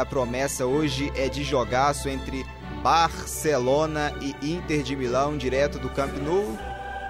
[0.00, 2.46] A promessa hoje é de jogaço entre
[2.82, 6.56] Barcelona e Inter de Milão, direto do Camp Nou.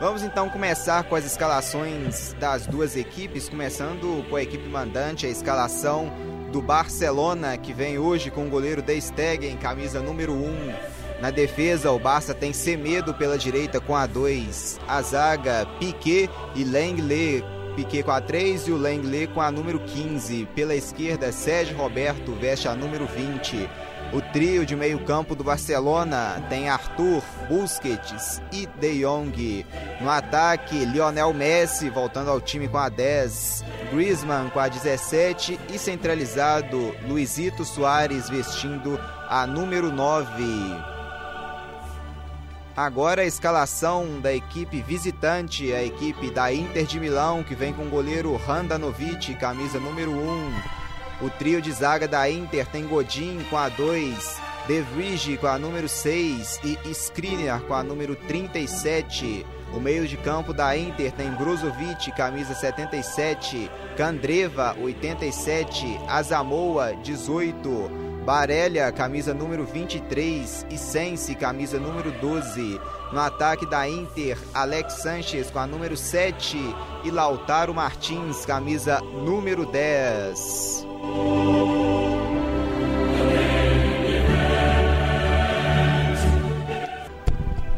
[0.01, 5.29] Vamos então começar com as escalações das duas equipes, começando com a equipe mandante, a
[5.29, 6.13] escalação
[6.51, 10.75] do Barcelona, que vem hoje com o goleiro De Stegen, camisa número 1.
[11.21, 16.65] Na defesa, o Barça tem Semedo pela direita com a 2, a zaga Piquet e
[16.65, 20.47] Lenglet, Piquet com a 3 e o Lenglet com a número 15.
[20.55, 23.69] Pela esquerda, Sérgio Roberto veste a número 20.
[24.13, 29.65] O trio de meio-campo do Barcelona tem Arthur, Busquets e De Jong.
[30.01, 35.79] No ataque, Lionel Messi voltando ao time com a 10, Griezmann com a 17 e
[35.79, 38.99] centralizado Luizito Soares vestindo
[39.29, 41.00] a número 9.
[42.81, 47.83] Agora a escalação da equipe visitante, a equipe da Inter de Milão, que vem com
[47.83, 50.53] o goleiro Handanovic, camisa número 1.
[51.21, 55.59] O trio de zaga da Inter tem Godin com a 2, De Vrij com a
[55.59, 59.45] número 6 e Skriniar com a número 37.
[59.75, 68.93] O meio de campo da Inter tem Brozovic, camisa 77, Candreva, 87, Azamoa, 18, Barelha,
[68.93, 72.81] camisa número 23 e Sense, camisa número 12.
[73.13, 76.57] No ataque da Inter, Alex Sanches com a número 7
[77.03, 80.87] e Lautaro Martins, camisa número 10.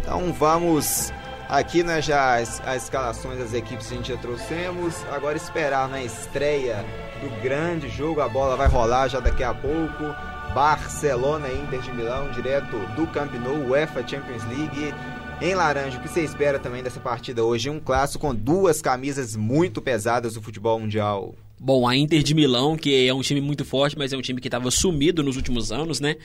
[0.00, 1.12] Então vamos
[1.48, 5.04] aqui né, já as, as escalações das equipes a gente já trouxemos.
[5.12, 6.84] Agora esperar na estreia
[7.20, 10.31] do grande jogo, a bola vai rolar já daqui a pouco.
[10.54, 14.94] Barcelona e Inter de Milão, direto do Camp Nou, UEFA Champions League.
[15.40, 17.70] Em laranja, o que você espera também dessa partida hoje?
[17.70, 21.34] Um clássico com duas camisas muito pesadas do futebol mundial.
[21.58, 24.42] Bom, a Inter de Milão, que é um time muito forte, mas é um time
[24.42, 26.16] que estava sumido nos últimos anos, né?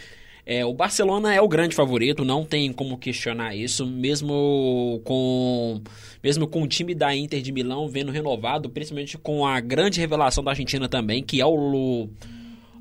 [0.45, 5.81] É, o Barcelona é o grande favorito, não tem como questionar isso, mesmo com
[6.21, 10.43] mesmo com o time da Inter de Milão vendo renovado, principalmente com a grande revelação
[10.43, 12.09] da Argentina também, que é o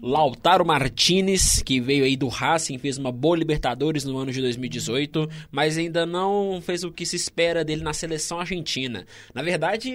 [0.06, 5.28] Lautaro Martinez, que veio aí do Racing, fez uma boa Libertadores no ano de 2018,
[5.50, 9.05] mas ainda não fez o que se espera dele na seleção argentina.
[9.34, 9.91] Na verdade,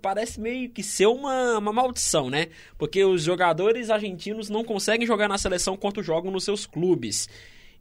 [0.00, 2.46] parece meio que ser uma, uma maldição, né?
[2.78, 7.28] Porque os jogadores argentinos não conseguem jogar na seleção quanto jogam nos seus clubes.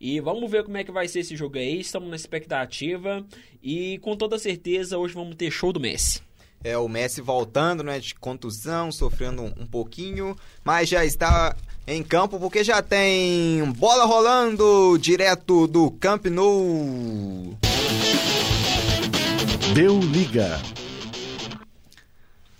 [0.01, 1.79] E vamos ver como é que vai ser esse jogo aí.
[1.79, 3.25] Estamos na expectativa.
[3.63, 6.19] E com toda certeza, hoje vamos ter show do Messi.
[6.61, 11.55] É, o Messi voltando, né, de contusão, sofrendo um, um pouquinho, mas já está
[11.89, 17.57] em campo porque já tem bola rolando direto do Camp Nou.
[19.73, 20.59] Deu liga.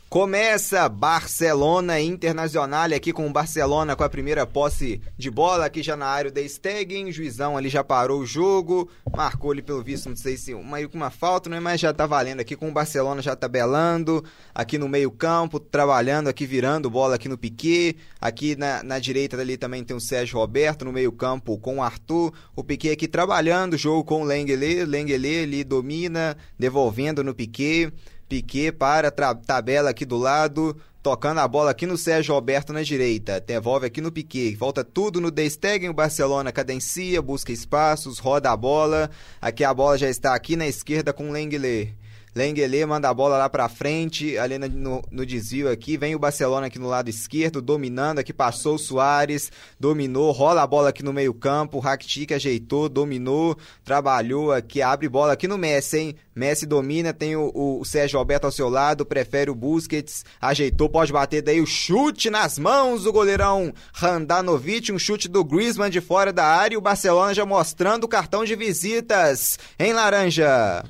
[0.10, 5.96] Começa Barcelona Internacional aqui com o Barcelona com a primeira posse de bola aqui já
[5.96, 10.16] na área da Stegen, juizão ali já parou o jogo, marcou ali pelo visto, não
[10.16, 13.36] sei se uma, uma falta, né, mas já tá valendo aqui com o Barcelona já
[13.36, 18.98] tabelando, aqui no meio campo, trabalhando aqui, virando bola aqui no Piquet, aqui na, na
[18.98, 22.94] direita dali também tem o Sérgio Roberto no meio campo com o Arthur, o Piquet
[22.94, 27.94] aqui trabalhando, jogo com o Lengele, Lengele ali domina, devolvendo no Piquet,
[28.30, 33.40] Piquet para tabela aqui do lado, tocando a bola aqui no Sérgio Roberto na direita,
[33.40, 38.52] devolve aqui no Piquet, volta tudo no De Stegen, o Barcelona cadencia, busca espaços, roda
[38.52, 39.10] a bola,
[39.42, 41.98] aqui a bola já está aqui na esquerda com o Lenglet.
[42.40, 45.98] Lengele manda a bola lá pra frente, ali no, no, desvio aqui.
[45.98, 48.32] Vem o Barcelona aqui no lado esquerdo, dominando aqui.
[48.32, 51.76] Passou o Soares, dominou, rola a bola aqui no meio-campo.
[51.76, 54.82] O Rakitic ajeitou, dominou, trabalhou aqui.
[54.82, 56.16] Abre bola aqui no Messi, hein?
[56.34, 61.12] Messi domina, tem o, o, Sérgio Alberto ao seu lado, prefere o Busquets, ajeitou, pode
[61.12, 66.32] bater daí o chute nas mãos do goleirão Randanovic, um chute do Griezmann de fora
[66.32, 70.86] da área e o Barcelona já mostrando o cartão de visitas em laranja.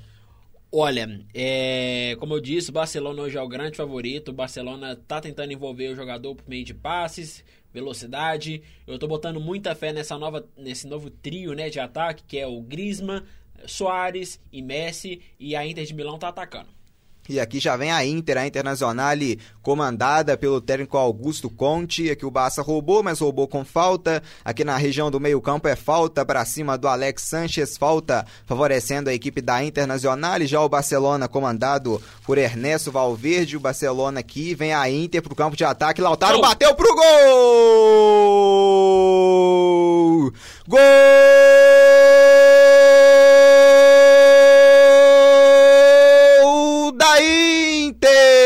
[0.71, 4.30] Olha, é, como eu disse, o Barcelona hoje é o grande favorito.
[4.30, 7.44] O Barcelona tá tentando envolver o jogador por meio de passes,
[7.74, 8.62] velocidade.
[8.86, 12.45] Eu tô botando muita fé nessa nova, nesse novo trio né, de ataque, que é
[12.45, 13.24] o Griezmann,
[13.66, 15.21] Soares e Messi.
[15.39, 16.78] E a Inter de Milão tá atacando.
[17.29, 19.15] E aqui já vem a Inter, a Internacional
[19.61, 22.09] comandada pelo técnico Augusto Conte.
[22.09, 24.23] Aqui o Barça roubou, mas roubou com falta.
[24.43, 29.13] Aqui na região do meio-campo é falta para cima do Alex Sanches, falta favorecendo a
[29.13, 30.41] equipe da Internacional.
[30.41, 33.57] Já o Barcelona comandado por Ernesto Valverde.
[33.57, 36.01] O Barcelona aqui vem a Inter para o campo de ataque.
[36.01, 36.41] Lautaro gol.
[36.41, 37.03] bateu pro gol!
[40.67, 40.79] Gol!
[48.01, 48.38] Inter!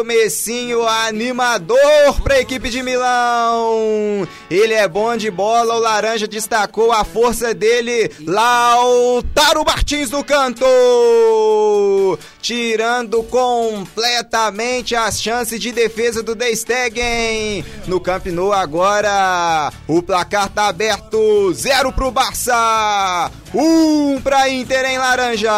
[0.00, 4.26] Comecinho animador para a equipe de Milão.
[4.50, 8.10] Ele é bom de bola, o Laranja destacou a força dele.
[8.26, 10.64] Lautaro Martins no canto,
[12.40, 17.62] tirando completamente as chances de defesa do De Stegen.
[17.86, 23.30] No Camp Nou agora, o placar tá aberto, zero pro Barça.
[23.52, 25.52] Um pra Inter em laranja.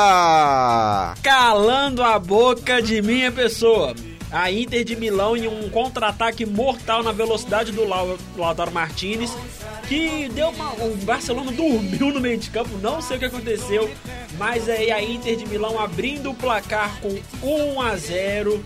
[1.23, 3.95] Calando a boca de minha pessoa.
[4.33, 7.85] A Inter de Milão em um contra-ataque mortal na velocidade do
[8.37, 9.31] Lautaro Martinez,
[9.89, 13.91] que deu uma, o Barcelona dormiu no meio de campo, não sei o que aconteceu,
[14.39, 17.11] mas aí a Inter de Milão abrindo o placar com
[17.47, 18.65] 1 a 0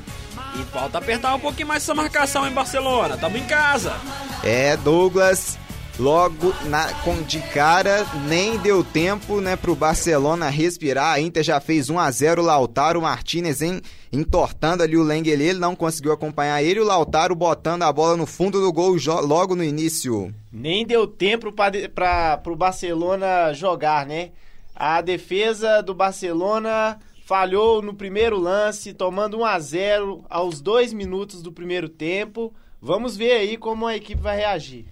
[0.54, 3.16] e falta apertar um pouquinho mais essa marcação em Barcelona.
[3.16, 3.94] Tamo em casa.
[4.42, 5.58] É, Douglas,
[5.98, 11.14] logo na, com, de cara, nem deu tempo né, pro Barcelona respirar.
[11.14, 13.81] A Inter já fez 1 a 0 Lautaro Martinez em,
[14.12, 16.81] entortando ali o Lengele, ele não conseguiu acompanhar ele.
[16.81, 20.34] O Lautaro botando a bola no fundo do gol logo no início.
[20.52, 24.31] Nem deu tempo para o Barcelona jogar, né?
[24.75, 31.42] A defesa do Barcelona falhou no primeiro lance, tomando 1 a 0 aos dois minutos
[31.42, 32.52] do primeiro tempo.
[32.81, 34.84] Vamos ver aí como a equipe vai reagir.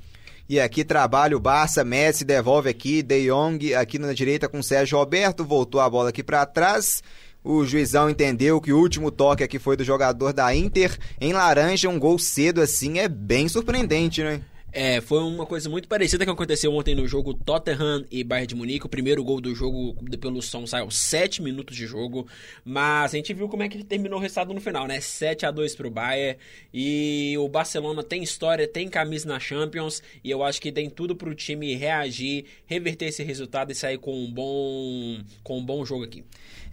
[0.47, 4.99] E aqui trabalha o Barça, Messi devolve aqui, De Jong aqui na direita com Sérgio
[4.99, 7.03] Roberto, voltou a bola aqui para trás.
[7.43, 11.89] O juizão entendeu que o último toque aqui foi do jogador da Inter em laranja,
[11.89, 14.43] um gol cedo assim é bem surpreendente, né?
[14.77, 18.57] É, foi uma coisa muito parecida que aconteceu ontem no jogo Tottenham e Bayern de
[18.57, 18.85] Munique.
[18.85, 22.27] O primeiro gol do jogo pelo som saiu 7 minutos de jogo,
[22.65, 25.01] mas a gente viu como é que terminou o resultado no final, né?
[25.01, 26.41] 7 a 2 pro Bayern
[26.73, 31.15] e o Barcelona tem história, tem camisa na Champions e eu acho que tem tudo
[31.15, 36.03] pro time reagir, reverter esse resultado e sair com um bom com um bom jogo
[36.03, 36.25] aqui.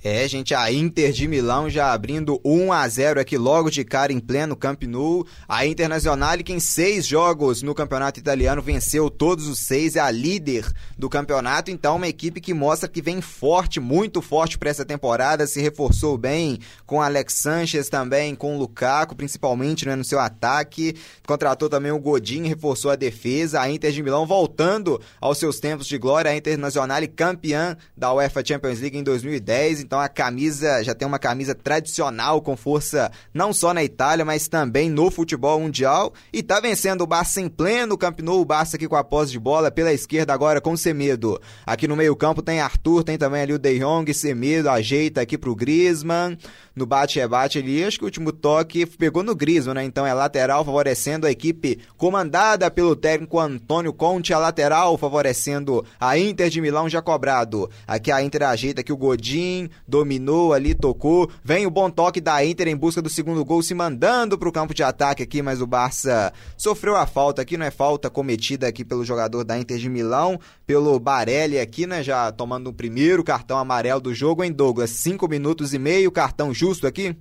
[0.04, 4.12] É, gente, a Inter de Milão já abrindo 1 a 0 aqui logo de cara
[4.12, 5.28] em pleno Camp Nou.
[5.48, 10.10] A Internacional que em seis jogos no campeonato italiano venceu todos os seis, é a
[10.10, 10.66] líder
[10.98, 11.70] do campeonato.
[11.70, 16.18] Então, uma equipe que mostra que vem forte, muito forte para essa temporada, se reforçou
[16.18, 16.58] bem
[16.88, 20.96] com Alex Sanches também, com o Lukaku, principalmente né, no seu ataque.
[21.28, 23.62] Contratou também o Godin, reforçou a defesa.
[23.62, 28.44] A Inter de Milão voltando aos seus tempos de glória, a Internacional campeã da UEFA
[28.44, 29.91] Champions League em 2010.
[29.92, 34.48] Então a camisa já tem uma camisa tradicional com força não só na Itália, mas
[34.48, 36.14] também no futebol mundial.
[36.32, 39.34] E tá vencendo o Barça em pleno Camp Nou, o Barça aqui com a posse
[39.34, 41.42] de bola pela esquerda agora com Semedo.
[41.66, 45.54] Aqui no meio-campo tem Arthur, tem também ali o De Jong, Semedo ajeita aqui pro
[45.54, 46.38] Griezmann
[46.76, 47.84] no bate-rebate ali.
[47.84, 49.84] Acho que o último toque pegou no Griso, né?
[49.84, 56.18] Então é lateral favorecendo a equipe comandada pelo técnico Antônio Conte, a lateral favorecendo a
[56.18, 57.70] Inter de Milão já cobrado.
[57.88, 61.30] Aqui a Inter ajeita que o Godin dominou ali, tocou.
[61.44, 64.52] Vem o bom toque da Inter em busca do segundo gol, se mandando para o
[64.52, 68.68] campo de ataque aqui, mas o Barça sofreu a falta aqui, não é falta cometida
[68.68, 72.02] aqui pelo jogador da Inter de Milão, pelo Barelli aqui, né?
[72.02, 74.90] Já tomando o primeiro cartão amarelo do jogo em Douglas.
[74.92, 77.16] Cinco minutos e meio, cartão justo aqui?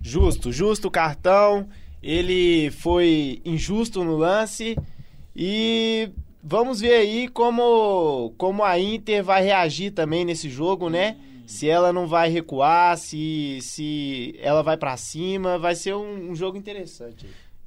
[0.00, 1.68] Justo, justo o cartão.
[2.02, 4.76] Ele foi injusto no lance
[5.34, 6.10] e
[6.42, 11.16] vamos ver aí como, como a Inter vai reagir também nesse jogo, né?
[11.46, 16.34] Se ela não vai recuar, se, se ela vai para cima, vai ser um, um
[16.34, 17.26] jogo interessante.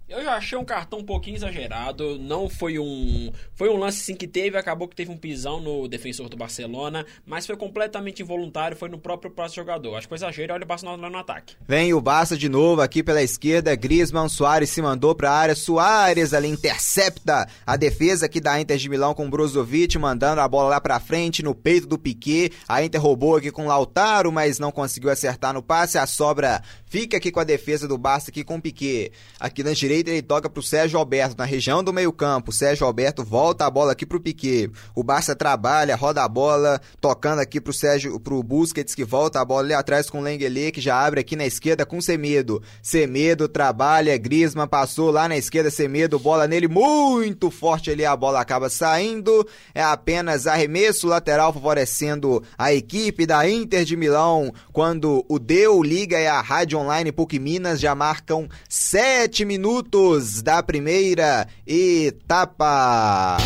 [0.09, 2.17] Eu já achei um cartão um pouquinho exagerado.
[2.17, 3.29] Não foi um.
[3.53, 7.05] Foi um lance sim que teve, acabou que teve um pisão no defensor do Barcelona,
[7.25, 9.95] mas foi completamente involuntário, foi no próprio próximo jogador.
[9.95, 11.57] Acho que foi exagero, olha o Barcelona lá no ataque.
[11.67, 13.75] Vem o Barça de novo aqui pela esquerda.
[13.75, 15.55] Griezmann, Soares se mandou pra área.
[15.55, 20.69] Soares ali intercepta a defesa aqui da Inter de Milão com Brozovic, mandando a bola
[20.69, 22.53] lá pra frente, no peito do Piquet.
[22.65, 25.97] A Inter roubou aqui com Lautaro, mas não conseguiu acertar no passe.
[25.97, 29.12] A sobra fica aqui com a defesa do Barça aqui com o Piquet.
[29.39, 32.51] Aqui na direita ele toca pro Sérgio Alberto na região do meio-campo.
[32.51, 34.72] Sérgio Alberto volta a bola aqui pro Piquet.
[34.96, 39.46] O Barça trabalha, roda a bola, tocando aqui pro Sérgio, pro Busquets que volta a
[39.46, 42.62] bola ali atrás com o Lengele que já abre aqui na esquerda com Semedo.
[42.82, 48.39] Semedo trabalha, Griezmann passou lá na esquerda, Semedo, bola nele muito forte ali, a bola
[48.39, 49.48] acaba saindo.
[49.74, 56.20] É apenas arremesso lateral favorecendo a equipe da Inter de Milão quando o Deu Liga
[56.20, 63.38] e a Rádio Online PUC Minas já marcam sete minutos da primeira etapa.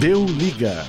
[0.00, 0.86] Deu liga.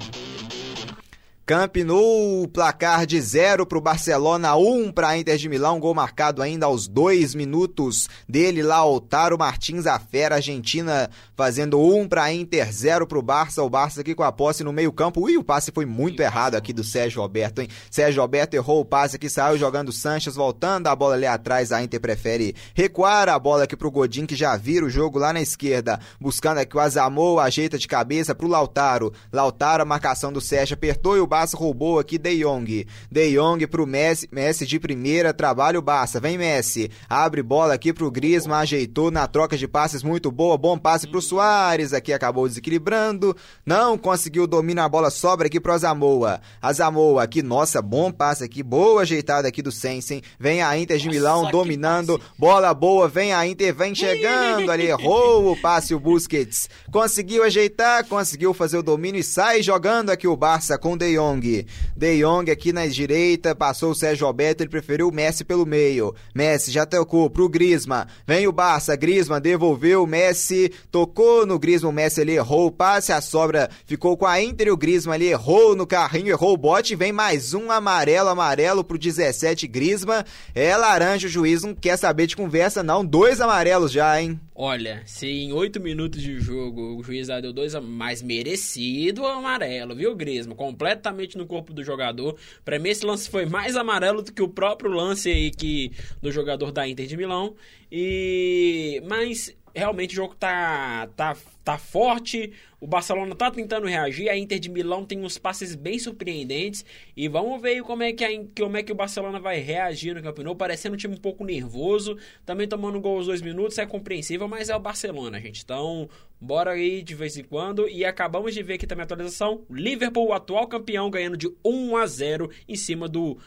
[1.50, 5.80] Camp Nou, placar de 0 para o Barcelona, 1 um para a Inter de Milão,
[5.80, 12.02] gol marcado ainda aos dois minutos dele lá, Otaro Martins, a fera argentina, fazendo 1
[12.02, 14.72] um para a Inter, 0 para o Barça, o Barça aqui com a posse no
[14.72, 17.68] meio campo, ui, o passe foi muito errado aqui do Sérgio Roberto, hein?
[17.90, 21.82] Sérgio Roberto errou o passe aqui, saiu jogando Sanches, voltando a bola ali atrás, a
[21.82, 25.34] Inter prefere recuar a bola aqui para o Godin, que já vira o jogo lá
[25.34, 30.32] na esquerda, buscando aqui o Azamou, ajeita de cabeça para o Lautaro, Lautaro, a marcação
[30.32, 32.86] do Sérgio, apertou e o Barça roubou aqui De Jong.
[33.12, 36.20] De Jong pro Messi, Messi de primeira, trabalha o Barça.
[36.20, 40.78] Vem Messi, abre bola aqui pro Griezmann, ajeitou na troca de passes muito boa, bom
[40.78, 46.42] passe pro Soares, aqui acabou desequilibrando, não conseguiu dominar a bola, sobra aqui pro Azamoa.
[46.62, 50.22] Azamoa aqui, nossa, bom passe aqui, boa ajeitada aqui do Sensen.
[50.40, 54.88] Vem a Inter de Milão nossa, dominando, bola boa, vem a Inter, vem chegando ali,
[54.90, 56.70] errou o passe o Busquets.
[56.92, 61.29] Conseguiu ajeitar, conseguiu fazer o domínio e sai jogando aqui o Barça com De Jong.
[61.30, 61.66] Jong.
[61.96, 66.16] De Jong aqui na direita, passou o Sérgio Alberto, ele preferiu o Messi pelo meio.
[66.34, 68.08] Messi já tocou pro Grisma.
[68.26, 73.12] Vem o Barça, Grisma devolveu, Messi tocou no Grisma, o Messi ali errou o passe,
[73.12, 76.96] a sobra ficou com a Inter o Grisma ali errou no carrinho, errou o bote,
[76.96, 80.26] vem mais um amarelo, amarelo pro 17 Grisma.
[80.56, 84.40] É laranja, o juiz não quer saber de conversa não, dois amarelos já, hein?
[84.62, 90.14] Olha, se em oito minutos de jogo o juiz deu dois mais merecido amarelo, viu,
[90.14, 90.54] Grisma?
[90.54, 92.36] Completamente no corpo do jogador.
[92.66, 96.30] Para mim, esse lance foi mais amarelo do que o próprio lance aí que, do
[96.30, 97.56] jogador da Inter de Milão.
[97.90, 104.38] E mas realmente o jogo tá, tá, tá forte, o Barcelona tá tentando reagir, a
[104.38, 106.86] Inter de Milão tem uns passes bem surpreendentes
[107.16, 110.22] e vamos ver como é que, a, como é que o Barcelona vai reagir no
[110.22, 114.48] campeonato, parecendo um time um pouco nervoso, também tomando gol aos dois minutos, é compreensível,
[114.48, 116.10] mas é o Barcelona, gente, então
[116.40, 120.28] bora aí de vez em quando e acabamos de ver aqui também a atualização, Liverpool,
[120.28, 123.38] o atual campeão, ganhando de 1 a 0 em cima do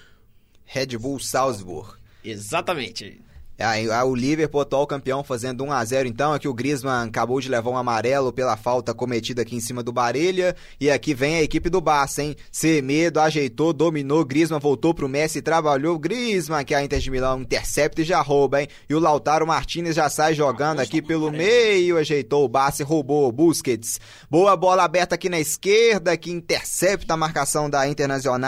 [0.64, 1.96] Red Bull Salzburg.
[2.24, 3.20] Exatamente.
[3.62, 6.32] É, o Liverpool, atual campeão, fazendo 1 a 0 então.
[6.32, 9.92] Aqui o Griezmann acabou de levar um amarelo pela falta cometida aqui em cima do
[9.92, 10.56] Barelha.
[10.80, 12.36] E aqui vem a equipe do Barça, hein?
[12.50, 14.24] Semedo ajeitou, dominou.
[14.24, 15.98] Griezmann voltou pro Messi, trabalhou.
[15.98, 18.68] Griezmann, que a Inter de Milão intercepta e já rouba, hein?
[18.88, 21.96] E o Lautaro Martinez já sai jogando aqui pelo meio.
[21.96, 24.00] Ajeitou o Barça e roubou Busquets.
[24.28, 28.42] Boa bola aberta aqui na esquerda, que intercepta a marcação da Internacional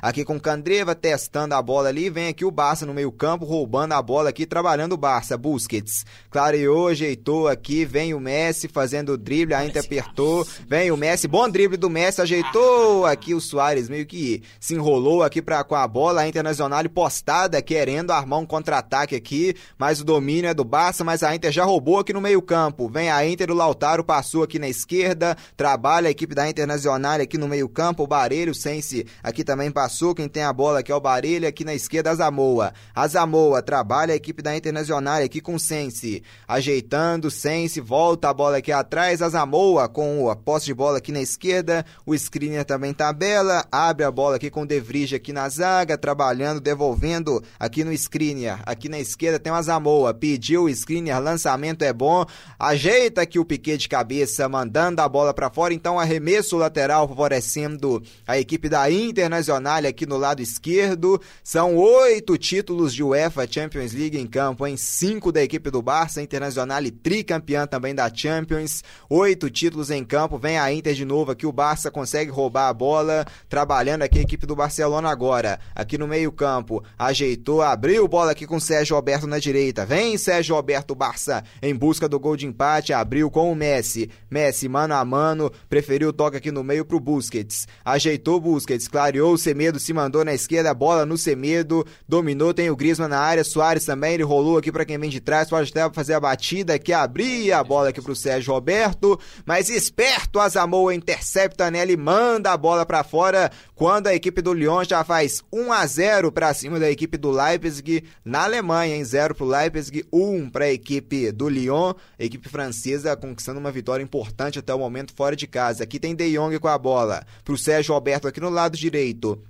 [0.00, 2.10] aqui com Candreva testando a bola ali.
[2.10, 5.38] Vem aqui o Barça no meio-campo, roubando a bola aqui trabalhando o Barça.
[5.38, 6.04] Busquets.
[6.28, 11.26] Clareou, ajeitou aqui, vem o Messi fazendo o drible, a Inter apertou, vem o Messi,
[11.26, 15.74] bom drible do Messi, ajeitou aqui o Soares, meio que se enrolou aqui pra, com
[15.74, 20.64] a bola, a Internacional postada, querendo armar um contra-ataque aqui, mas o domínio é do
[20.64, 24.02] Barça, mas a Inter já roubou aqui no meio campo, vem a Inter, o Lautaro
[24.02, 28.52] passou aqui na esquerda, trabalha a equipe da Internacional aqui no meio campo, o Barelho,
[28.52, 31.74] o Sense aqui também passou, quem tem a bola aqui é o Barelho, aqui na
[31.74, 36.22] esquerda a Zamoa, a Zamoa trabalha a equipe equipe da Internacional aqui com Sense.
[36.48, 41.20] Ajeitando, Sense, volta a bola aqui atrás, Azamoa com a posse de bola aqui na
[41.20, 45.48] esquerda, o Screener também tabela, abre a bola aqui com o De Vrij aqui na
[45.48, 48.58] zaga, trabalhando, devolvendo aqui no Screener.
[48.64, 52.24] Aqui na esquerda tem o Azamoa, pediu o Screener, lançamento é bom,
[52.58, 58.02] ajeita aqui o Piquet de cabeça, mandando a bola para fora, então arremesso lateral favorecendo
[58.26, 61.20] a equipe da Internacional aqui no lado esquerdo.
[61.44, 66.20] São oito títulos de UEFA Champions League em campo, em cinco da equipe do Barça,
[66.20, 71.32] Internacional e tricampeã também da Champions, oito títulos em campo, vem a Inter de novo
[71.32, 75.96] aqui, o Barça consegue roubar a bola, trabalhando aqui a equipe do Barcelona agora, aqui
[75.96, 80.54] no meio campo, ajeitou, abriu bola aqui com o Sérgio Alberto na direita, vem Sérgio
[80.54, 85.04] Alberto Barça em busca do gol de empate, abriu com o Messi, Messi mano a
[85.04, 89.92] mano, preferiu o toque aqui no meio pro Busquets, ajeitou Busquets, clareou o Semedo, se
[89.92, 94.22] mandou na esquerda, bola no Semedo, dominou, tem o Griezmann na área, Soares também, ele
[94.22, 97.62] rolou aqui para quem vem de trás, pode até fazer a batida aqui, abrir a
[97.62, 103.04] bola aqui pro Sérgio Roberto, mas esperto Azamoa intercepta nela e manda a bola para
[103.04, 107.16] fora, quando a equipe do Lyon já faz 1 a 0 para cima da equipe
[107.16, 112.24] do Leipzig na Alemanha, em 0 pro Leipzig, 1 para a equipe do Lyon, a
[112.24, 115.84] equipe francesa conquistando uma vitória importante até o momento fora de casa.
[115.84, 119.42] Aqui tem De Jong com a bola, pro Sérgio Roberto aqui no lado direito.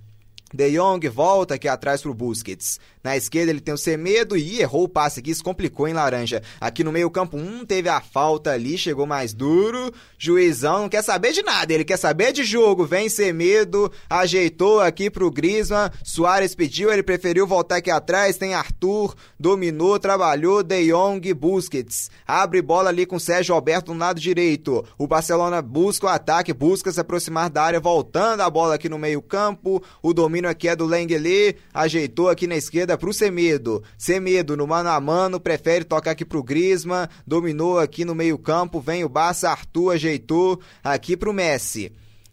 [0.52, 2.80] De Jong volta aqui atrás pro Busquets.
[3.02, 6.42] Na esquerda ele tem o Semedo e errou o passe aqui, isso complicou em laranja.
[6.60, 9.92] Aqui no meio campo, um teve a falta ali, chegou mais duro.
[10.18, 12.84] Juizão não quer saber de nada, ele quer saber de jogo.
[12.84, 15.90] Vem Semedo, ajeitou aqui pro Griezmann.
[16.04, 18.36] Soares pediu, ele preferiu voltar aqui atrás.
[18.36, 20.62] Tem Arthur, dominou, trabalhou.
[20.62, 22.10] De Jong, Busquets.
[22.26, 24.84] Abre bola ali com Sérgio Alberto no lado direito.
[24.98, 28.98] O Barcelona busca o ataque, busca se aproximar da área, voltando a bola aqui no
[28.98, 29.82] meio campo.
[30.02, 33.82] O domínio aqui é do Lenglet, ajeitou aqui na esquerda pro Semedo.
[33.98, 38.80] Semedo no mano a mano, prefere tocar aqui pro Griezmann, dominou aqui no meio campo,
[38.80, 41.92] vem o Barça, Arthur ajeitou aqui pro Messi.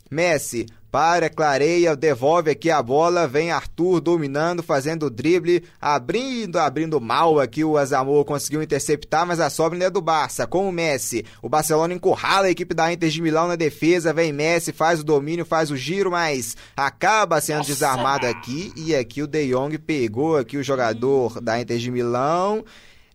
[0.09, 0.65] Messi
[0.97, 7.39] para, clareia, devolve aqui a bola, vem Arthur dominando, fazendo o drible, abrindo, abrindo mal
[7.39, 11.23] aqui o Azamor conseguiu interceptar, mas a sobra é do Barça, com o Messi.
[11.39, 15.03] O Barcelona encurrala a equipe da Inter de Milão na defesa, vem Messi, faz o
[15.03, 17.73] domínio, faz o giro, mas acaba sendo Nossa.
[17.73, 22.65] desarmado aqui e aqui o De Jong pegou aqui o jogador da Inter de Milão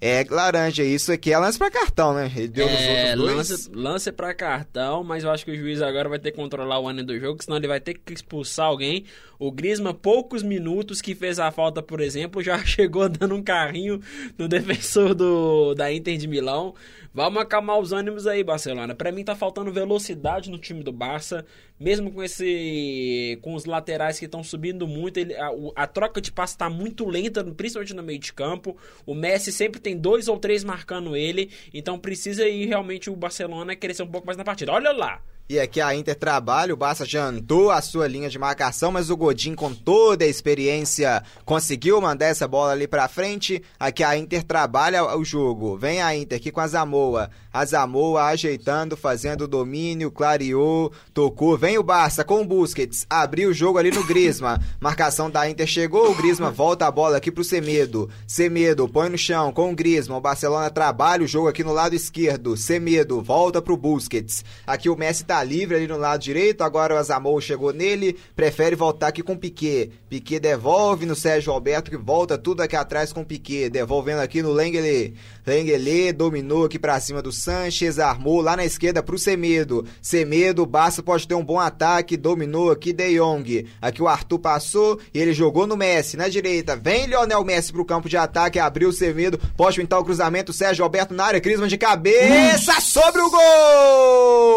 [0.05, 2.29] é laranja, isso aqui é lance pra cartão, né?
[2.35, 3.51] Ele deu é, nos outros dois.
[3.51, 6.81] Lance, lance pra cartão, mas eu acho que o juiz agora vai ter que controlar
[6.81, 9.05] o ano do jogo, senão ele vai ter que expulsar alguém.
[9.39, 14.01] O Grisma, poucos minutos que fez a falta, por exemplo, já chegou dando um carrinho
[14.37, 16.75] no defensor do, da Inter de Milão.
[17.15, 18.95] Vamos acalmar os ânimos aí, Barcelona.
[18.95, 21.45] Para mim tá faltando velocidade no time do Barça,
[21.79, 26.33] mesmo com esse com os laterais que estão subindo muito, ele, a, a, troca de
[26.33, 28.79] passe tá muito lenta, principalmente no meio de campo.
[29.05, 33.77] O Messi sempre tem dois ou três marcando ele, então precisa ir realmente o Barcelona
[33.77, 34.73] crescer um pouco mais na partida.
[34.73, 35.21] Olha lá,
[35.53, 39.17] e aqui a Inter trabalha, o Barça jantou a sua linha de marcação, mas o
[39.19, 43.63] Godin com toda a experiência conseguiu mandar essa bola ali pra frente.
[43.79, 45.77] Aqui a Inter trabalha o jogo.
[45.77, 47.29] Vem a Inter aqui com a Zamoa.
[47.53, 51.59] A Zamoa ajeitando, fazendo domínio, clareou, tocou.
[51.59, 53.07] Vem o Barça com o Busquets.
[53.11, 54.61] Abriu o jogo ali no Grisma.
[54.81, 58.09] Marcação da Inter chegou, o Grisma volta a bola aqui pro Semedo.
[58.27, 60.17] Semedo põe no chão com o Grisma.
[60.17, 62.57] O Barcelona trabalha o jogo aqui no lado esquerdo.
[62.57, 64.45] Semedo volta pro Busquets.
[64.67, 68.77] Aqui o Messi tá livre ali no lado direito, agora o Azamou chegou nele, prefere
[68.77, 69.91] voltar aqui com o Piquet.
[70.09, 74.41] Piquet devolve no Sérgio Alberto, que volta tudo aqui atrás com o Piquet, devolvendo aqui
[74.43, 75.15] no Lengele.
[75.47, 79.85] Lengele dominou aqui pra cima do Sanches, armou lá na esquerda pro Semedo.
[80.01, 83.67] Semedo, Barça pode ter um bom ataque, dominou aqui De Jong.
[83.81, 86.77] Aqui o Arthur passou e ele jogou no Messi, na direita.
[86.77, 90.85] Vem Lionel Messi pro campo de ataque, abriu o Semedo, pode pintar o cruzamento, Sérgio
[90.85, 94.53] Alberto na área, Crisman de cabeça, sobre o gol!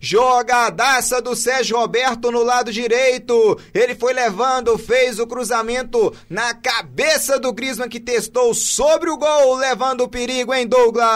[0.00, 3.58] Jogadaça do Sérgio Roberto no lado direito.
[3.74, 9.56] Ele foi levando, fez o cruzamento na cabeça do Griezmann que testou sobre o gol,
[9.56, 11.06] levando o perigo em Douglas.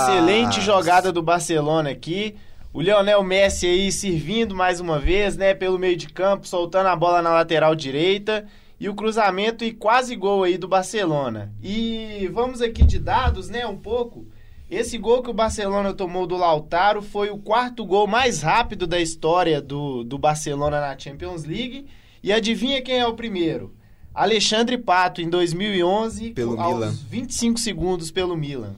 [0.00, 2.36] Excelente jogada do Barcelona aqui.
[2.72, 6.96] O Lionel Messi aí servindo mais uma vez, né, pelo meio de campo, soltando a
[6.96, 8.46] bola na lateral direita
[8.80, 11.52] e o cruzamento e quase gol aí do Barcelona.
[11.62, 14.26] E vamos aqui de dados, né, um pouco.
[14.72, 18.98] Esse gol que o Barcelona tomou do Lautaro foi o quarto gol mais rápido da
[18.98, 21.84] história do, do Barcelona na Champions League.
[22.22, 23.74] E adivinha quem é o primeiro?
[24.14, 26.98] Alexandre Pato, em 2011, pelo aos Milan.
[27.10, 28.74] 25 segundos pelo Milan.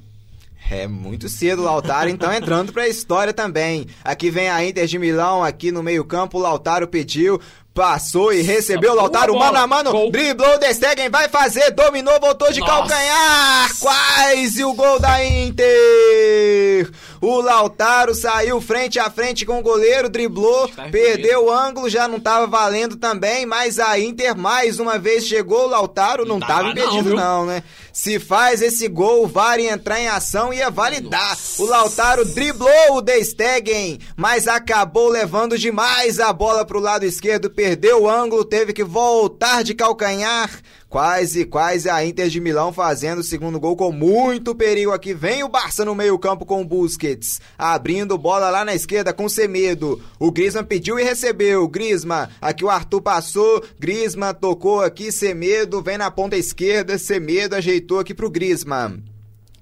[0.68, 3.86] É muito cedo o Lautaro, então entrando para a história também.
[4.02, 7.40] Aqui vem a Inter de Milão, aqui no meio-campo, o Lautaro pediu,
[7.74, 10.08] Passou e recebeu o Lautaro, mano a mano, gol.
[10.08, 12.72] driblou, o Stegen vai fazer, dominou, voltou de Nossa.
[12.72, 16.88] calcanhar, quase o gol da Inter.
[17.20, 22.20] O Lautaro saiu frente a frente com o goleiro, driblou, perdeu o ângulo, já não
[22.20, 26.68] tava valendo também, mas a Inter mais uma vez chegou, o Lautaro não, não tava,
[26.68, 27.64] impedido não, não, né?
[27.94, 31.28] Se faz esse gol, o VAR entrar em ação e ia validar.
[31.28, 31.62] Nossa.
[31.62, 37.48] O Lautaro driblou o De Stegen, mas acabou levando demais a bola pro lado esquerdo,
[37.48, 40.50] perdeu o ângulo, teve que voltar de calcanhar.
[40.94, 45.12] Quase, quase a Inter de Milão fazendo o segundo gol com muito perigo aqui.
[45.12, 49.28] Vem o Barça no meio-campo com o Busquets, abrindo bola lá na esquerda com o
[49.28, 50.00] Semedo.
[50.20, 51.66] O Griezmann pediu e recebeu.
[51.66, 57.98] Griezmann, aqui o Arthur passou, Griezmann tocou aqui, Semedo vem na ponta esquerda, Semedo ajeitou
[57.98, 59.02] aqui pro Griezmann.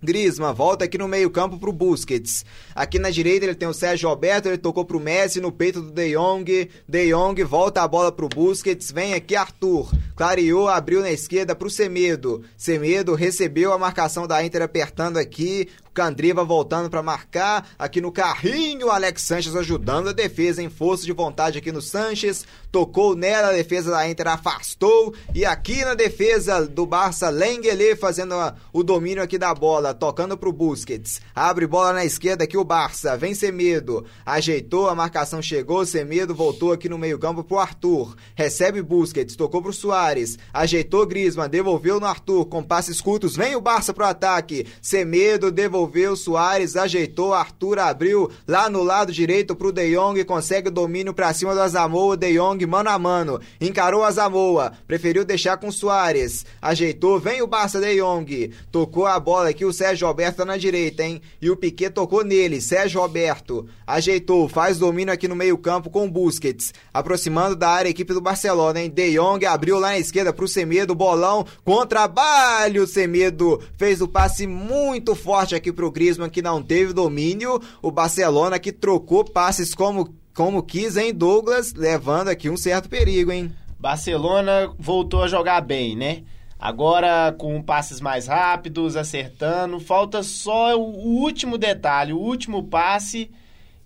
[0.02, 2.44] Griezmann volta aqui no meio-campo pro Busquets.
[2.74, 5.92] Aqui na direita ele tem o Sérgio Alberto, ele tocou pro Messi no peito do
[5.92, 6.68] De Jong.
[6.88, 9.90] De Jong volta a bola pro Busquets, vem aqui Arthur.
[10.16, 12.42] Clareou, abriu na esquerda pro Semedo.
[12.56, 15.68] Semedo recebeu a marcação da Inter apertando aqui.
[15.92, 17.68] Candriva voltando para marcar.
[17.78, 22.46] Aqui no carrinho, Alex Sanches ajudando a defesa em força de vontade aqui no Sanches.
[22.70, 25.14] Tocou nela, a defesa da Inter afastou.
[25.34, 30.36] E aqui na defesa do Barça, Lengele fazendo a, o domínio aqui da bola, tocando
[30.36, 31.20] pro Busquets.
[31.34, 34.06] Abre bola na esquerda aqui o Barça, vem Semedo.
[34.24, 38.16] Ajeitou, a marcação chegou, Semedo voltou aqui no meio-campo pro Arthur.
[38.34, 40.38] Recebe Busquets, tocou pro Soares.
[40.54, 43.36] Ajeitou Griezmann, devolveu no Arthur com passes curtos.
[43.36, 44.66] Vem o Barça pro ataque.
[44.80, 45.81] Semedo devolveu
[46.16, 51.32] Soares, ajeitou, Arthur abriu lá no lado direito pro De Jong, consegue o domínio pra
[51.32, 53.40] cima do Azamoa, De Jong mano a mano.
[53.60, 56.44] Encarou Azamoa, preferiu deixar com Soares.
[56.60, 58.52] Ajeitou, vem o Barça De Jong.
[58.70, 61.22] Tocou a bola aqui, o Sérgio Roberto tá na direita, hein?
[61.40, 63.66] E o Piquet tocou nele, Sérgio Roberto.
[63.86, 66.74] Ajeitou, faz domínio aqui no meio-campo com Busquets.
[66.92, 68.90] Aproximando da área a equipe do Barcelona, hein?
[68.90, 74.46] De Jong abriu lá na esquerda pro Semedo, bolão contra trabalho, Semedo fez o passe
[74.46, 77.60] muito forte aqui pro Griezmann que não teve domínio.
[77.80, 83.30] O Barcelona que trocou passes como como quis, hein, Douglas, levando aqui um certo perigo,
[83.30, 83.52] hein?
[83.78, 86.22] Barcelona voltou a jogar bem, né?
[86.58, 89.80] Agora com passes mais rápidos, acertando.
[89.80, 93.30] Falta só o último detalhe, o último passe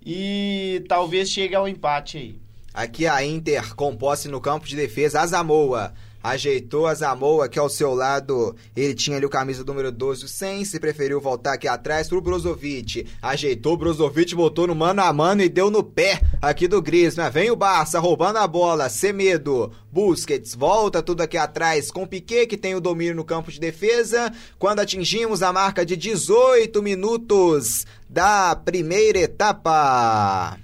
[0.04, 2.40] e talvez chegue ao empate aí.
[2.72, 5.94] Aqui a Inter com posse no campo de defesa, Azamoa
[6.30, 8.54] ajeitou a Zamoa aqui ao seu lado.
[8.76, 13.06] Ele tinha ali o camisa número 12, o Sense, preferiu voltar aqui atrás pro Brozovic.
[13.22, 17.30] Ajeitou, Brozovic botou no mano a mano e deu no pé aqui do Griezmann.
[17.30, 22.46] Vem o Barça roubando a bola, Semedo, Busquets, volta tudo aqui atrás com o Piquet,
[22.46, 24.32] que tem o domínio no campo de defesa.
[24.58, 30.58] Quando atingimos a marca de 18 minutos da primeira etapa.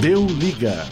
[0.00, 0.86] Deu liga.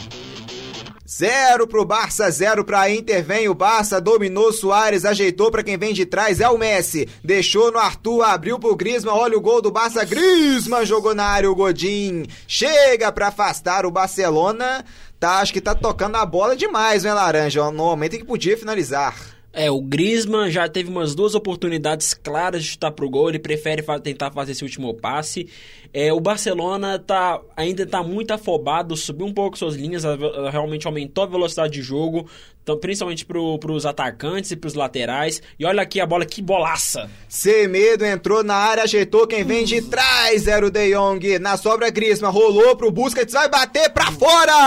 [1.11, 3.25] Zero pro Barça, zero pra Inter.
[3.25, 6.41] Vem o Barça, dominou Soares, ajeitou para quem vem de trás.
[6.41, 7.09] É o Messi.
[7.25, 9.17] Deixou no Arthur, abriu pro Griezmann.
[9.17, 10.05] Olha o gol do Barça.
[10.05, 12.27] Griezmann jogou na área o Godin.
[12.47, 14.85] Chega para afastar o Barcelona.
[15.19, 17.65] Tá, acho que tá tocando a bola demais, né, Laranja?
[17.73, 19.40] No momento em que podia finalizar.
[19.53, 23.83] É, o Griezmann já teve umas duas oportunidades claras de chutar pro gol, ele prefere
[23.83, 25.49] fa tentar fazer esse último passe.
[25.93, 30.05] É, o Barcelona tá, ainda está muito afobado, subiu um pouco suas linhas,
[30.53, 32.29] realmente aumentou a velocidade de jogo,
[32.63, 33.41] então, principalmente para
[33.73, 35.43] os atacantes e para os laterais.
[35.59, 37.11] E olha aqui a bola, que bolaça!
[37.29, 41.41] Semedo entrou na área, ajeitou quem vem de trás, era o De Jong.
[41.41, 44.61] Na sobra, Griezmann rolou pro Busquets, vai bater para fora!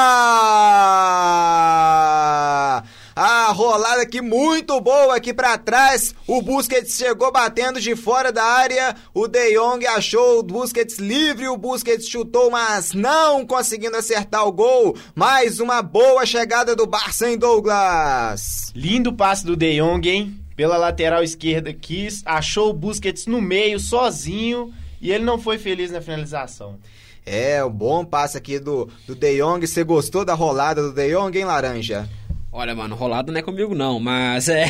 [3.16, 6.16] A rolada aqui muito boa aqui para trás.
[6.28, 8.96] O Busquets chegou batendo de fora da área.
[9.14, 11.48] O De Jong achou o Busquets livre.
[11.48, 14.98] O Busquets chutou, mas não conseguindo acertar o gol.
[15.14, 18.72] Mais uma boa chegada do Barça em Douglas.
[18.76, 20.40] Lindo passe do De Jong, hein?
[20.56, 25.92] Pela lateral esquerda quis, achou o Busquets no meio sozinho e ele não foi feliz
[25.92, 26.80] na finalização.
[27.26, 29.66] É, um bom passe aqui do, do De Jong.
[29.66, 32.10] Você gostou da rolada do De Jong, hein, Laranja?
[32.56, 34.66] Olha, mano, rolado não é comigo não, mas é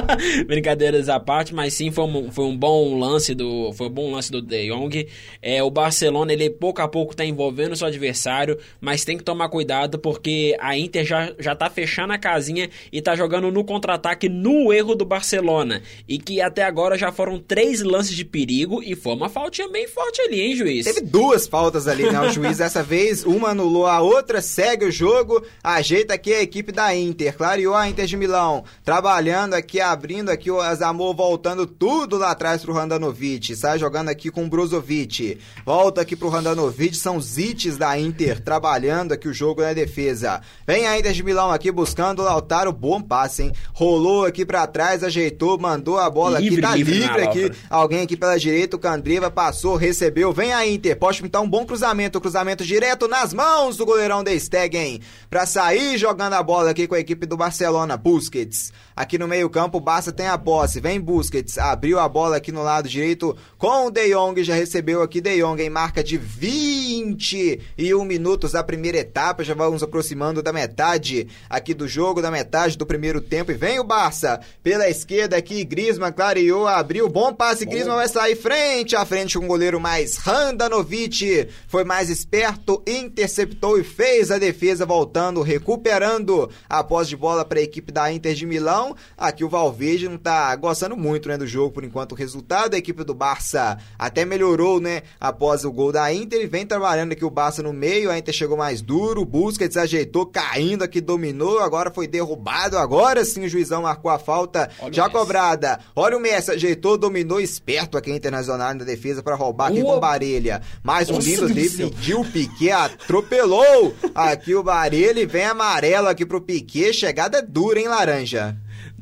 [0.48, 4.10] brincadeiras à parte, mas sim foi um, foi um bom lance do foi um bom
[4.10, 5.06] lance do De Jong.
[5.42, 9.50] É, o Barcelona ele pouco a pouco está envolvendo seu adversário, mas tem que tomar
[9.50, 14.30] cuidado porque a Inter já já tá fechando a casinha e tá jogando no contra-ataque
[14.30, 18.96] no erro do Barcelona e que até agora já foram três lances de perigo e
[18.96, 20.86] foi uma faltinha bem forte ali, hein, juiz?
[20.86, 22.18] Teve duas faltas ali, né?
[22.18, 26.72] O juiz dessa vez uma anulou a outra, segue o jogo, ajeita aqui a equipe
[26.72, 27.25] da Inter.
[27.26, 32.30] Inter, clareou a Inter de Milão, trabalhando aqui, abrindo aqui o Azamor, voltando tudo lá
[32.30, 37.38] atrás pro Randanovic, sai jogando aqui com o Brozovic, volta aqui pro Randanovic, são os
[37.38, 40.40] hits da Inter, trabalhando aqui o jogo na defesa.
[40.66, 43.52] Vem a Inter de Milão aqui buscando o Lautaro, bom passe, hein?
[43.72, 48.02] Rolou aqui para trás, ajeitou, mandou a bola livre, aqui, tá livre, livre aqui, alguém
[48.02, 52.20] aqui pela direita, o Candreva passou, recebeu, vem a Inter, pode pintar um bom cruzamento,
[52.20, 56.94] cruzamento direto nas mãos do goleirão de Stegen, pra sair jogando a bola aqui com
[56.94, 58.72] a equipe equipe do Barcelona, Busquets.
[58.96, 60.80] Aqui no meio-campo, o Barça tem a posse.
[60.80, 64.42] Vem Busquets, abriu a bola aqui no lado direito com o De Jong.
[64.42, 69.44] Já recebeu aqui De Jong em marca de 21 minutos da primeira etapa.
[69.44, 73.52] Já vamos aproximando da metade aqui do jogo, da metade do primeiro tempo.
[73.52, 75.62] E vem o Barça pela esquerda aqui.
[75.62, 77.06] Griezmann clareou, abriu.
[77.06, 77.66] Bom passe.
[77.66, 81.48] Griezmann vai sair frente a frente com o goleiro mais Randanovic.
[81.68, 87.58] Foi mais esperto, interceptou e fez a defesa voltando, recuperando a posse de bola para
[87.58, 88.96] a equipe da Inter de Milão Milão.
[89.16, 92.12] Aqui o Valverde não tá gostando muito, né, do jogo por enquanto.
[92.12, 96.46] O resultado, a equipe do Barça até melhorou, né, após o gol da Inter e
[96.46, 98.10] vem trabalhando aqui o Barça no meio.
[98.10, 102.78] A Inter chegou mais duro, busca, desajeitou, caindo aqui, dominou, agora foi derrubado.
[102.78, 105.80] Agora sim o juizão marcou a falta Olha já cobrada.
[105.94, 109.92] Olha o Messi, ajeitou, dominou, esperto aqui Internacional na defesa para roubar aqui Uou.
[109.92, 110.62] com o Barelha.
[110.82, 116.24] Mais um lindo drible, pediu o Piquet, atropelou aqui o Barelha e vem amarelo aqui
[116.24, 116.92] pro Piquet.
[116.92, 118.56] Chegada dura, hein, Laranja?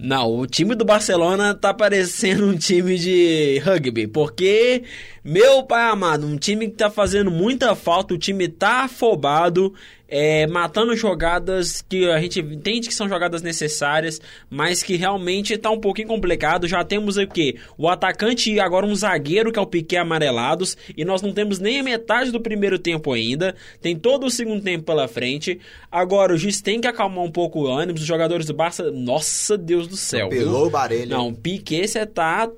[0.06, 4.82] Não, o time do Barcelona tá parecendo um time de rugby, porque,
[5.24, 9.72] meu pai amado, um time que tá fazendo muita falta, o time tá afobado,
[10.16, 15.72] é, matando jogadas que a gente entende que são jogadas necessárias, mas que realmente está
[15.72, 16.68] um pouquinho complicado.
[16.68, 17.56] Já temos o que?
[17.76, 21.58] O atacante e agora um zagueiro que é o Piquet amarelados, e nós não temos
[21.58, 23.56] nem a metade do primeiro tempo ainda.
[23.82, 25.58] Tem todo o segundo tempo pela frente.
[25.90, 27.98] Agora o juiz tem que acalmar um pouco o ânimo.
[27.98, 30.28] Os jogadores do Barça, nossa Deus do céu.
[30.28, 31.10] Pelou o Barelho.
[31.10, 32.48] Não, Piquet você tá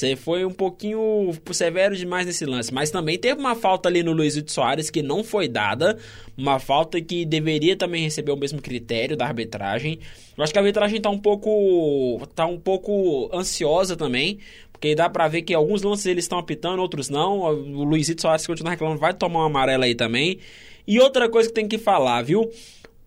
[0.00, 2.72] você foi um pouquinho severo demais nesse lance.
[2.72, 5.98] Mas também teve uma falta ali no Luiz Soares que não foi dada.
[6.36, 9.98] Uma falta que deveria também receber o mesmo critério da arbitragem.
[10.36, 12.20] Eu acho que a arbitragem tá um pouco.
[12.34, 14.38] tá um pouco ansiosa também.
[14.72, 17.40] Porque dá pra ver que alguns lances eles estão apitando, outros não.
[17.40, 20.38] O Luiz Soares continua reclamando, vai tomar uma amarela aí também.
[20.86, 22.50] E outra coisa que tem que falar, viu?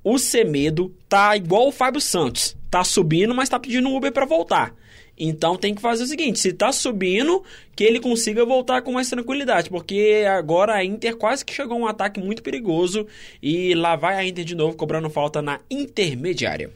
[0.03, 2.57] O Semedo tá igual o Fábio Santos.
[2.69, 4.75] Tá subindo, mas tá pedindo um Uber para voltar.
[5.17, 7.43] Então tem que fazer o seguinte: se tá subindo,
[7.75, 11.81] que ele consiga voltar com mais tranquilidade, porque agora a Inter quase que chegou a
[11.81, 13.05] um ataque muito perigoso
[13.41, 16.71] e lá vai a Inter de novo cobrando falta na intermediária.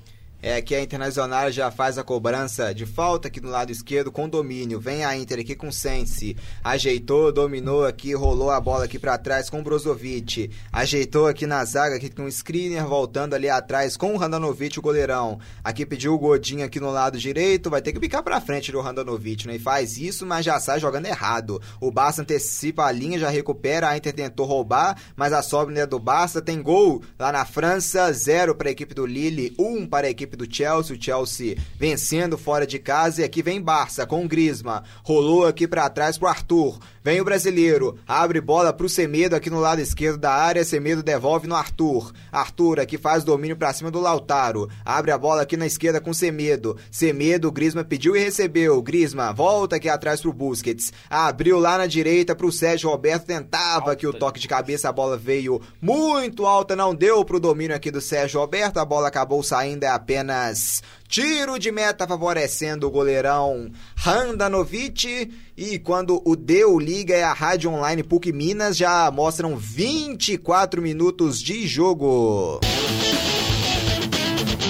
[0.46, 4.28] É que a Internacional já faz a cobrança de falta aqui no lado esquerdo com
[4.28, 4.78] domínio.
[4.78, 6.36] Vem a Inter aqui com Sense.
[6.62, 10.52] Ajeitou, dominou aqui, rolou a bola aqui para trás com Brozovic.
[10.70, 14.82] Ajeitou aqui na zaga aqui com o Skriniar voltando ali atrás com o Randanovic, o
[14.82, 15.40] goleirão.
[15.64, 18.82] Aqui pediu o Godinho aqui no lado direito, vai ter que picar para frente do
[18.82, 19.56] Randanovic, né?
[19.56, 21.62] E faz isso, mas já sai jogando errado.
[21.80, 26.00] O Barça antecipa a linha, já recupera, a Inter tentou roubar, mas a sobra do
[26.00, 30.10] Barça tem gol lá na França, zero para a equipe do Lille, um para a
[30.10, 34.26] equipe equipe do Chelsea, o Chelsea vencendo fora de casa e aqui vem Barça com
[34.26, 39.36] o Grisma, rolou aqui para trás pro Arthur, vem o brasileiro, abre bola pro Semedo
[39.36, 43.74] aqui no lado esquerdo da área, Semedo devolve no Arthur, Arthur aqui faz domínio para
[43.74, 48.20] cima do Lautaro, abre a bola aqui na esquerda com Semedo, Semedo, Grisma pediu e
[48.20, 53.96] recebeu, Grisma volta aqui atrás pro Busquets, abriu lá na direita pro Sérgio Roberto, tentava
[53.96, 57.92] que o toque de cabeça, a bola veio muito alta, não deu pro domínio aqui
[57.92, 62.92] do Sérgio Roberto, a bola acabou saindo, é apenas apenas tiro de meta favorecendo o
[62.92, 63.70] goleirão
[64.06, 65.32] Handanovic.
[65.56, 71.42] E quando o Deu liga é a Rádio Online PUC Minas, já mostram 24 minutos
[71.42, 72.60] de jogo.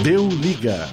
[0.04, 0.89] Deu liga.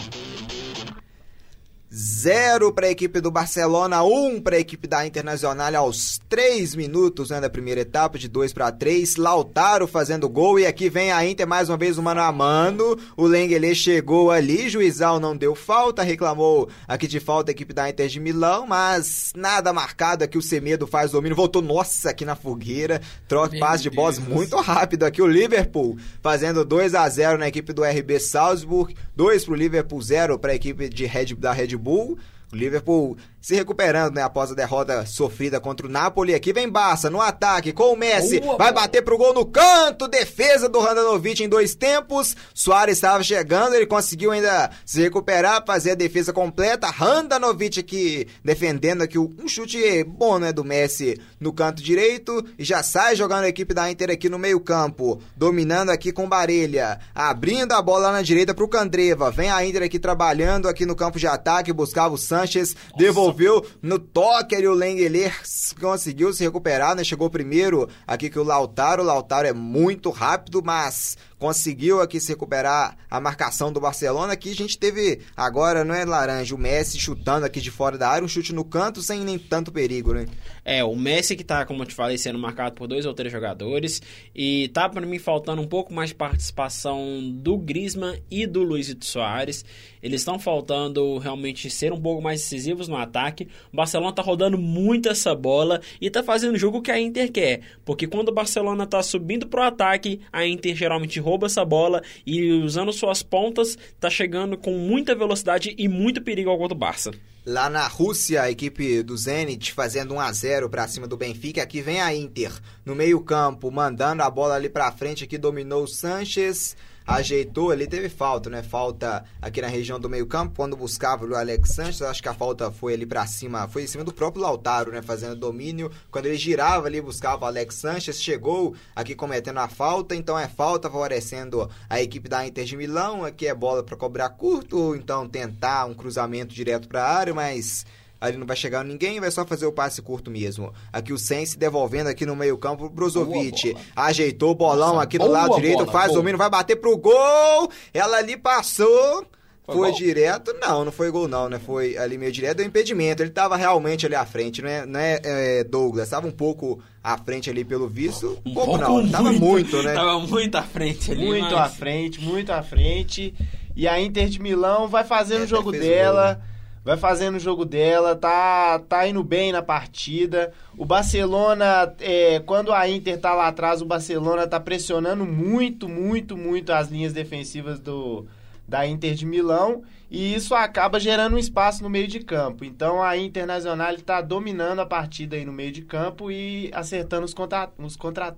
[1.92, 6.76] 0 para a equipe do Barcelona, 1 um para a equipe da Internacional aos 3
[6.76, 9.16] minutos né, da primeira etapa, de 2 para 3.
[9.16, 12.96] Lautaro fazendo gol e aqui vem a Inter mais uma vez o mano a mano.
[13.16, 17.90] O Lengele chegou ali, Juizal não deu falta, reclamou aqui de falta a equipe da
[17.90, 20.38] Inter de Milão, mas nada marcado aqui.
[20.38, 23.00] O Semedo faz domínio, voltou, nossa, aqui na fogueira.
[23.26, 25.20] Troca passe de bola muito rápido aqui.
[25.20, 30.00] O Liverpool fazendo 2 a 0 na equipe do RB Salzburg, 2 para o Liverpool,
[30.00, 31.80] 0 para a equipe de Red, da Red Bull.
[31.87, 32.16] O
[32.53, 36.35] Liverpool se recuperando, né, após a derrota sofrida contra o Napoli.
[36.35, 38.40] Aqui vem Barça no ataque com o Messi.
[38.40, 40.07] Boa, vai bater pro gol no canto.
[40.07, 42.37] Defesa do Randanovic em dois tempos.
[42.53, 46.88] Soares estava chegando, ele conseguiu ainda se recuperar, fazer a defesa completa.
[46.88, 52.44] Randanovic aqui defendendo aqui um chute bom, né, do Messi no canto direito.
[52.59, 57.00] E já sai jogando a equipe da Inter aqui no meio-campo, dominando aqui com Barelha,
[57.14, 59.31] abrindo a bola na direita pro Candreva.
[59.31, 63.66] Vem a Inter aqui trabalhando aqui no campo de ataque, buscava o Sanches, devolveu devolveu
[63.81, 65.33] no toque ali o Lengler
[65.81, 67.05] conseguiu se recuperar, né?
[67.05, 72.29] Chegou primeiro aqui que o Lautaro, o Lautaro é muito rápido, mas conseguiu aqui se
[72.29, 76.99] recuperar a marcação do Barcelona, que a gente teve agora, não é laranja, o Messi
[76.99, 80.27] chutando aqui de fora da área, um chute no canto sem nem tanto perigo, né?
[80.64, 83.33] É, o Messi que tá, como eu te falei, sendo marcado por dois ou três
[83.33, 84.03] jogadores
[84.35, 88.95] e tá para mim faltando um pouco mais de participação do Griezmann e do Luiz
[89.01, 89.64] Soares.
[90.02, 93.48] Eles estão faltando realmente ser um pouco mais decisivos no ataque.
[93.72, 97.30] O Barcelona tá rodando muito essa bola e tá fazendo o jogo que a Inter
[97.30, 102.02] quer, porque quando o Barcelona tá subindo pro ataque, a Inter geralmente rouba essa bola
[102.26, 106.74] e usando suas pontas tá chegando com muita velocidade e muito perigo ao gol do
[106.74, 107.10] Barça.
[107.44, 111.62] Lá na Rússia, a equipe do Zenit fazendo 1 a 0 para cima do Benfica.
[111.62, 112.52] Aqui vem a Inter
[112.84, 115.24] no meio-campo, mandando a bola ali para frente.
[115.24, 116.76] Aqui dominou o Sanches.
[117.06, 118.62] Ajeitou ali, teve falta, né?
[118.62, 122.70] Falta aqui na região do meio-campo, quando buscava o Alex Sanches, acho que a falta
[122.70, 125.02] foi ali para cima, foi em cima do próprio Lautaro, né?
[125.02, 125.90] Fazendo domínio.
[126.10, 130.48] Quando ele girava ali, buscava o Alex Sanches, chegou aqui cometendo a falta, então é
[130.48, 133.24] falta favorecendo a equipe da Inter de Milão.
[133.24, 137.84] Aqui é bola para cobrar curto, então tentar um cruzamento direto para a área, mas
[138.20, 140.72] ali não vai chegar ninguém, vai só fazer o passe curto mesmo.
[140.92, 143.74] Aqui o Sense devolvendo aqui no meio-campo pro Brozovic.
[143.96, 146.96] Ajeitou o bolão Nossa, aqui do lado direito, bola, faz o domínio, vai bater pro
[146.98, 147.70] gol.
[147.94, 149.24] Ela ali passou.
[149.64, 150.54] Foi, foi direto?
[150.61, 151.61] Não, não foi gol não, né?
[151.64, 153.22] Foi ali meio direto, deu impedimento.
[153.22, 154.85] Ele tava realmente ali à frente, né?
[154.85, 156.09] né é, Douglas?
[156.09, 158.38] Tava um pouco à frente ali pelo visto.
[158.44, 159.94] Um, pouco, pouco, não, muito, tava muito, né?
[159.94, 161.24] Tava muito à frente ali.
[161.24, 161.66] Muito mas...
[161.66, 163.33] à frente, muito à frente.
[163.76, 166.35] E a Inter de Milão vai fazendo é, o jogo dela.
[166.35, 166.49] Gol?
[166.85, 170.53] Vai fazendo o jogo dela, tá, tá indo bem na partida.
[170.77, 176.37] O Barcelona, é, quando a Inter tá lá atrás, o Barcelona tá pressionando muito, muito,
[176.37, 178.27] muito as linhas defensivas do,
[178.66, 182.64] da Inter de Milão e isso acaba gerando um espaço no meio de campo.
[182.64, 187.35] Então a Internacional está dominando a partida aí no meio de campo e acertando os
[187.35, 187.81] contra-ataques.
[187.87, 188.31] Os contra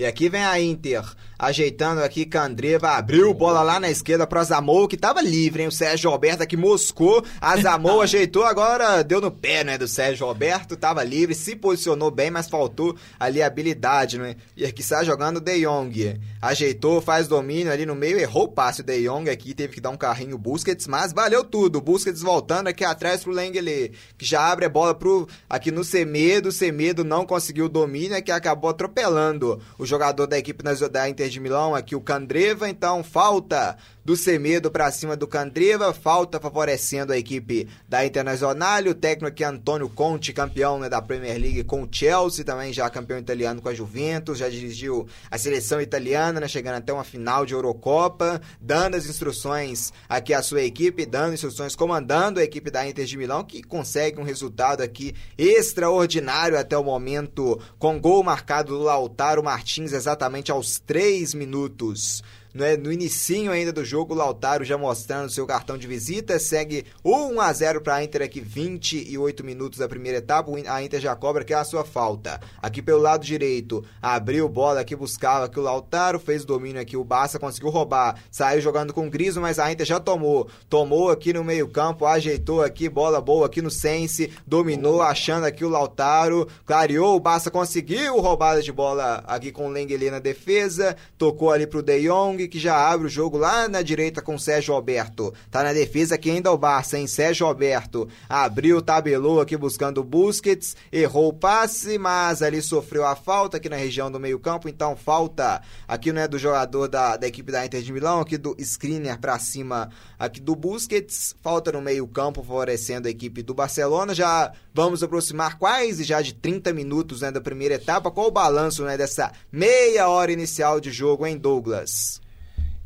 [0.00, 1.04] e aqui vem a Inter,
[1.38, 5.68] ajeitando aqui Candreva, abriu bola lá na esquerda para Zamou, que tava livre, hein?
[5.68, 10.26] O Sérgio Roberto aqui moscou, a Zamou ajeitou, agora deu no pé, né, do Sérgio
[10.26, 14.36] Roberto, tava livre, se posicionou bem, mas faltou ali habilidade, né?
[14.56, 18.80] E aqui está jogando De Jong, ajeitou, faz domínio ali no meio, errou o passe.
[18.80, 22.68] O De Jong aqui, teve que dar um carrinho Busquets, mas valeu tudo, Busquets voltando
[22.68, 27.26] aqui atrás pro Lengele, que já abre a bola pro, aqui no Semedo, Semedo não
[27.26, 31.74] conseguiu o domínio, é que acabou atropelando o jogador da equipe da Inter de Milão,
[31.74, 33.76] aqui o Candreva, então falta
[34.10, 39.44] do Semedo para cima do Candreva, falta favorecendo a equipe da Internazionale, o técnico aqui
[39.44, 43.68] Antônio Conte, campeão né, da Premier League com o Chelsea, também já campeão italiano com
[43.68, 48.96] a Juventus, já dirigiu a seleção italiana, né, chegando até uma final de Eurocopa, dando
[48.96, 53.44] as instruções aqui à sua equipe, dando instruções, comandando a equipe da Inter de Milão,
[53.44, 59.92] que consegue um resultado aqui extraordinário até o momento, com gol marcado do Lautaro Martins
[59.92, 65.46] exatamente aos 3 minutos né, no inicinho ainda do jogo, o Lautaro já mostrando seu
[65.46, 70.18] cartão de visita, segue 1 a 0 para a Inter aqui 28 minutos da primeira
[70.18, 72.40] etapa, a Inter já cobra que é a sua falta.
[72.60, 76.96] Aqui pelo lado direito, abriu bola aqui, buscava aqui o Lautaro, fez o domínio aqui,
[76.96, 81.10] o Barça conseguiu roubar, saiu jogando com o Griso, mas a Inter já tomou, tomou
[81.10, 85.68] aqui no meio campo, ajeitou aqui, bola boa aqui no Sense, dominou, achando aqui o
[85.68, 91.50] Lautaro, clareou, o Barça conseguiu roubada de bola aqui com o Lengeli na defesa, tocou
[91.50, 95.32] ali pro De Jong, que já abre o jogo lá na direita com Sérgio Alberto.
[95.50, 97.06] Tá na defesa aqui ainda o Barça, hein?
[97.06, 103.16] Sérgio Alberto abriu, tabelou aqui buscando o Busquets, errou o passe, mas ali sofreu a
[103.16, 107.26] falta aqui na região do meio-campo, então falta aqui não é do jogador da, da
[107.26, 111.80] equipe da Inter de Milão, aqui do Skriniar para cima aqui do Busquets, falta no
[111.80, 114.14] meio-campo favorecendo a equipe do Barcelona.
[114.14, 118.10] Já vamos aproximar quase já de 30 minutos né, da primeira etapa.
[118.10, 122.20] Qual o balanço né, dessa meia hora inicial de jogo, em Douglas?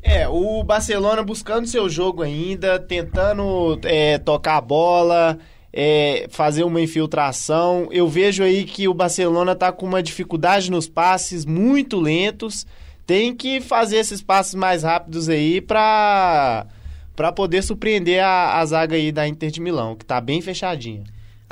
[0.07, 5.39] É, o Barcelona buscando seu jogo ainda, tentando é, tocar a bola,
[5.73, 7.89] é, fazer uma infiltração.
[7.91, 12.67] Eu vejo aí que o Barcelona está com uma dificuldade nos passes muito lentos.
[13.07, 16.67] Tem que fazer esses passes mais rápidos aí para
[17.17, 21.05] para poder surpreender a, a zaga aí da Inter de Milão, que está bem fechadinha.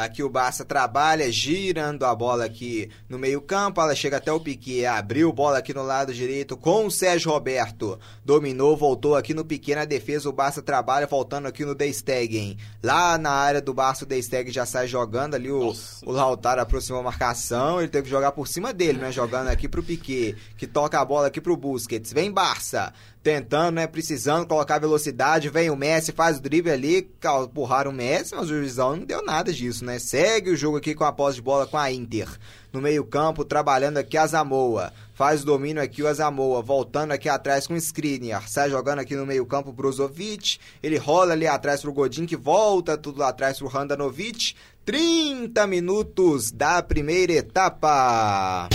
[0.03, 3.81] Aqui o Barça trabalha, girando a bola aqui no meio-campo.
[3.81, 7.99] Ela chega até o Piquet, abriu bola aqui no lado direito com o Sérgio Roberto.
[8.25, 10.29] Dominou, voltou aqui no Piquet na defesa.
[10.29, 12.59] O Barça trabalha, voltando aqui no De Stegen.
[12.83, 15.53] Lá na área do Barça, o De Stegen já sai jogando ali.
[15.53, 15.73] O,
[16.05, 17.79] o Lautaro aproximou a marcação.
[17.79, 19.13] Ele teve que jogar por cima dele, né?
[19.13, 22.13] Jogando aqui pro Piquet, que toca a bola aqui pro Busquets.
[22.13, 27.09] Vem Barça tentando, né, precisando colocar velocidade, vem o Messi, faz o drible ali,
[27.45, 29.99] empurraram o Messi, mas o juizão não deu nada disso, né?
[29.99, 32.29] Segue o jogo aqui com a posse de bola com a Inter.
[32.73, 34.93] No meio-campo, trabalhando aqui a Zamoa.
[35.15, 38.49] Faz o domínio aqui o Azamoa, voltando aqui atrás com o Skriniar.
[38.49, 40.59] Sai jogando aqui no meio-campo o Brozovic.
[40.83, 44.55] Ele rola ali atrás pro Godin, que volta tudo lá atrás pro Handanovic.
[44.87, 48.69] 30 minutos da primeira etapa.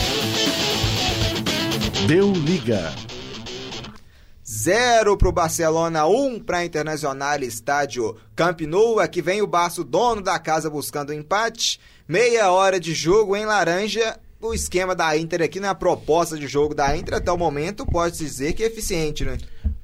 [2.07, 2.93] Deu liga.
[4.67, 8.99] 0 para o Barcelona, 1 um para a Internacional Estádio Camp Nou.
[8.99, 11.79] Aqui vem o Barça, dono da casa, buscando o empate.
[12.05, 14.19] Meia hora de jogo em laranja.
[14.41, 18.17] O esquema da Inter aqui na proposta de jogo da Inter até o momento pode
[18.17, 19.37] dizer que é eficiente, né?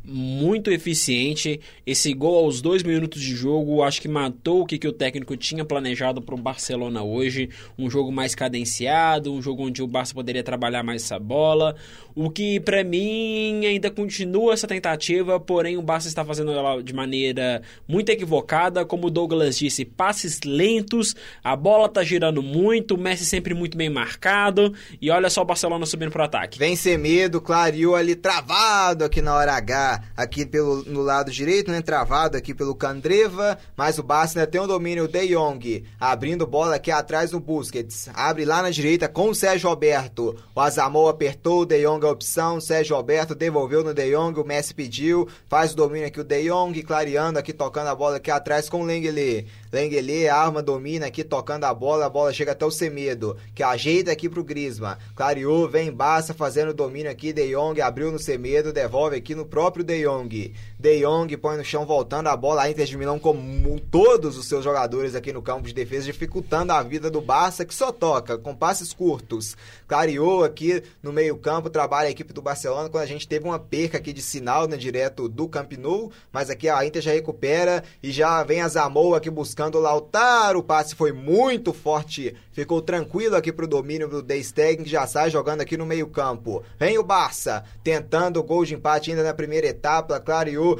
[0.03, 1.61] muito eficiente.
[1.85, 5.35] Esse gol aos dois minutos de jogo, acho que matou o que, que o técnico
[5.37, 7.49] tinha planejado para o Barcelona hoje.
[7.77, 11.75] Um jogo mais cadenciado, um jogo onde o Barça poderia trabalhar mais essa bola.
[12.15, 16.93] O que para mim ainda continua essa tentativa, porém o Barça está fazendo ela de
[16.93, 18.85] maneira muito equivocada.
[18.85, 23.77] Como o Douglas disse, passes lentos, a bola tá girando muito, o Messi sempre muito
[23.77, 24.73] bem marcado.
[25.01, 26.59] E olha só o Barcelona subindo pro ataque.
[26.59, 31.71] Vem sem medo, clareou ali travado aqui na hora H aqui pelo, no lado direito,
[31.71, 31.81] né?
[31.81, 36.75] Travado aqui pelo Candreva, mas o Barça ainda tem o domínio De Jong, abrindo bola
[36.75, 38.09] aqui atrás no Busquets.
[38.13, 40.35] Abre lá na direita com o Sérgio Alberto.
[40.55, 44.45] O Azamou apertou o De Jong a opção, Sérgio Alberto devolveu no De Jong, o
[44.45, 48.31] Messi pediu, faz o domínio aqui o De Jong, clareando aqui, tocando a bola aqui
[48.31, 49.47] atrás com o Lengele.
[49.71, 54.11] Lengele, arma, domina aqui, tocando a bola, a bola chega até o Semedo, que ajeita
[54.11, 54.97] aqui pro Grisma.
[55.15, 59.45] Clareou, vem Barça fazendo o domínio aqui, De Jong abriu no Semedo, devolve aqui no
[59.45, 60.53] próprio De Jong.
[60.83, 62.63] De Jong põe no chão, voltando a bola.
[62.63, 66.73] A Inter de Milão, como todos os seus jogadores aqui no campo de defesa, dificultando
[66.73, 69.55] a vida do Barça, que só toca com passes curtos.
[69.87, 72.89] Clareou aqui no meio-campo, trabalha a equipe do Barcelona.
[72.89, 76.49] Quando a gente teve uma perca aqui de sinal, né, direto do Camp Nou, mas
[76.49, 80.59] aqui a Inter já recupera e já vem a Zamoa aqui buscando o Lautaro.
[80.59, 85.05] O passe foi muito forte, ficou tranquilo aqui pro domínio do De Stegen, que já
[85.05, 86.63] sai jogando aqui no meio-campo.
[86.79, 90.77] Vem o Barça, tentando o gol de empate ainda na primeira etapa, clareou.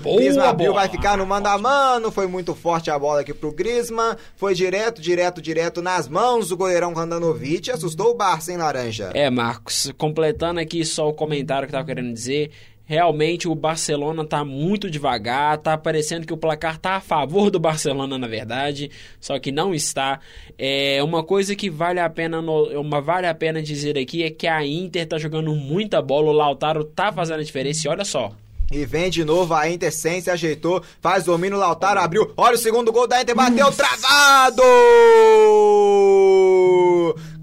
[0.49, 2.11] Abriu, vai ficar no mano a mano.
[2.11, 4.15] Foi muito forte a bola aqui pro Griezmann.
[4.35, 7.71] Foi direto, direto, direto nas mãos do goleirão Randanovic.
[7.71, 9.11] Assustou o Barça, hein, Laranja?
[9.13, 12.51] É, Marcos, completando aqui só o comentário que eu tava querendo dizer.
[12.85, 17.57] Realmente o Barcelona tá muito devagar, tá parecendo que o placar tá a favor do
[17.57, 20.19] Barcelona na verdade, só que não está.
[20.57, 24.47] É uma coisa que vale a pena uma vale a pena dizer aqui é que
[24.47, 28.33] a Inter tá jogando muita bola, o Lautaro tá fazendo a diferença e olha só.
[28.69, 32.57] E vem de novo a Inter sem se ajeitou, faz domínio, Lautaro abriu, olha o
[32.57, 34.63] segundo gol da Inter, bateu travado!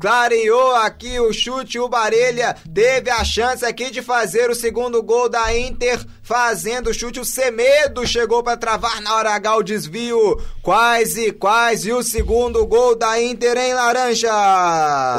[0.01, 5.28] Clareou aqui o chute, o Barelha teve a chance aqui de fazer o segundo gol
[5.28, 10.40] da Inter, fazendo o chute, o Semedo chegou para travar na hora H o desvio,
[10.62, 14.32] quase, quase o segundo gol da Inter em laranja.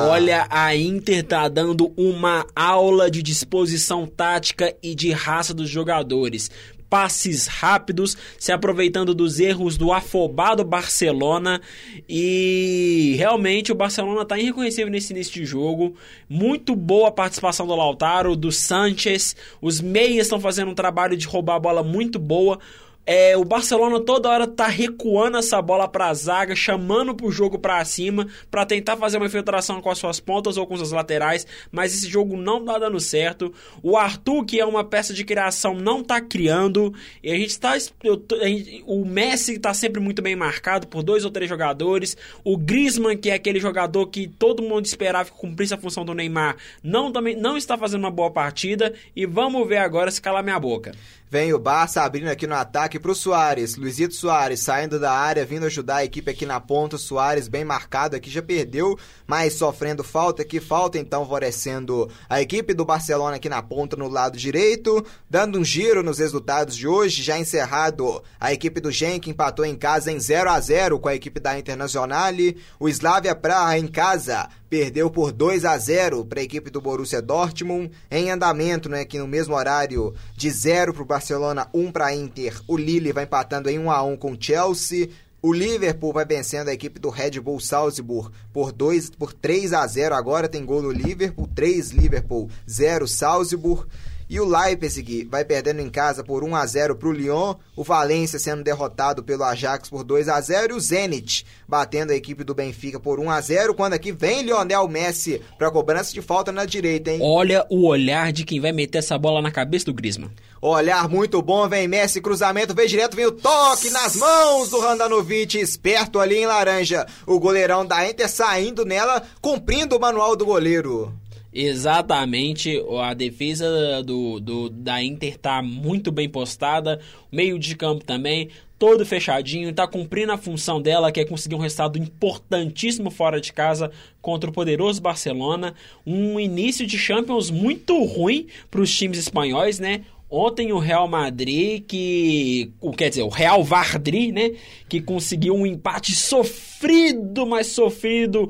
[0.10, 6.50] Olha, a Inter tá dando uma aula de disposição tática e de raça dos jogadores
[6.92, 11.62] passes rápidos, se aproveitando dos erros do afobado Barcelona
[12.08, 15.96] e realmente o Barcelona está irreconhecível nesse início de jogo.
[16.28, 21.56] Muito boa participação do Lautaro, do Sanchez, os meias estão fazendo um trabalho de roubar
[21.56, 22.60] a bola muito boa.
[23.06, 27.84] É, o Barcelona toda hora tá recuando essa bola pra zaga, chamando pro jogo pra
[27.84, 31.94] cima, para tentar fazer uma infiltração com as suas pontas ou com as laterais, mas
[31.94, 33.54] esse jogo não tá dando certo.
[33.82, 36.94] O Arthur, que é uma peça de criação, não tá criando,
[37.24, 37.78] e a gente tá.
[38.04, 42.16] Eu, a gente, o Messi tá sempre muito bem marcado por dois ou três jogadores.
[42.44, 46.14] O Griezmann, que é aquele jogador que todo mundo esperava que cumprisse a função do
[46.14, 50.44] Neymar, não, também, não está fazendo uma boa partida, e vamos ver agora se calar
[50.44, 50.92] minha boca.
[51.32, 53.78] Vem o Barça abrindo aqui no ataque pro Soares.
[53.78, 56.98] Luizito Soares saindo da área, vindo ajudar a equipe aqui na ponta.
[56.98, 60.60] Soares bem marcado aqui, já perdeu, mas sofrendo falta aqui.
[60.60, 65.06] Falta então favorecendo a equipe do Barcelona aqui na ponta no lado direito.
[65.30, 68.22] Dando um giro nos resultados de hoje, já encerrado.
[68.38, 71.58] A equipe do Genk empatou em casa em 0 a 0 com a equipe da
[71.58, 72.58] Internazionale.
[72.78, 77.22] O Slavia Praha em casa perdeu por 2 a 0 para a equipe do Borussia
[77.22, 77.92] Dortmund.
[78.10, 82.16] Em andamento, né, aqui no mesmo horário, de 0 para o Barcelona, 1 para a
[82.16, 82.58] Inter.
[82.70, 85.10] O Lille vai empatando em 1 a 1 com o Chelsea.
[85.42, 89.86] O Liverpool vai vencendo a equipe do Red Bull Salzburg por 2 por 3 a
[89.86, 90.16] 0.
[90.16, 93.86] Agora tem gol no Liverpool, 3 Liverpool, 0 Salzburg.
[94.32, 97.84] E o Leipzig vai perdendo em casa por 1 a 0 para o Lyon, o
[97.84, 102.42] Valência sendo derrotado pelo Ajax por 2 a 0 e o Zenit batendo a equipe
[102.42, 106.50] do Benfica por 1 a 0 quando aqui vem Lionel Messi para cobrança de falta
[106.50, 107.20] na direita, hein?
[107.22, 110.32] Olha o olhar de quem vai meter essa bola na cabeça do Griezmann.
[110.62, 115.60] Olhar muito bom, vem Messi, cruzamento, vem direto, vem o toque nas mãos do Randanovic,
[115.60, 117.06] esperto ali em laranja.
[117.28, 121.14] O goleirão da Inter saindo nela, cumprindo o manual do goleiro.
[121.54, 128.50] Exatamente, a defesa do, do, da Inter tá muito bem postada, meio de campo também,
[128.80, 133.52] todo fechadinho, tá cumprindo a função dela, que é conseguir um resultado importantíssimo fora de
[133.52, 133.92] casa
[134.22, 135.76] contra o poderoso Barcelona.
[136.04, 140.06] Um início de Champions muito ruim para os times espanhóis, né?
[140.28, 142.72] Ontem o Real Madrid, que.
[142.98, 144.54] Quer dizer, o Real Vardri, né?
[144.88, 148.50] Que conseguiu um empate sofrido, mas sofrido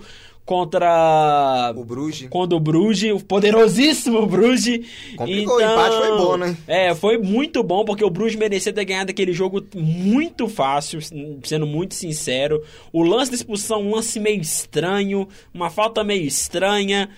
[0.51, 2.27] contra O Bruges.
[2.29, 4.85] contra o Bruges, o poderosíssimo Bruges.
[5.15, 6.57] Complicou, o empate foi bom, né?
[6.67, 10.99] É, foi muito bom, porque o Bruges merecia ter ganhado aquele jogo muito fácil,
[11.41, 12.61] sendo muito sincero.
[12.91, 17.09] O lance de expulsão, um lance meio estranho, uma falta meio estranha.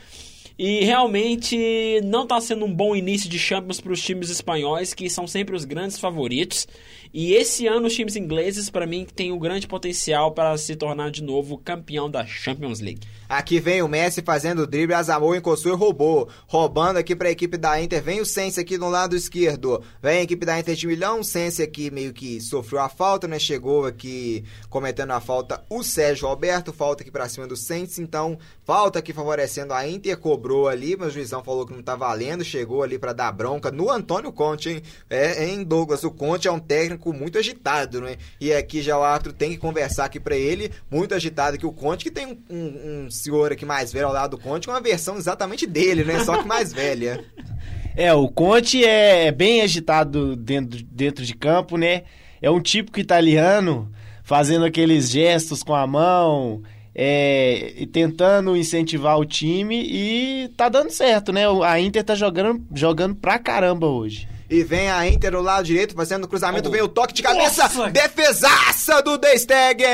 [0.58, 5.10] E realmente não está sendo um bom início de Champions para os times espanhóis, que
[5.10, 6.68] são sempre os grandes favoritos.
[7.12, 11.10] E esse ano os times ingleses, para mim, têm um grande potencial para se tornar
[11.10, 13.02] de novo campeão da Champions League.
[13.34, 16.30] Aqui vem o Messi fazendo o drible, Azamou encostou e roubou.
[16.46, 18.00] Roubando aqui para a equipe da Inter.
[18.00, 19.82] Vem o Sense aqui no lado esquerdo.
[20.00, 21.22] Vem a equipe da Inter de Milão.
[21.22, 23.40] O Sense aqui meio que sofreu a falta, né?
[23.40, 26.72] Chegou aqui cometendo a falta o Sérgio Alberto.
[26.72, 28.04] Falta aqui para cima do Sense.
[28.04, 30.16] Então, falta aqui favorecendo a Inter.
[30.16, 32.44] Cobrou ali, mas o juizão falou que não tá valendo.
[32.44, 34.84] Chegou ali para dar bronca no Antônio Conte, hein?
[35.10, 36.04] É, em Douglas.
[36.04, 38.16] O Conte é um técnico muito agitado, né?
[38.40, 40.72] E aqui já o árbitro tem que conversar aqui para ele.
[40.88, 44.38] Muito agitado que o Conte, que tem um, um senhor aqui mais velho ao lado
[44.38, 46.24] do Conte, com uma versão exatamente dele, né?
[46.24, 47.24] Só que mais velha.
[47.96, 52.02] É, o Conte é bem agitado dentro, dentro de campo, né?
[52.42, 53.88] É um típico italiano
[54.24, 56.64] fazendo aqueles gestos com a mão,
[56.96, 61.44] é, tentando incentivar o time e tá dando certo, né?
[61.64, 64.28] A Inter tá jogando, jogando pra caramba hoje.
[64.54, 66.72] E vem a Inter do lado direito fazendo o cruzamento, oh.
[66.72, 67.90] vem o toque de cabeça, Nossa.
[67.90, 69.88] defesaça do De Stegen!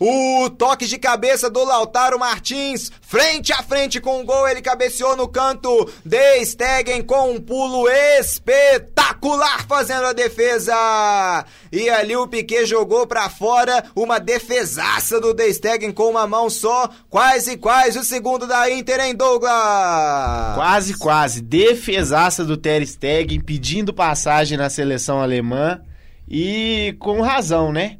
[0.00, 5.14] O toque de cabeça do Lautaro Martins, frente a frente com o gol, ele cabeceou
[5.14, 11.44] no canto, De Stegen com um pulo espetacular fazendo a defesa!
[11.70, 16.50] E ali o Piquet jogou para fora, uma defesaça do De Stegen com uma mão
[16.50, 20.56] só, quase quase o segundo da Inter em Douglas!
[20.56, 25.80] Quase quase, defesaça do Ter Stegen pedindo passagem na seleção alemã
[26.28, 27.98] e com razão, né?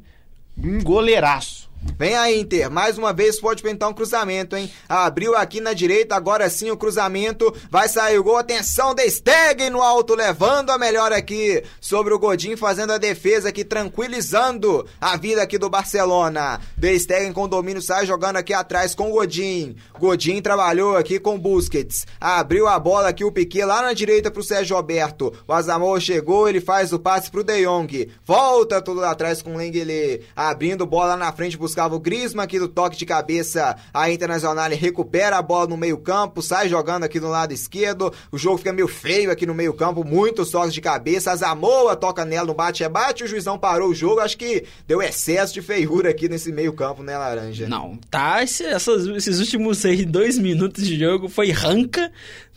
[0.57, 1.64] Um goleiraço.
[1.97, 4.69] Vem a Inter, mais uma vez pode pintar um cruzamento, hein?
[4.89, 7.55] Abriu aqui na direita, agora sim o cruzamento.
[7.71, 8.35] Vai sair o gol.
[8.35, 13.47] Atenção, De Stegen no alto, levando a melhor aqui sobre o Godin, fazendo a defesa
[13.47, 16.59] aqui, tranquilizando a vida aqui do Barcelona.
[16.75, 19.77] De Stegen com domínio, sai jogando aqui atrás com o Godin.
[19.97, 22.05] Godin trabalhou aqui com Busquets.
[22.19, 25.31] Abriu a bola aqui o Piquet lá na direita pro Sérgio Alberto.
[25.47, 28.11] O Azamor chegou, ele faz o passe pro De Jong.
[28.25, 30.25] Volta tudo lá atrás com o Lengele.
[30.35, 33.75] Abrindo bola na frente, buscava o Grisma aqui do toque de cabeça.
[33.93, 38.13] A Internacional recupera a bola no meio-campo, sai jogando aqui no lado esquerdo.
[38.31, 41.31] O jogo fica meio feio aqui no meio-campo, muitos toques de cabeça.
[41.31, 43.23] A Zamoa toca nela no bate-rebate.
[43.23, 44.21] O juizão parou o jogo.
[44.21, 47.67] Acho que deu excesso de feiura aqui nesse meio-campo, né, Laranja?
[47.67, 48.43] Não, tá.
[48.43, 52.11] Esses últimos seis, dois minutos de jogo foi ranca.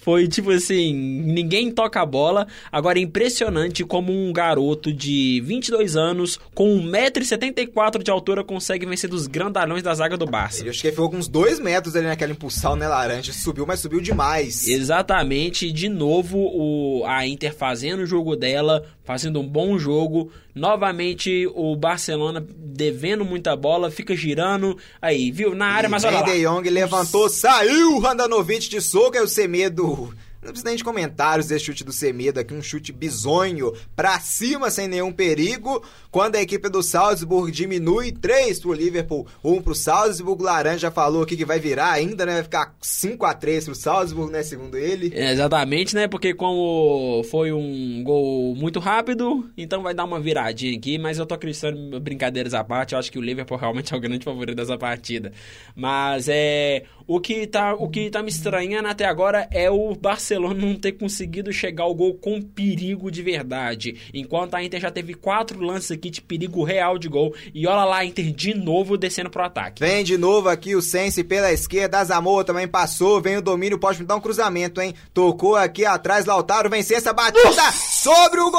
[0.08, 2.46] Foi tipo assim, ninguém toca a bola.
[2.72, 9.10] Agora é impressionante como um garoto de 22 anos, com 1,74m de altura, consegue vencer
[9.10, 10.64] dos grandalhões da zaga do Barça.
[10.64, 13.34] Eu acho que ele ficou com uns 2 metros ali naquela impulsão, né, Laranja?
[13.34, 14.66] Subiu, mas subiu demais.
[14.66, 15.70] Exatamente.
[15.70, 20.32] De novo, o, a Inter fazendo o jogo dela, fazendo um bom jogo.
[20.58, 24.76] Novamente, o Barcelona devendo muita bola, fica girando.
[25.00, 25.54] Aí, viu?
[25.54, 26.22] Na área, e mas olha lá.
[26.22, 30.12] De Jong levantou, saiu, Randanovic de soco, é o Semedo
[30.48, 34.70] não precisa nem de comentários desse chute do Semedo aqui, um chute bizonho pra cima
[34.70, 35.84] sem nenhum perigo.
[36.10, 40.42] Quando a equipe do Salzburg diminui 3 pro Liverpool, 1 pro Salzburg.
[40.42, 42.34] Laranja falou aqui que vai virar ainda, né?
[42.34, 44.42] Vai ficar 5 a 3 pro Salzburg, né?
[44.42, 45.12] Segundo ele.
[45.14, 46.08] É, exatamente, né?
[46.08, 50.98] Porque como foi um gol muito rápido, então vai dar uma viradinha aqui.
[50.98, 54.00] Mas eu tô acreditando, brincadeiras à parte, eu acho que o Liverpool realmente é o
[54.00, 55.30] grande favorito dessa partida.
[55.76, 56.84] Mas é.
[57.08, 60.92] O que tá, o que tá me estranhando até agora é o Barcelona não ter
[60.92, 63.96] conseguido chegar ao gol com perigo de verdade.
[64.12, 67.34] Enquanto a Inter já teve quatro lances aqui de perigo real de gol.
[67.54, 69.80] E olha lá a Inter de novo descendo pro ataque.
[69.80, 72.04] Vem de novo aqui o Sense pela esquerda.
[72.04, 73.22] Zamora também passou.
[73.22, 74.92] Vem o domínio, pode me dar um cruzamento, hein?
[75.14, 77.72] Tocou aqui atrás, Lautaro vence essa batida Nossa!
[77.72, 78.58] sobre o gol!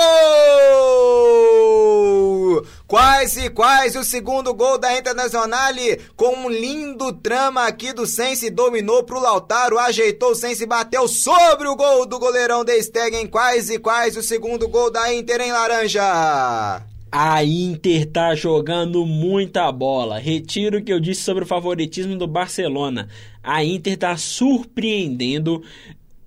[2.89, 5.75] Quase, quase o segundo gol da Internacional
[6.15, 11.67] com um lindo trama aqui do Sense, dominou pro Lautaro, ajeitou o Sense, bateu sobre
[11.67, 16.81] o gol do goleirão de Stegen, quase, quase o segundo gol da Inter em laranja.
[17.11, 20.17] A Inter tá jogando muita bola.
[20.17, 23.07] Retiro o que eu disse sobre o favoritismo do Barcelona.
[23.43, 25.61] A Inter tá surpreendendo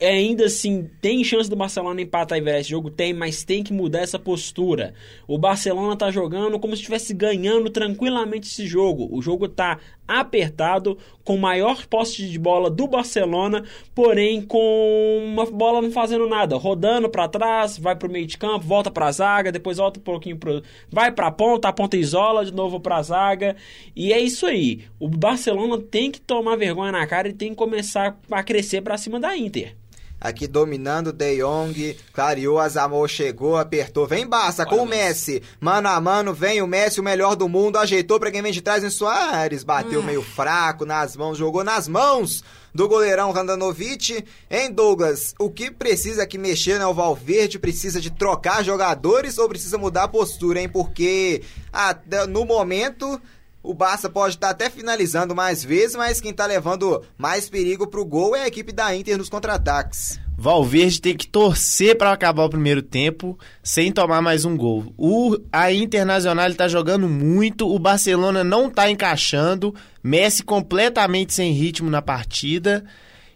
[0.05, 2.91] ainda assim tem chance do Barcelona empatar e virar esse jogo?
[2.91, 4.95] Tem, mas tem que mudar essa postura.
[5.27, 9.09] O Barcelona tá jogando como se estivesse ganhando tranquilamente esse jogo.
[9.11, 15.81] O jogo tá apertado, com maior poste de bola do Barcelona, porém com uma bola
[15.81, 19.53] não fazendo nada, rodando para trás, vai pro meio de campo, volta para a zaga,
[19.53, 22.97] depois volta um pouquinho pro vai para a ponta, a ponta isola de novo para
[22.97, 23.57] a zaga.
[23.95, 24.85] E é isso aí.
[24.99, 28.99] O Barcelona tem que tomar vergonha na cara e tem que começar a crescer para
[28.99, 29.77] cima da Inter
[30.23, 36.01] aqui dominando De Jong, clareou, Azamor chegou, apertou, vem Barça com o Messi, mano a
[36.01, 38.91] mano, vem o Messi, o melhor do mundo, ajeitou para quem vem de trás em
[38.91, 40.05] Soares, bateu hum.
[40.05, 42.45] meio fraco nas mãos, jogou nas mãos
[42.75, 44.25] do goleirão Randanovic.
[44.51, 47.59] Em Douglas, o que precisa aqui mexer no Valverde?
[47.59, 50.69] Precisa de trocar jogadores ou precisa mudar a postura, hein?
[50.69, 51.43] Porque
[51.73, 53.21] até no momento
[53.63, 58.01] o Barça pode estar até finalizando mais vezes, mas quem está levando mais perigo para
[58.01, 60.19] o gol é a equipe da Inter nos contra-ataques.
[60.37, 64.93] Valverde tem que torcer para acabar o primeiro tempo sem tomar mais um gol.
[64.99, 71.89] O, a Internacional está jogando muito, o Barcelona não está encaixando, Messi completamente sem ritmo
[71.89, 72.85] na partida.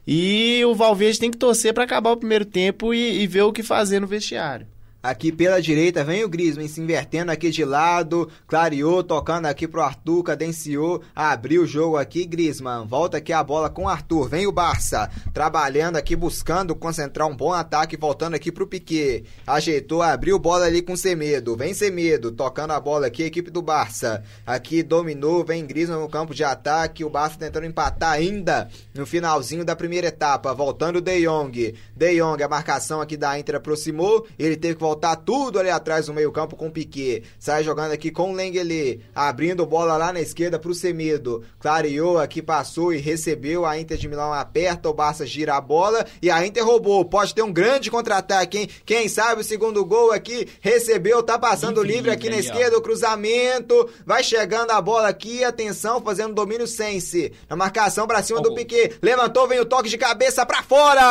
[0.04, 3.52] E o Valverde tem que torcer para acabar o primeiro tempo e, e ver o
[3.52, 4.66] que fazer no vestiário.
[5.06, 9.80] Aqui pela direita vem o Griezmann se invertendo aqui de lado, clareou, tocando aqui pro
[9.80, 12.84] Arthur, cadenciou, abriu o jogo aqui, Griezmann.
[12.88, 17.36] Volta aqui a bola com o Arthur, vem o Barça, trabalhando aqui, buscando concentrar um
[17.36, 19.22] bom ataque, voltando aqui pro Piquet.
[19.46, 24.24] Ajeitou, abriu bola ali com Semedo, vem Semedo, tocando a bola aqui, equipe do Barça.
[24.44, 29.64] Aqui dominou, vem Griezmann no campo de ataque, o Barça tentando empatar ainda no finalzinho
[29.64, 31.76] da primeira etapa, voltando o De Jong.
[31.94, 35.68] De Jong, a marcação aqui da Inter aproximou, ele teve que voltar voltar tudo ali
[35.68, 37.22] atrás no meio-campo com o Piquet.
[37.38, 41.44] Sai jogando aqui com o Lengele, abrindo bola lá na esquerda pro Semedo.
[41.60, 43.66] Clareou aqui, passou e recebeu.
[43.66, 47.04] A Inter de Milão aperta, o Barça gira a bola e a Inter roubou.
[47.04, 48.70] Pode ter um grande contra-ataque, hein?
[48.86, 52.82] Quem sabe o segundo gol aqui recebeu, tá passando livre, livre aqui na esquerda, o
[52.82, 53.90] cruzamento.
[54.06, 57.34] Vai chegando a bola aqui, atenção, fazendo domínio sense.
[57.50, 58.42] Na marcação pra cima oh.
[58.42, 58.96] do Piquet.
[59.02, 61.02] Levantou, vem o toque de cabeça pra fora!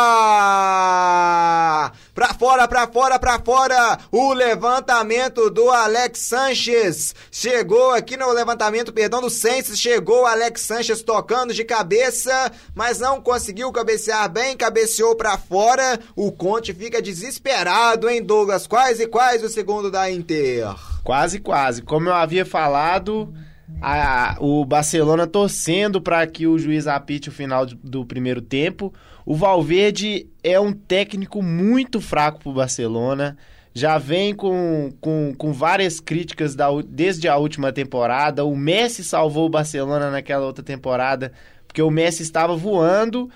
[2.16, 3.65] Pra fora, pra fora, pra fora
[4.12, 7.16] o levantamento do Alex Sanches.
[7.32, 9.80] Chegou aqui no levantamento, perdão, do Senses.
[9.80, 16.00] Chegou o Alex Sanches tocando de cabeça, mas não conseguiu cabecear bem, cabeceou para fora.
[16.16, 18.68] O Conte fica desesperado, hein, Douglas?
[18.68, 20.68] Quais e quais o segundo da Inter?
[21.04, 21.82] Quase, quase.
[21.82, 23.34] Como eu havia falado,
[23.82, 28.94] a, o Barcelona torcendo para que o juiz apite o final do primeiro tempo.
[29.26, 33.38] O Valverde é um técnico muito fraco para o Barcelona
[33.78, 38.46] já vem com, com, com várias críticas da, desde a última temporada.
[38.46, 41.34] O Messi salvou o Barcelona naquela outra temporada,
[41.68, 43.30] porque o Messi estava voando.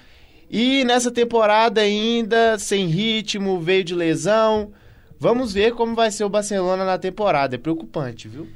[0.49, 4.71] E nessa temporada ainda, sem ritmo, veio de lesão.
[5.19, 7.55] Vamos ver como vai ser o Barcelona na temporada.
[7.55, 8.47] É preocupante, viu?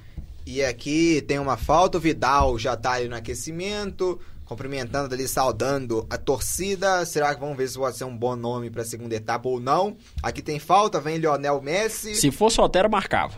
[0.46, 6.06] E aqui tem uma falta, o Vidal já tá ali no aquecimento cumprimentando ali, saudando
[6.10, 7.06] a torcida.
[7.06, 9.60] Será que vamos ver se pode ser um bom nome para a segunda etapa ou
[9.60, 9.98] não?
[10.22, 12.16] Aqui tem falta, vem Lionel Messi.
[12.16, 13.34] Se fosse Otero, marcava.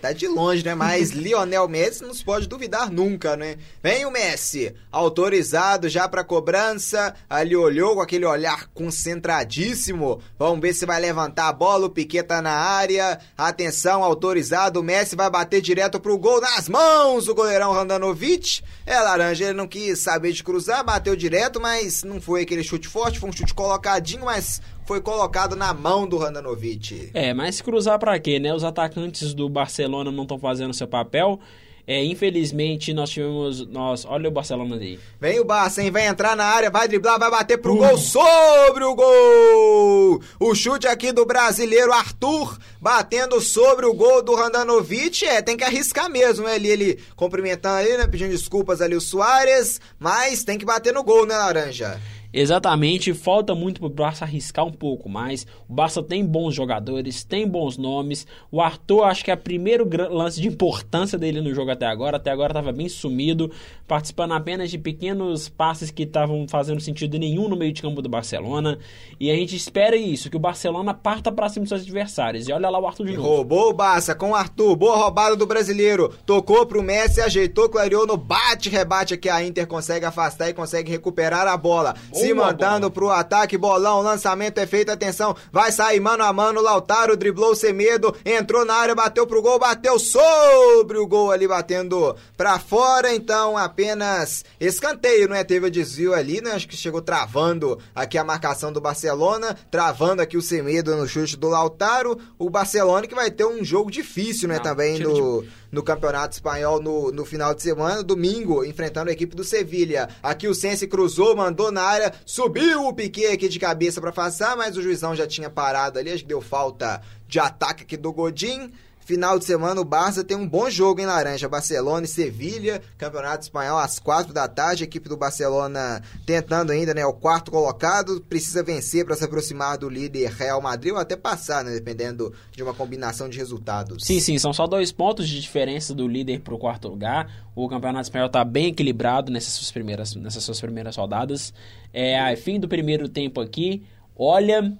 [0.00, 0.74] Tá de longe, né?
[0.74, 3.56] Mas Lionel Messi não se pode duvidar nunca, né?
[3.82, 7.14] Vem o Messi, autorizado já para cobrança.
[7.28, 10.20] Ali olhou com aquele olhar concentradíssimo.
[10.38, 11.86] Vamos ver se vai levantar a bola.
[11.86, 13.18] O Piquet tá na área.
[13.36, 14.80] Atenção, autorizado.
[14.80, 18.62] O Messi vai bater direto pro gol nas mãos do goleirão Randanovic.
[18.84, 22.86] É, Laranja, ele não quis saber de cruzar, bateu direto, mas não foi aquele chute
[22.86, 27.10] forte, foi um chute colocadinho, mas foi colocado na mão do Randanovic.
[27.12, 28.54] É, mas cruzar para quê, né?
[28.54, 31.40] Os atacantes do Barcelona não estão fazendo seu papel.
[31.86, 33.64] É, infelizmente, nós tivemos.
[33.68, 34.98] Nós, olha o Barcelona aí.
[35.20, 35.90] Vem o Barça, hein?
[35.90, 37.76] Vai entrar na área, vai driblar, vai bater pro uh.
[37.76, 40.20] gol sobre o gol!
[40.40, 45.24] O chute aqui do brasileiro Arthur, batendo sobre o gol do Randanovic.
[45.24, 46.56] É, tem que arriscar mesmo, né?
[46.56, 48.06] Ele, ele cumprimentando ali, né?
[48.08, 52.00] Pedindo desculpas ali o Soares, mas tem que bater no gol, né, Laranja?
[52.38, 55.46] Exatamente, falta muito para o Barça arriscar um pouco mais.
[55.66, 58.26] O Barça tem bons jogadores, tem bons nomes.
[58.52, 62.18] O Arthur, acho que é o primeiro lance de importância dele no jogo até agora.
[62.18, 63.50] Até agora estava bem sumido,
[63.88, 68.08] participando apenas de pequenos passes que estavam fazendo sentido nenhum no meio de campo do
[68.08, 68.78] Barcelona.
[69.18, 72.46] E a gente espera isso, que o Barcelona parta para cima dos seus adversários.
[72.46, 73.28] E olha lá o Arthur de novo.
[73.28, 76.12] Roubou o Barça com o Arthur, boa roubada do brasileiro.
[76.26, 81.46] Tocou pro Messi, ajeitou, clareou no bate-rebate que a Inter consegue afastar e consegue recuperar
[81.46, 81.94] a bola.
[82.12, 86.60] Se se mandando pro ataque, bolão, lançamento é feito, atenção, vai sair mano a mano,
[86.60, 91.46] Lautaro driblou sem medo, entrou na área, bateu pro gol, bateu sobre o gol ali,
[91.46, 95.44] batendo pra fora, então apenas escanteio, não é?
[95.44, 96.52] Teve o desvio ali, né?
[96.52, 101.36] Acho que chegou travando aqui a marcação do Barcelona, travando aqui o Semedo no chute
[101.36, 105.44] do Lautaro, o Barcelona que vai ter um jogo difícil, né, Não, também tiro no,
[105.70, 110.08] no Campeonato Espanhol no, no final de semana, domingo, enfrentando a equipe do Sevilha.
[110.22, 114.56] Aqui o Sense cruzou, mandou na área, subiu o Piquet aqui de cabeça para passar,
[114.56, 118.12] mas o juizão já tinha parado ali, acho que deu falta de ataque aqui do
[118.12, 118.72] Godin.
[119.06, 121.48] Final de semana, o Barça tem um bom jogo em Laranja.
[121.48, 124.82] Barcelona e Sevilha, Campeonato Espanhol às quatro da tarde.
[124.82, 127.06] A equipe do Barcelona tentando ainda, né?
[127.06, 128.20] O quarto colocado.
[128.28, 131.72] Precisa vencer para se aproximar do líder Real Madrid ou até passar, né?
[131.72, 134.02] Dependendo de uma combinação de resultados.
[134.04, 137.30] Sim, sim, são só dois pontos de diferença do líder pro quarto lugar.
[137.54, 141.54] O campeonato espanhol tá bem equilibrado nessas suas primeiras, nessas suas primeiras rodadas.
[141.92, 143.86] É, fim do primeiro tempo aqui,
[144.16, 144.76] olha,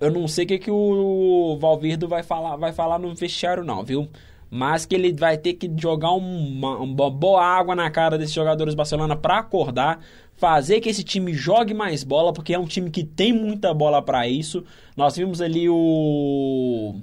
[0.00, 3.82] eu não sei o que, que o Valverde vai falar, vai falar no vestiário, não,
[3.82, 4.08] viu?
[4.50, 8.74] Mas que ele vai ter que jogar uma, uma boa água na cara desses jogadores
[8.74, 10.00] do Barcelona para acordar,
[10.36, 14.00] fazer que esse time jogue mais bola, porque é um time que tem muita bola
[14.00, 14.64] para isso.
[14.96, 16.94] Nós vimos ali o.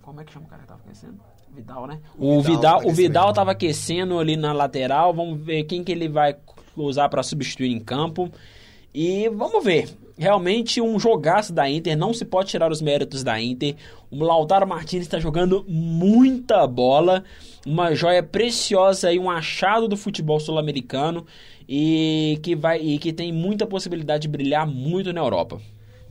[0.00, 1.18] Como é que chama o cara que tava aquecendo?
[1.54, 2.00] Vidal, né?
[2.18, 3.34] O, O Vidal Vidal, tava o Vidal aquecendo.
[3.34, 5.12] tava aquecendo ali na lateral.
[5.12, 6.36] Vamos ver quem que ele vai
[6.76, 8.30] usar para substituir em campo.
[8.94, 9.88] E vamos ver.
[10.16, 13.74] Realmente um jogaço da Inter, não se pode tirar os méritos da Inter.
[14.10, 17.24] O Lautaro Martinez está jogando muita bola,
[17.66, 21.26] uma joia preciosa e um achado do futebol sul-americano
[21.68, 25.60] e que vai e que tem muita possibilidade de brilhar muito na Europa.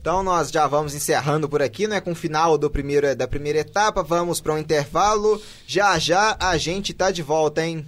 [0.04, 1.98] Então nós já vamos encerrando por aqui, né?
[1.98, 4.02] Com o final do primeiro, da primeira etapa.
[4.02, 5.40] Vamos para um intervalo.
[5.66, 7.86] Já já a gente tá de volta, hein?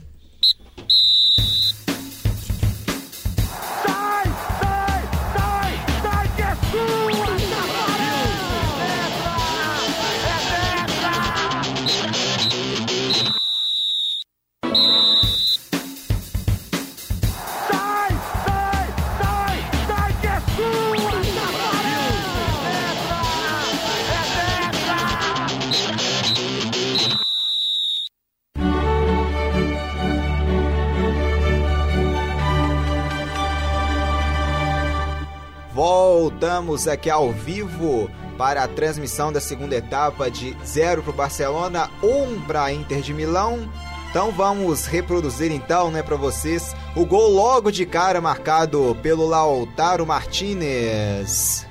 [36.56, 41.90] Voltamos aqui ao vivo para a transmissão da segunda etapa de 0 para o Barcelona,
[42.02, 43.68] 1 um para a Inter de Milão.
[44.08, 50.06] Então vamos reproduzir então, né, para vocês o gol logo de cara marcado pelo Lautaro
[50.06, 51.65] Martinez.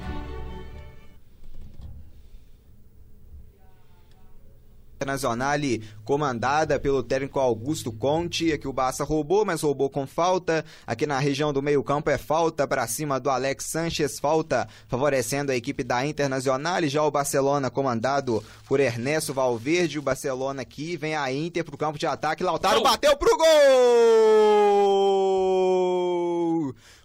[4.95, 10.63] Internazionale comandada pelo técnico Augusto Conte, aqui o Barça roubou, mas roubou com falta.
[10.87, 15.55] Aqui na região do meio-campo é falta para cima do Alex Sanches, falta favorecendo a
[15.55, 16.87] equipe da Internazionale.
[16.87, 21.99] Já o Barcelona comandado por Ernesto Valverde, o Barcelona aqui vem a Inter pro campo
[21.99, 22.43] de ataque.
[22.43, 23.45] Lautaro bateu pro gol!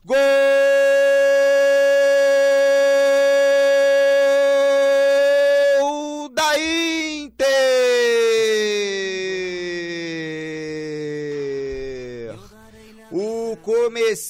[0.05, 0.99] Gol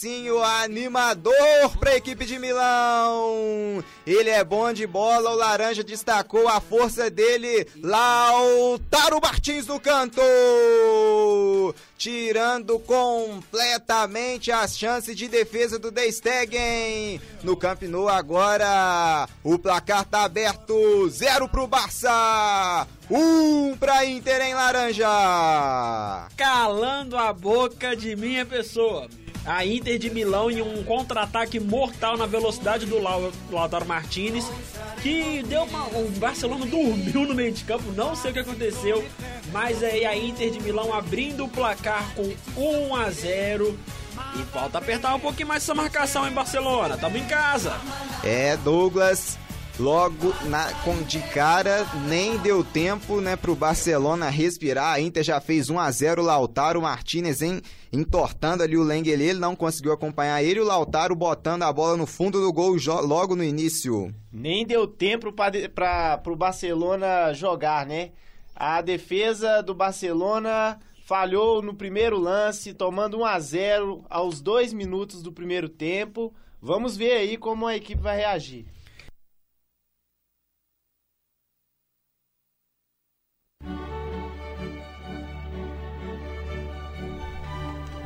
[0.00, 3.84] comecinho animador para a equipe de Milão.
[4.06, 7.66] Ele é bom de bola, o Laranja destacou a força dele.
[7.82, 10.22] Lautaro Martins no canto.
[11.98, 17.20] Tirando completamente as chances de defesa do De Stegen.
[17.42, 21.10] No Camp Nou agora o placar tá aberto.
[21.10, 22.86] Zero pro Barça.
[23.10, 26.28] Um pra Inter em Laranja.
[26.36, 29.08] calando a boca de minha pessoa.
[29.46, 34.46] A Inter de Milão em um contra-ataque mortal na velocidade do Lau- Lautaro Martinez,
[35.02, 35.84] que deu uma.
[35.86, 39.02] O Barcelona dormiu no meio de campo, não sei o que aconteceu,
[39.52, 43.78] mas aí a Inter de Milão abrindo o placar com 1 a 0
[44.38, 46.98] e falta apertar um pouquinho mais essa marcação em Barcelona.
[46.98, 47.74] Tamo em casa.
[48.22, 49.38] É, Douglas,
[49.78, 54.94] logo na, com, de cara, nem deu tempo né, pro Barcelona respirar.
[54.94, 57.60] A Inter já fez 1 a 0 Lautaro Martinez em,
[57.92, 60.60] entortando ali o Lenglet, ele não conseguiu acompanhar ele.
[60.60, 64.14] O Lautaro botando a bola no fundo do gol logo no início.
[64.32, 68.10] Nem deu tempo para o Barcelona jogar, né?
[68.54, 75.22] A defesa do Barcelona falhou no primeiro lance, tomando 1 a 0 aos dois minutos
[75.22, 76.32] do primeiro tempo.
[76.62, 78.66] Vamos ver aí como a equipe vai reagir.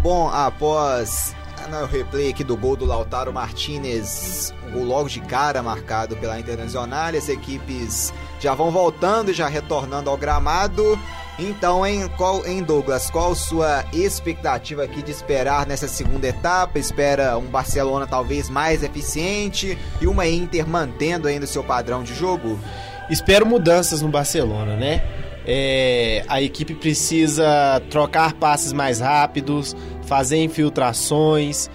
[0.04, 1.34] Bom, após
[1.70, 7.14] no replay aqui do gol do Lautaro Martinez, gol logo de cara marcado pela Internacional.
[7.16, 10.98] As equipes já vão voltando e já retornando ao gramado.
[11.38, 16.78] Então, em, qual, em Douglas, qual sua expectativa aqui de esperar nessa segunda etapa?
[16.78, 22.14] Espera um Barcelona talvez mais eficiente e uma Inter mantendo ainda o seu padrão de
[22.14, 22.60] jogo?
[23.08, 25.02] Espero mudanças no Barcelona, né?
[25.46, 31.68] É, a equipe precisa trocar passes mais rápidos, fazer infiltrações.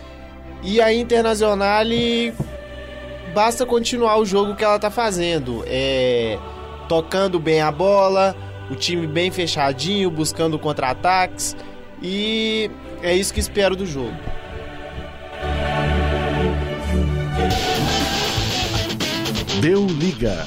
[0.62, 1.86] E a Internacional
[3.34, 6.38] basta continuar o jogo que ela está fazendo, é,
[6.88, 8.36] tocando bem a bola,
[8.70, 11.56] o time bem fechadinho, buscando contra-ataques.
[12.02, 12.70] E
[13.02, 14.16] é isso que espero do jogo.
[19.62, 20.46] Deu liga.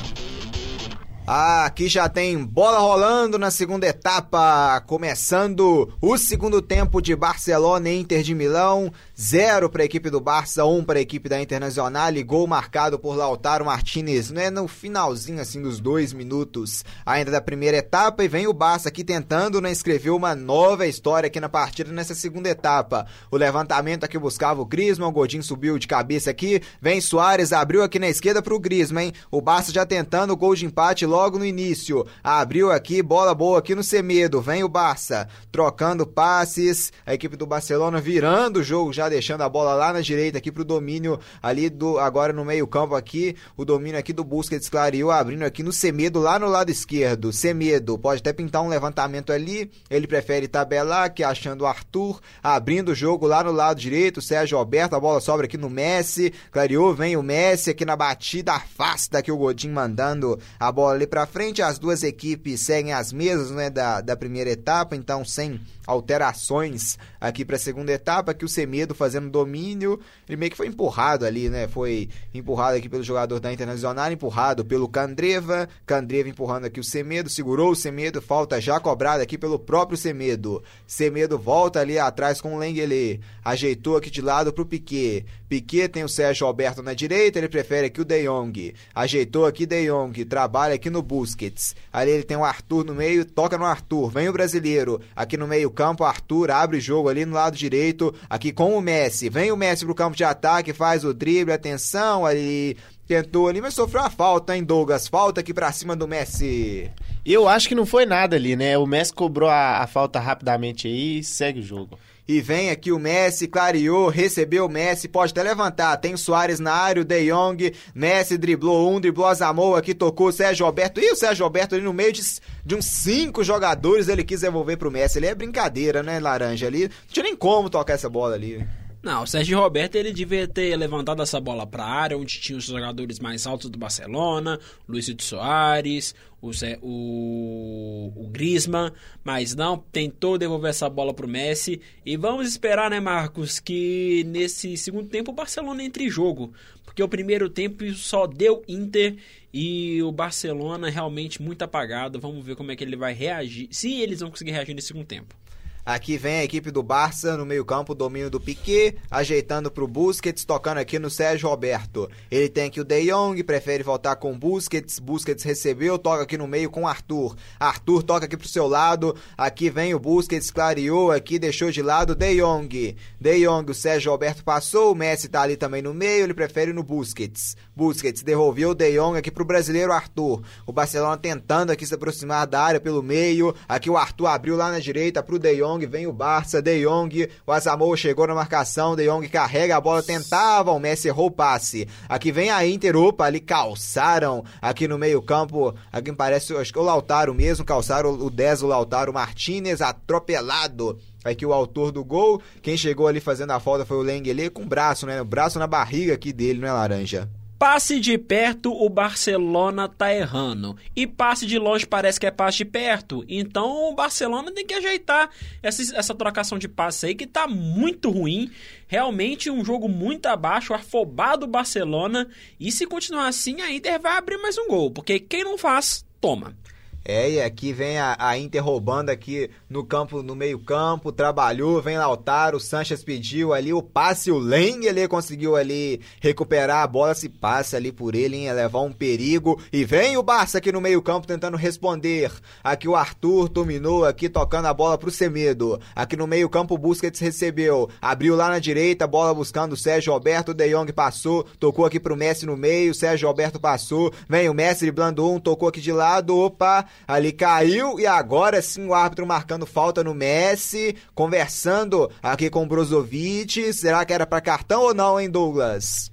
[1.35, 8.01] Aqui já tem bola rolando na segunda etapa, começando o segundo tempo de Barcelona e
[8.01, 8.93] Inter de Milão.
[9.23, 12.99] Zero para a equipe do Barça, um para a equipe da Internacional e gol marcado
[12.99, 14.33] por Lautaro Martinez.
[14.33, 18.53] Não é no finalzinho assim dos dois minutos ainda da primeira etapa e vem o
[18.53, 23.07] Barça aqui tentando né, escrever uma nova história aqui na partida nessa segunda etapa.
[23.31, 27.85] O levantamento aqui buscava o Griezmann, o Godinho subiu de cabeça aqui, vem Soares, abriu
[27.85, 29.13] aqui na esquerda para o Griezmann, hein?
[29.31, 32.05] O Barça já tentando o gol de empate logo no início.
[32.25, 37.47] Abriu aqui, bola boa aqui no Semedo, vem o Barça trocando passes, a equipe do
[37.47, 41.69] Barcelona virando o jogo já deixando a bola lá na direita aqui pro domínio ali
[41.69, 46.19] do agora no meio-campo aqui, o domínio aqui do Busquets clareou abrindo aqui no Semedo
[46.19, 47.33] lá no lado esquerdo.
[47.33, 52.91] Semedo pode até pintar um levantamento ali, ele prefere tabelar que achando o Arthur, abrindo
[52.91, 56.33] o jogo lá no lado direito, o Sérgio Alberto, a bola sobra aqui no Messi,
[56.51, 61.07] clareou, vem o Messi aqui na batida, afasta aqui o Godinho mandando a bola ali
[61.07, 61.63] para frente.
[61.63, 67.45] As duas equipes seguem as mesmas, né, da, da primeira etapa, então sem alterações aqui
[67.45, 69.99] para a segunda etapa, que o Semedo fazendo domínio,
[70.29, 71.67] ele meio que foi empurrado ali, né?
[71.67, 77.29] Foi empurrado aqui pelo jogador da Internacional, empurrado pelo Candreva, Candreva empurrando aqui o Semedo,
[77.29, 80.63] segurou o Semedo, falta já cobrada aqui pelo próprio Semedo.
[80.87, 85.27] Semedo volta ali atrás com o Lengele, ajeitou aqui de lado pro Piquet.
[85.53, 88.73] Piquet tem o Sérgio Alberto na direita, ele prefere aqui o De Jong.
[88.95, 91.77] Ajeitou aqui De Jong, trabalha aqui no Busquets.
[91.93, 94.99] Ali ele tem o Arthur no meio, toca no Arthur, vem o brasileiro.
[95.15, 99.29] Aqui no meio campo, Arthur abre jogo ali no lado direito, aqui com o Messi.
[99.29, 102.75] Vem o Messi pro campo de ataque, faz o drible, atenção ali.
[103.07, 105.07] Tentou ali, mas sofreu a falta, hein, Douglas?
[105.07, 106.91] Falta aqui pra cima do Messi.
[107.27, 108.79] Eu acho que não foi nada ali, né?
[108.79, 111.99] O Messi cobrou a, a falta rapidamente aí e segue o jogo.
[112.27, 115.97] E vem aqui o Messi, clareou, recebeu o Messi, pode até levantar.
[115.97, 119.93] Tem o Soares na área, o De Jong, Messi driblou um, driblou a Zamoa aqui,
[119.93, 121.01] tocou o Sérgio Alberto.
[121.01, 122.23] E o Sérgio Alberto ali no meio de,
[122.65, 125.19] de uns cinco jogadores, ele quis devolver pro Messi.
[125.19, 126.69] Ele é brincadeira, né, Laranja?
[126.69, 128.65] Ali, não tinha nem como tocar essa bola ali.
[129.03, 132.57] Não, o Sérgio Roberto ele devia ter levantado essa bola para a área, onde tinha
[132.57, 136.51] os jogadores mais altos do Barcelona, Luiz de Soares, o,
[136.81, 138.93] o, o Griezmann,
[139.25, 141.81] mas não, tentou devolver essa bola para o Messi.
[142.07, 146.53] E vamos esperar, né, Marcos, que nesse segundo tempo o Barcelona entre em jogo,
[146.85, 149.17] porque o primeiro tempo só deu Inter
[149.53, 152.21] e o Barcelona realmente muito apagado.
[152.21, 155.07] Vamos ver como é que ele vai reagir, se eles vão conseguir reagir nesse segundo
[155.07, 155.42] tempo.
[155.85, 160.79] Aqui vem a equipe do Barça no meio-campo, domínio do Piquet, ajeitando pro Busquets, tocando
[160.79, 162.09] aqui no Sérgio Roberto.
[162.31, 165.01] Ele tem aqui o De Jong, prefere voltar com Busquets.
[165.01, 167.37] Busquets recebeu, toca aqui no meio com Arthur.
[167.59, 169.17] Arthur toca aqui pro seu lado.
[169.37, 172.97] Aqui vem o Busquets, clareou aqui, deixou de lado De Jong.
[173.21, 176.73] De Jong, o Sérgio Roberto passou, o Messi tá ali também no meio, ele prefere
[176.73, 177.57] no Busquets.
[177.75, 180.43] Busquets devolveu o De Jong aqui pro brasileiro Arthur.
[180.67, 183.55] O Barcelona tentando aqui se aproximar da área pelo meio.
[183.69, 185.87] Aqui o Arthur abriu lá na direita pro De Jong.
[185.87, 190.03] Vem o Barça, De Jong, o Asamoah chegou na marcação, De Jong carrega a bola,
[190.03, 191.89] tentava, o Messi errou o passe.
[192.09, 196.73] Aqui vem a Inter, opa, ali calçaram aqui no meio campo, aqui me parece, acho
[196.73, 200.99] que o Lautaro mesmo, calçaram o 10, o Lautaro Martinez, atropelado.
[201.25, 204.63] Aqui o autor do gol, quem chegou ali fazendo a falta foi o Lengele com
[204.63, 205.23] o braço, né?
[205.23, 207.29] O braço na barriga aqui dele, não é laranja?
[207.63, 210.77] Passe de perto, o Barcelona tá errando.
[210.97, 213.25] E passe de longe parece que é passe de perto.
[213.29, 215.31] Então o Barcelona tem que ajeitar
[215.63, 218.51] essa, essa trocação de passe aí que tá muito ruim.
[218.89, 222.29] Realmente um jogo muito abaixo, afobado o Barcelona.
[222.59, 224.91] E se continuar assim, a Inter vai abrir mais um gol.
[224.91, 226.57] Porque quem não faz, toma.
[227.05, 231.83] É, e aqui vem a, a Inter roubando aqui no campo, no meio campo, trabalhou,
[231.83, 236.87] vem Lautaro, o Sanches pediu ali o passe, o Leng, ele conseguiu ali recuperar a
[236.87, 240.59] bola, se passa ali por ele, hein, ia levar um perigo, e vem o Barça
[240.59, 242.31] aqui no meio campo tentando responder,
[242.63, 246.79] aqui o Arthur dominou aqui tocando a bola pro Semedo, aqui no meio campo o
[246.79, 251.45] Busquets recebeu, abriu lá na direita, bola buscando o Sérgio Roberto, o De Jong passou,
[251.59, 255.69] tocou aqui pro Messi no meio, Sérgio Roberto passou, vem o Messi driblando um, tocou
[255.69, 260.97] aqui de lado, opa, ali caiu e agora sim o árbitro marcando falta no Messi,
[261.15, 263.73] conversando aqui com o Brozovic.
[263.73, 266.11] Será que era para cartão ou não, hein, Douglas?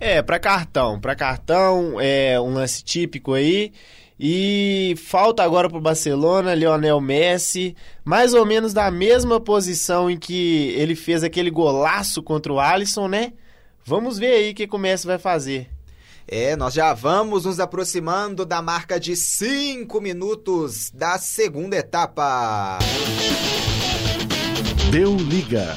[0.00, 3.72] É, para cartão, para cartão, é um lance típico aí.
[4.18, 7.74] E falta agora pro Barcelona, Lionel Messi,
[8.04, 13.08] mais ou menos da mesma posição em que ele fez aquele golaço contra o Alisson,
[13.08, 13.32] né?
[13.82, 15.70] Vamos ver aí o que o Messi vai fazer.
[16.32, 22.78] É, nós já vamos nos aproximando da marca de 5 minutos da segunda etapa.
[24.92, 25.76] Deu liga.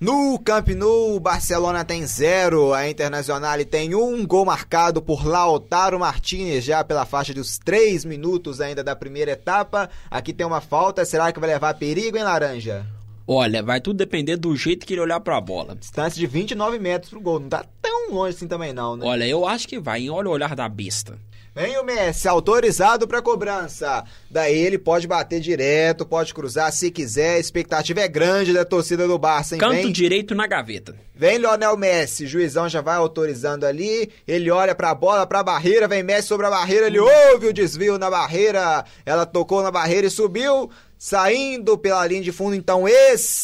[0.00, 6.00] No Camp Nou, o Barcelona tem zero, a Internacional tem um gol marcado por Lautaro
[6.00, 9.88] Martinez já pela faixa dos 3 minutos ainda da primeira etapa.
[10.10, 12.84] Aqui tem uma falta, será que vai levar perigo em laranja?
[13.26, 15.74] Olha, vai tudo depender do jeito que ele olhar pra bola.
[15.74, 19.06] Distância de 29 metros pro gol, não tá tão longe assim também não, né?
[19.06, 20.10] Olha, eu acho que vai, hein?
[20.10, 21.18] Olha o olhar da besta.
[21.56, 24.02] Vem o Messi, autorizado para cobrança.
[24.28, 27.36] Daí ele pode bater direto, pode cruzar se quiser.
[27.36, 29.60] A expectativa é grande da torcida do Barça, hein?
[29.60, 30.96] Canto Vem, direito na gaveta.
[31.14, 34.10] vem Lionel Messi, juizão já vai autorizando ali.
[34.26, 37.98] Ele olha pra bola, pra barreira, vem Messi sobre a barreira, ele ouve o desvio
[37.98, 38.84] na barreira.
[39.06, 40.68] Ela tocou na barreira e subiu.
[41.06, 43.34] Saindo pela linha de fundo, então escanteio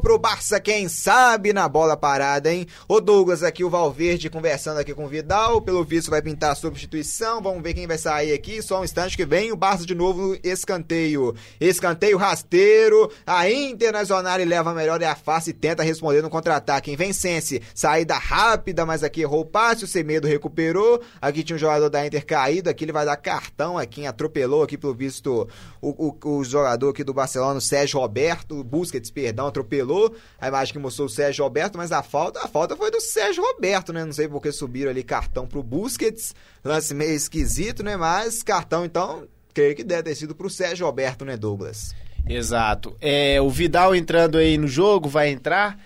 [0.00, 2.66] pro Barça, quem sabe na bola parada, hein?
[2.88, 6.56] O Douglas aqui, o Valverde conversando aqui com o Vidal, pelo visto vai pintar a
[6.56, 9.94] substituição, vamos ver quem vai sair aqui, só um instante que vem o Barça de
[9.94, 11.32] novo no escanteio.
[11.60, 16.90] Escanteio rasteiro, a Internacional leva a melhor e a face e tenta responder no contra-ataque.
[16.90, 21.60] Em Vencense, saída rápida, mas aqui errou o passe, o Semedo recuperou, aqui tinha um
[21.60, 25.48] jogador da Inter caído, aqui ele vai dar cartão, aqui atropelou aqui pelo visto
[25.80, 30.14] o, o, o jogador aqui do Barcelona, o Sérgio Roberto, o Busquets, perdão, atropelou.
[30.40, 33.42] A imagem que mostrou o Sérgio Roberto, mas a falta, a falta foi do Sérgio
[33.42, 34.04] Roberto, né?
[34.04, 36.34] Não sei porque subiram ali cartão pro Busquets.
[36.64, 37.96] Lance meio esquisito, né?
[37.96, 41.94] Mas cartão, então, creio que deve ter sido pro Sérgio Roberto, né, Douglas?
[42.28, 42.96] Exato.
[43.00, 45.78] É, o Vidal entrando aí no jogo, vai entrar.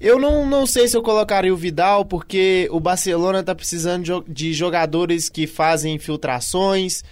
[0.00, 4.06] Eu não, não sei se eu colocaria o Vidal, porque o Barcelona tá precisando de
[4.12, 7.02] jo- de jogadores que fazem infiltrações,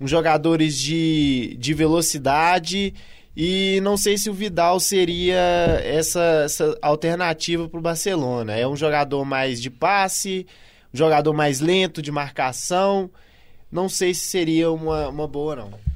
[0.00, 2.94] uns jogadores de, de velocidade,
[3.36, 5.36] e não sei se o Vidal seria
[5.84, 8.54] essa, essa alternativa para o Barcelona.
[8.54, 10.46] É um jogador mais de passe,
[10.92, 13.10] um jogador mais lento de marcação.
[13.70, 15.86] Não sei se seria uma, uma boa, não.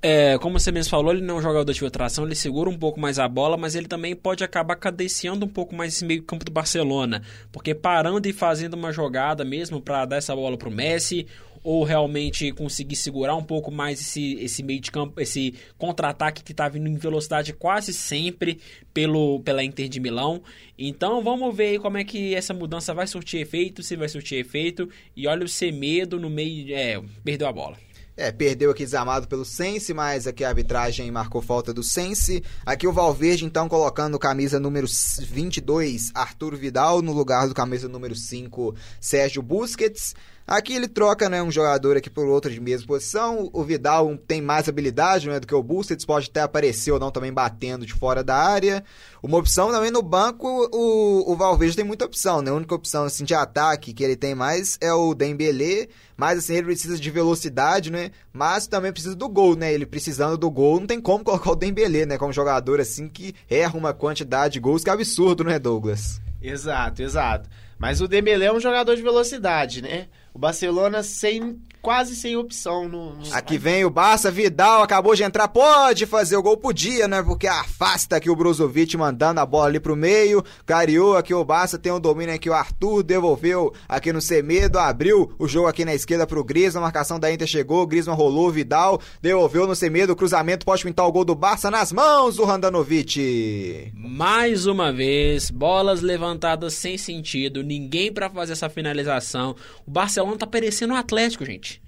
[0.00, 2.78] É, como você mesmo falou, ele não é um jogador de filtração, ele segura um
[2.78, 6.22] pouco mais a bola, mas ele também pode acabar cadenciando um pouco mais esse meio
[6.22, 7.20] campo do Barcelona,
[7.50, 11.26] porque parando e fazendo uma jogada mesmo para dar essa bola pro Messi,
[11.68, 16.54] ou realmente conseguir segurar um pouco mais esse, esse meio de campo, esse contra-ataque que
[16.54, 18.58] tá vindo em velocidade quase sempre
[18.94, 20.42] pelo, pela Inter de Milão.
[20.78, 24.88] Então vamos ver como é que essa mudança vai surtir efeito, se vai surtir efeito,
[25.14, 27.76] e olha o Semedo no meio, é, perdeu a bola.
[28.16, 32.42] É, perdeu aqui desamado pelo Sense, mas aqui a arbitragem marcou falta do Sense.
[32.64, 34.88] Aqui o Valverde, então, colocando camisa número
[35.20, 40.16] 22, Arthur Vidal, no lugar do camisa número 5, Sérgio Busquets.
[40.48, 43.50] Aqui ele troca né, um jogador aqui por outro de mesma posição.
[43.52, 47.10] O Vidal tem mais habilidade né, do que o Busquets, pode até aparecer ou não
[47.10, 48.82] também batendo de fora da área.
[49.22, 52.50] Uma opção também no banco, o, o Valverde tem muita opção, né?
[52.50, 56.54] A única opção assim, de ataque que ele tem mais é o Dembélé, mas assim,
[56.54, 58.10] ele precisa de velocidade, né?
[58.32, 59.70] Mas também precisa do gol, né?
[59.70, 62.16] Ele precisando do gol, não tem como colocar o Dembélé, né?
[62.16, 66.22] Como jogador assim que erra uma quantidade de gols que é absurdo, né, Douglas?
[66.40, 67.50] Exato, exato.
[67.78, 70.08] Mas o Dembélé é um jogador de velocidade, né?
[70.34, 73.34] O Barcelona sem quase sem opção no, no...
[73.34, 77.22] Aqui vem o Barça, Vidal acabou de entrar, pode fazer o gol, podia, né?
[77.22, 81.78] Porque afasta aqui o Brozovic mandando a bola ali pro meio, cariou aqui o Barça,
[81.78, 85.94] tem o domínio aqui o Arthur, devolveu aqui no Semedo, abriu o jogo aqui na
[85.94, 90.66] esquerda pro Griezmann, a marcação da Inter chegou, Griezmann rolou, Vidal devolveu no Semedo, cruzamento
[90.66, 93.92] pode pintar o gol do Barça nas mãos do Randanovic.
[93.94, 99.54] Mais uma vez, bolas levantadas sem sentido, ninguém pra fazer essa finalização.
[99.86, 101.80] O Barcelona tá parecendo um Atlético, gente.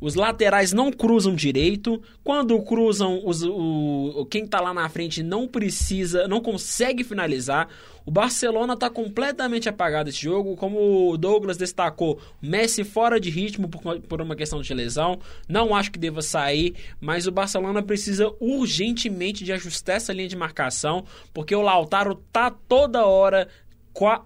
[0.00, 2.02] Os laterais não cruzam direito.
[2.24, 7.68] Quando cruzam, os, o, quem tá lá na frente não precisa, não consegue finalizar.
[8.04, 10.56] O Barcelona tá completamente apagado esse jogo.
[10.56, 15.20] Como o Douglas destacou, Messi fora de ritmo por, por uma questão de lesão.
[15.48, 20.36] Não acho que deva sair, mas o Barcelona precisa urgentemente de ajustar essa linha de
[20.36, 23.46] marcação, porque o Lautaro tá toda hora.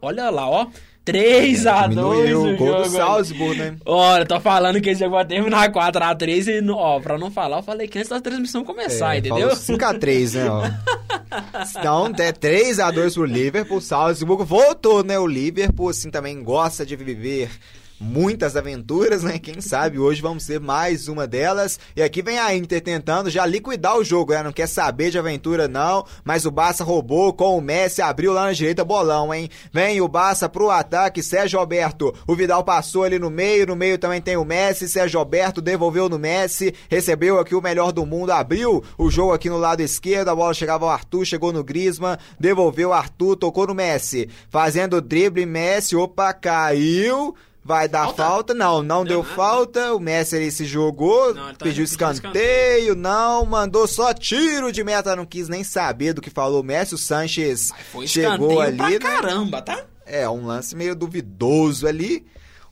[0.01, 0.69] Olha lá, ó.
[1.07, 2.83] 3x2 Diminuiu o o gol jogo.
[2.83, 3.77] do Salzburg, né?
[3.87, 7.63] Olha, tô falando que esse jogo vai terminar 4x3 e, ó, pra não falar, eu
[7.63, 9.51] falei que antes da transmissão começar, É, entendeu?
[9.51, 10.63] falou 5x3, né, ó.
[11.79, 13.81] Então, é 3x2 pro Liverpool.
[13.81, 15.19] Salzburg voltou, né?
[15.19, 17.51] O Liverpool, assim, também gosta de viver
[18.01, 19.39] muitas aventuras, né?
[19.39, 21.79] Quem sabe hoje vamos ter mais uma delas.
[21.95, 24.43] E aqui vem a Inter tentando já liquidar o jogo, né?
[24.43, 26.05] Não quer saber de aventura, não.
[26.25, 29.49] Mas o Barça roubou com o Messi, abriu lá na direita, bolão, hein?
[29.73, 32.15] Vem o Barça pro ataque, Sérgio Alberto.
[32.27, 36.09] O Vidal passou ali no meio, no meio também tem o Messi, Sérgio Alberto devolveu
[36.09, 40.29] no Messi, recebeu aqui o melhor do mundo, abriu o jogo aqui no lado esquerdo,
[40.29, 44.99] a bola chegava ao Arthur, chegou no Griezmann, devolveu o Arthur, tocou no Messi, fazendo
[44.99, 47.35] o drible, Messi, opa, caiu.
[47.67, 48.23] Vai dar Falta?
[48.23, 48.55] falta?
[48.55, 49.35] Não, não deu nada.
[49.35, 49.93] falta.
[49.93, 54.71] O Messi ele se jogou, Não, ele tá pediu pedindo escanteio, não, mandou só tiro
[54.71, 56.95] de meta, não quis nem saber do que falou o Messi.
[56.95, 57.73] O Sanches
[58.07, 58.99] chegou escanteio ali, pra né?
[59.01, 59.85] caramba, tá?
[60.07, 62.25] É, um lance meio duvidoso ali.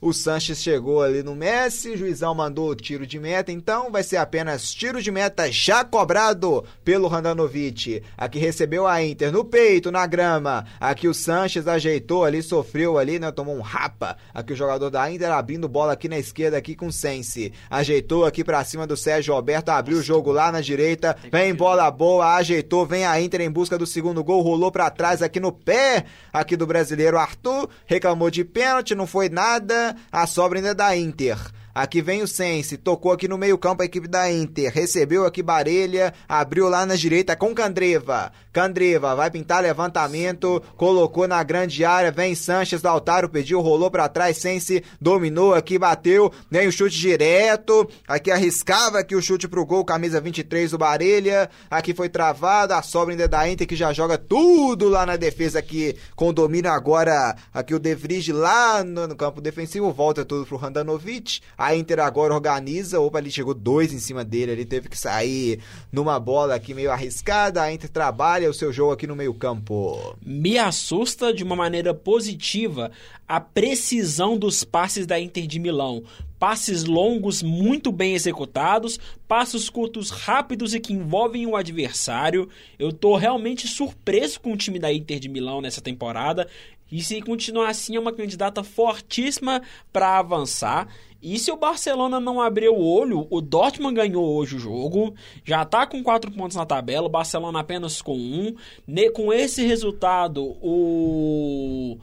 [0.05, 4.03] O Sanches chegou ali no Messi, o juizão mandou o tiro de meta, então vai
[4.03, 8.03] ser apenas tiro de meta já cobrado pelo Randanovic.
[8.15, 10.63] Aqui recebeu a Inter no peito, na grama.
[10.79, 13.31] Aqui o Sanches ajeitou ali, sofreu ali, né?
[13.31, 14.15] Tomou um rapa.
[14.31, 17.51] Aqui o jogador da Inter abrindo bola aqui na esquerda, aqui com o Sense.
[17.67, 21.17] Ajeitou aqui pra cima do Sérgio Alberto, abriu o jogo lá na direita.
[21.31, 25.23] Vem bola boa, ajeitou, vem a Inter em busca do segundo gol, rolou pra trás
[25.23, 27.67] aqui no pé, aqui do brasileiro Arthur.
[27.87, 29.94] Reclamou de pênalti, não foi nada.
[30.11, 31.37] A sobra ainda é da Inter.
[31.75, 36.13] Aqui vem o Sense, tocou aqui no meio-campo a equipe da Inter, recebeu aqui Barelha,
[36.25, 38.31] abriu lá na direita com Candreva.
[38.53, 44.37] Candreva vai pintar levantamento, colocou na grande área, vem Sanches, Lautaro pediu, rolou pra trás,
[44.37, 49.83] Sense dominou aqui, bateu, vem o chute direto, aqui arriscava aqui o chute pro gol,
[49.83, 53.91] camisa 23 do Barelha, aqui foi travado, a sobra ainda é da Inter que já
[53.91, 59.09] joga tudo lá na defesa aqui, com domínio agora, aqui o De Vrij lá no,
[59.09, 63.91] no campo defensivo, volta tudo pro Handanovic, a Inter agora organiza, opa, ali chegou dois
[63.91, 65.59] em cima dele, ele teve que sair
[65.91, 70.15] numa bola aqui meio arriscada, a Inter trabalha o seu jogo aqui no meio campo.
[70.23, 72.91] Me assusta de uma maneira positiva
[73.27, 76.03] a precisão dos passes da Inter de Milão.
[76.37, 82.47] Passes longos muito bem executados, passos curtos rápidos e que envolvem o adversário.
[82.77, 86.47] Eu tô realmente surpreso com o time da Inter de Milão nessa temporada.
[86.91, 89.61] E se continuar assim, é uma candidata fortíssima
[89.91, 90.87] para avançar.
[91.27, 95.65] E se o Barcelona não abrir o olho, o Dortmund ganhou hoje o jogo, já
[95.65, 98.15] tá com 4 pontos na tabela, o Barcelona apenas com 1.
[98.17, 98.55] Um.
[99.11, 101.97] Com esse resultado, o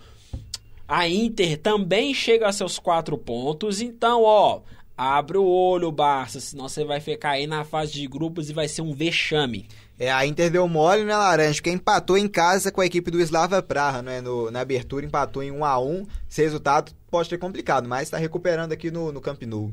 [0.89, 3.81] a Inter também chega a seus 4 pontos.
[3.81, 4.63] Então, ó,
[4.97, 8.67] abre o olho, Barça, senão você vai ficar aí na fase de grupos e vai
[8.67, 9.69] ser um vexame.
[10.03, 13.21] É, a Inter deu mole na laranja, porque empatou em casa com a equipe do
[13.21, 14.21] Slava Praha, né?
[14.21, 18.17] No, na abertura empatou em 1 a 1 Esse resultado pode ter complicado, mas tá
[18.17, 19.73] recuperando aqui no, no Camp Nou.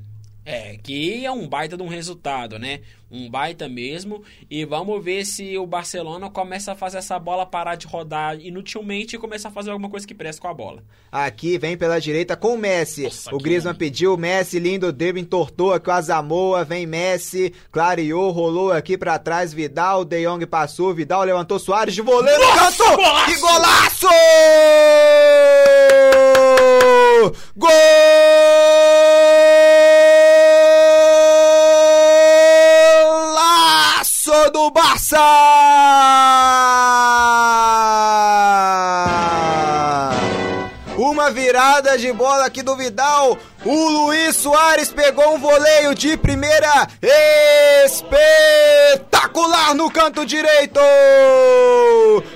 [0.51, 2.79] É, que é um baita de um resultado, né?
[3.11, 4.23] Um baita mesmo.
[4.49, 9.15] E vamos ver se o Barcelona começa a fazer essa bola parar de rodar inutilmente
[9.15, 10.83] e começar a fazer alguma coisa que presta com a bola.
[11.11, 13.03] Aqui vem pela direita com o Messi.
[13.03, 13.77] Nossa, o Griezmann homem.
[13.77, 19.53] pediu, Messi lindo, drible, entortou aqui o Azamoa, vem Messi, clareou, rolou aqui pra trás,
[19.53, 22.95] Vidal, De Jong passou, Vidal levantou Soares de voleiro, Nossa, canto!
[22.95, 23.25] golaço!
[23.31, 24.07] Que golaço!
[27.55, 29.28] Golaço
[34.71, 35.17] Barça!
[40.97, 43.37] Uma virada de bola aqui do Vidal.
[43.65, 46.87] O Luiz Soares pegou um voleio de primeira
[47.85, 50.79] espetacular no canto direito.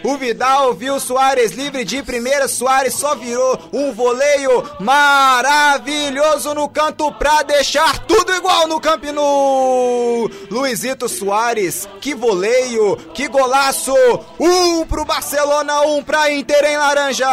[0.04, 2.50] O Vidal viu Soares livre de primeira.
[2.50, 9.04] Soares só virou um voleio maravilhoso no canto pra deixar tudo igual no Camp.
[10.50, 13.94] Luizito Soares, que voleio, que golaço.
[14.40, 17.28] Um pro Barcelona, um pra Inter em laranja.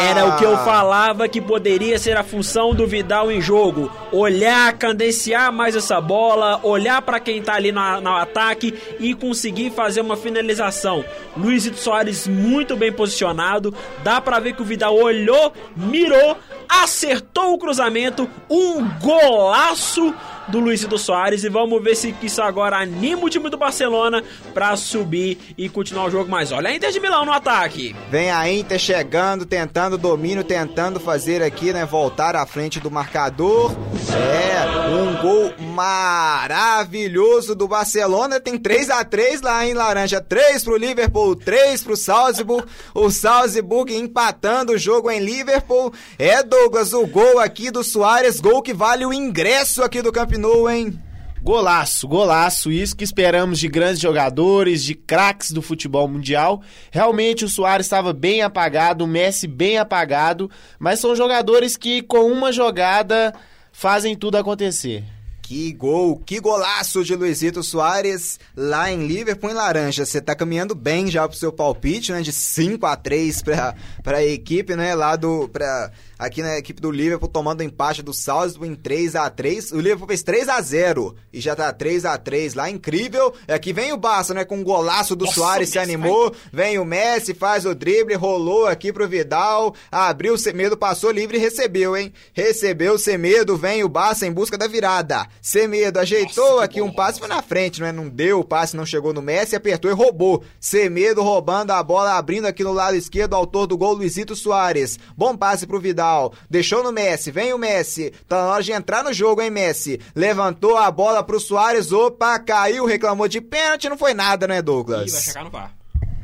[0.00, 3.90] Era o que eu falava que poderia ser a função do Vidal em jogo.
[4.12, 9.70] Olhar, cadenciar mais essa bola, olhar pra quem tá ali no, no ataque e conseguir
[9.70, 11.04] fazer uma finalização.
[11.36, 13.74] Luizito Soares muito bem posicionado.
[14.02, 16.36] Dá pra ver que o Vidal olhou, mirou,
[16.68, 18.28] acertou o cruzamento.
[18.48, 20.14] Um golaço
[20.48, 23.56] do Luiz e do Soares e vamos ver se isso agora anima o time do
[23.56, 24.22] Barcelona
[24.54, 26.30] pra subir e continuar o jogo.
[26.30, 27.94] Mas olha a Inter de Milão no ataque.
[28.10, 33.72] Vem a Inter chegando, tentando domínio, tentando fazer aqui, né, voltar à frente do marcador.
[34.10, 38.40] É, um gol maravilhoso do Barcelona.
[38.40, 40.20] Tem 3 a 3 lá em Laranja.
[40.20, 42.66] 3 pro Liverpool, 3 pro Salzburg.
[42.94, 45.92] O Salzburg empatando o jogo em Liverpool.
[46.18, 50.32] É, Douglas, o gol aqui do Soares, gol que vale o ingresso aqui do Camp
[50.38, 50.98] Nou, hein?
[51.42, 56.62] Golaço, golaço, isso que esperamos de grandes jogadores, de craques do futebol mundial.
[56.90, 62.30] Realmente o Soares estava bem apagado, o Messi bem apagado, mas são jogadores que com
[62.30, 63.34] uma jogada
[63.72, 65.04] fazem tudo acontecer.
[65.48, 70.04] Que gol, que golaço de Luizito Soares lá em Liverpool em Laranja.
[70.04, 72.20] Você tá caminhando bem já pro seu palpite, né?
[72.20, 74.94] De 5 a 3 pra, pra equipe, né?
[74.94, 75.48] Lá do.
[75.48, 79.80] Pra, aqui na equipe do Liverpool tomando empate do Salzburg em 3 a 3 O
[79.80, 83.32] Liverpool fez 3 a 0 e já tá 3 a 3 lá, incrível.
[83.46, 86.34] Aqui vem o Barça, né, com o golaço do Nossa, Soares, se animou.
[86.52, 91.36] Vem o Messi, faz o drible, rolou aqui pro Vidal, abriu o Semedo, passou livre
[91.36, 92.12] e recebeu, hein?
[92.32, 95.26] Recebeu o Semedo, vem o Barça em busca da virada.
[95.40, 97.92] Semedo ajeitou Nossa, aqui um passe, foi na frente, né?
[97.92, 100.42] Não deu o passe, não chegou no Messi, apertou e roubou.
[100.58, 104.98] Semedo roubando a bola, abrindo aqui no lado esquerdo, autor do gol, Luizito Soares.
[105.16, 106.07] Bom passe pro Vidal,
[106.48, 108.12] deixou no Messi, vem o Messi.
[108.28, 110.00] Tá na hora de entrar no jogo, hein, Messi?
[110.14, 114.62] Levantou a bola pro Soares, opa, caiu, reclamou de pênalti, não foi nada, né, Ih,
[114.62, 115.12] Douglas?
[115.12, 115.74] vai chegar no VAR.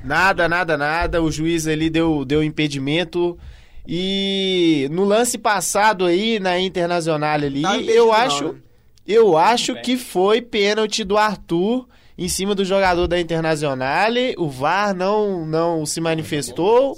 [0.05, 1.23] Nada, nada, nada.
[1.23, 3.39] O juiz ali deu, deu impedimento.
[3.86, 8.59] E no lance passado aí, na Internacional ali, Não, impedimento eu não, acho, né?
[9.06, 11.86] eu acho que foi pênalti do Arthur
[12.16, 14.11] em cima do jogador da Internacional.
[14.39, 16.97] O VAR não, não se manifestou.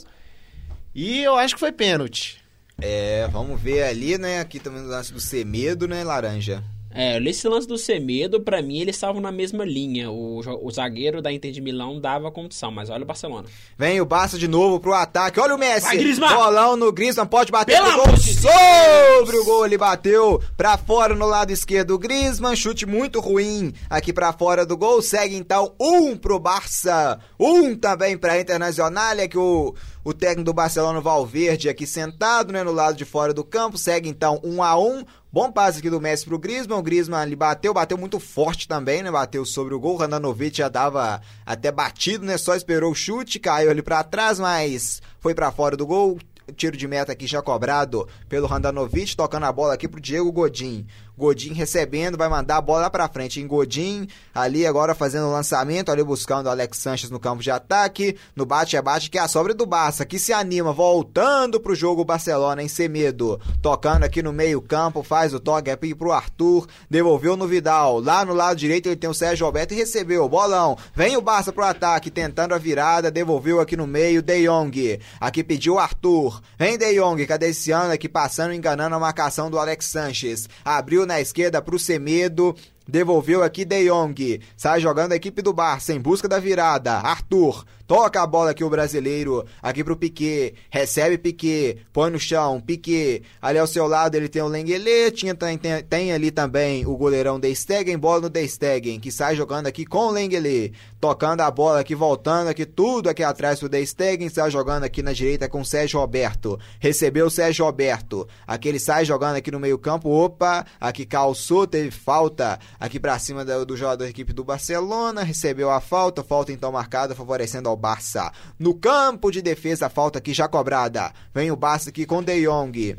[0.95, 2.39] E eu acho que foi pênalti.
[2.79, 4.41] É, vamos ver ali, né?
[4.41, 6.63] Aqui também no lance do Semedo, né, Laranja?
[6.97, 10.11] É, nesse lance do Semedo, pra mim, eles estavam na mesma linha.
[10.11, 13.47] O, o zagueiro da Inter de Milão dava condição, mas olha o Barcelona.
[13.77, 15.39] Vem o Barça de novo pro ataque.
[15.39, 15.83] Olha o Messi.
[15.87, 16.35] Vai, Griezmann!
[16.35, 18.13] Bolão no Griezmann, pode bater Pelo pro gol.
[18.15, 18.35] de!
[18.35, 21.91] Sobre o gol, ele bateu pra fora no lado esquerdo.
[21.91, 25.03] O Griezmann, chute muito ruim aqui pra fora do gol.
[25.03, 29.19] Segue então um pro Barça, um também pra Internacional.
[29.19, 33.35] É que o, o técnico do Barcelona, Valverde, aqui sentado, né, no lado de fora
[33.35, 33.77] do campo.
[33.77, 35.05] Segue então um a um.
[35.37, 36.79] Bom passe aqui do Messi pro Griezmann.
[36.79, 39.11] O Griezmann ali bateu, bateu muito forte também, né?
[39.11, 39.99] Bateu sobre o gol.
[39.99, 42.39] Randanovic já dava até batido, né?
[42.39, 46.19] Só esperou o chute, caiu ali pra trás, mas foi pra fora do gol.
[46.57, 50.87] Tiro de meta aqui já cobrado pelo Randanovic, tocando a bola aqui pro Diego Godin.
[51.17, 53.41] Godin recebendo, vai mandar a bola lá pra frente.
[53.41, 57.51] Em Godin, ali agora fazendo o lançamento, ali buscando o Alex Sanches no campo de
[57.51, 58.17] ataque.
[58.35, 62.63] No bate-bate, que é a sobra do Barça, que se anima, voltando pro jogo Barcelona
[62.63, 63.41] em Semedo.
[63.63, 68.01] Tocando aqui no meio-campo, faz o toque aqui pro Arthur, devolveu no Vidal.
[68.01, 70.29] Lá no lado direito ele tem o Sérgio Alberto e recebeu.
[70.29, 70.77] Bolão.
[70.95, 75.01] Vem o Barça pro ataque, tentando a virada, devolveu aqui no meio, De Jong.
[75.21, 76.43] Aqui pediu o Arthur.
[76.59, 80.49] Vem De Jong, cadenciando aqui, passando, enganando a marcação do Alex Sanches.
[80.65, 82.55] Abriu na esquerda pro Semedo.
[82.87, 84.41] Devolveu aqui De Jong.
[84.57, 86.93] Sai jogando a equipe do Barça em busca da virada.
[86.93, 87.65] Arthur.
[87.87, 89.47] Toca a bola aqui o brasileiro.
[89.63, 90.55] Aqui pro Piquet.
[90.69, 91.79] Recebe Piquet.
[91.93, 92.61] Põe no chão.
[92.61, 93.23] Piquet.
[93.41, 95.13] Ali ao seu lado ele tem o Lenglet.
[95.13, 97.97] Tinha, tem, tem, ali também o goleirão De Stegen.
[97.97, 98.99] Bola no De Stegen.
[98.99, 100.73] Que sai jogando aqui com o Lenglet.
[101.01, 102.67] Tocando a bola aqui, voltando aqui.
[102.67, 104.29] Tudo aqui atrás pro De Stegen.
[104.31, 106.59] Sai jogando aqui na direita com o Sérgio Roberto.
[106.81, 108.27] Recebeu o Sérgio Roberto.
[108.45, 110.11] Aqui ele sai jogando aqui no meio campo.
[110.11, 110.67] Opa.
[110.81, 111.69] Aqui calçou.
[111.69, 115.23] Teve falta aqui pra cima do, do jogador da equipe do Barcelona.
[115.23, 116.25] Recebeu a falta.
[116.25, 118.33] Falta então marcada, favorecendo ao Barça.
[118.59, 121.13] No campo de defesa, falta aqui já cobrada.
[121.35, 122.97] Vem o Barça aqui com De Jong.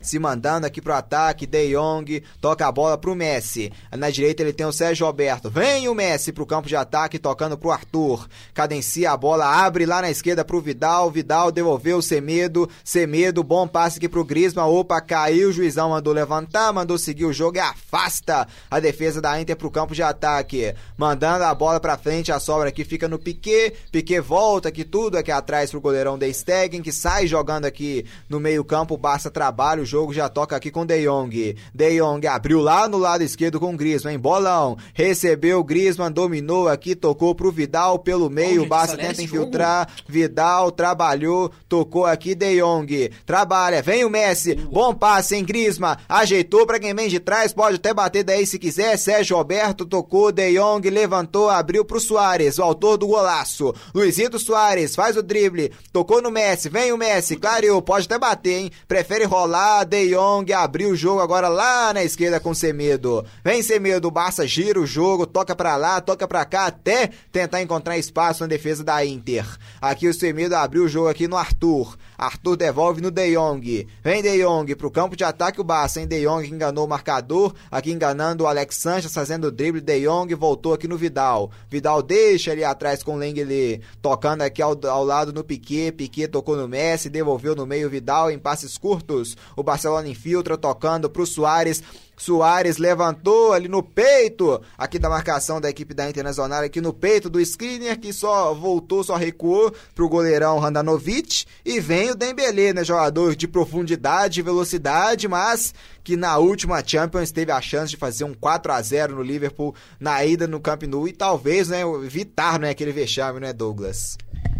[0.00, 3.72] Se mandando aqui pro ataque, De Jong toca a bola pro Messi.
[3.90, 5.50] Na direita ele tem o Sérgio Roberto.
[5.50, 8.28] Vem o Messi pro campo de ataque, tocando pro Arthur.
[8.54, 11.10] Cadencia a bola, abre lá na esquerda pro Vidal.
[11.10, 12.68] Vidal devolveu o Semedo.
[12.84, 14.66] Semedo, bom passe aqui pro Griezmann.
[14.66, 15.48] Opa, caiu.
[15.48, 19.70] O juizão mandou levantar, mandou seguir o jogo e afasta a defesa da Inter pro
[19.70, 20.74] campo de ataque.
[20.96, 23.74] Mandando a bola pra frente, a sobra aqui fica no Piquet.
[23.90, 28.38] Piquet volta aqui tudo aqui atrás pro goleirão De Stegen, que sai jogando aqui no
[28.38, 28.94] meio campo.
[28.94, 31.56] O Barça trabalha, jogo já toca aqui com De Jong.
[31.74, 34.76] De Jong abriu lá no lado esquerdo com o Griezmann, bolão.
[34.94, 38.62] Recebeu o Griezmann, dominou aqui, tocou pro Vidal pelo meio.
[38.62, 39.38] O Barça tenta esse jogo.
[39.38, 39.88] infiltrar.
[40.06, 43.10] Vidal trabalhou, tocou aqui De Jong.
[43.24, 44.54] Trabalha, vem o Messi.
[44.54, 45.96] Bom passe, hein, Griezmann.
[46.08, 48.96] Ajeitou pra quem vem de trás, pode até bater daí se quiser.
[48.98, 53.74] Sérgio Roberto tocou, De Jong levantou, abriu pro Soares, o autor do golaço.
[53.94, 58.58] Luizito Soares faz o drible, tocou no Messi, vem o Messi, clareou, pode até bater,
[58.58, 58.70] hein.
[58.86, 63.24] Prefere rolar, De Jong abriu o jogo agora lá na esquerda com Semedo.
[63.44, 67.62] Vem Semedo, o Barça gira o jogo, toca pra lá, toca pra cá, até tentar
[67.62, 69.46] encontrar espaço na defesa da Inter.
[69.80, 71.96] Aqui o Semedo abriu o jogo aqui no Arthur.
[72.18, 73.86] Arthur devolve no De Jong.
[74.02, 76.06] Vem De Jong pro campo de ataque o Barça, hein?
[76.08, 79.80] De Jong enganou o marcador, aqui enganando o Alex Sanches, fazendo o drible.
[79.80, 81.52] De Jong voltou aqui no Vidal.
[81.70, 85.92] Vidal deixa ali atrás com o Lenglet, tocando aqui ao, ao lado no Piquet.
[85.92, 89.36] Piquet tocou no Messi, devolveu no meio Vidal em passes curtos.
[89.54, 91.84] O Barcelona infiltra, tocando pro Soares.
[92.18, 97.30] Soares levantou ali no peito, aqui da marcação da equipe da Internacional, aqui no peito
[97.30, 101.46] do Skriniar, que só voltou, só recuou pro goleirão Randanovic.
[101.64, 105.72] E vem o Dembélé, né, jogador de profundidade velocidade, mas
[106.02, 109.74] que na última Champions teve a chance de fazer um 4 a 0 no Liverpool
[110.00, 114.16] na ida no Camp Nou e talvez, né, evitar, né, aquele vexame, né, Douglas?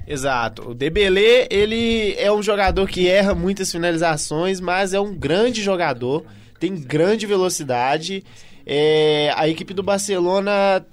[0.06, 0.70] Exato.
[0.70, 6.24] O Dembélé, ele é um jogador que erra muitas finalizações, mas é um grande jogador
[6.58, 8.24] tem grande velocidade.
[8.66, 10.84] É, a equipe do Barcelona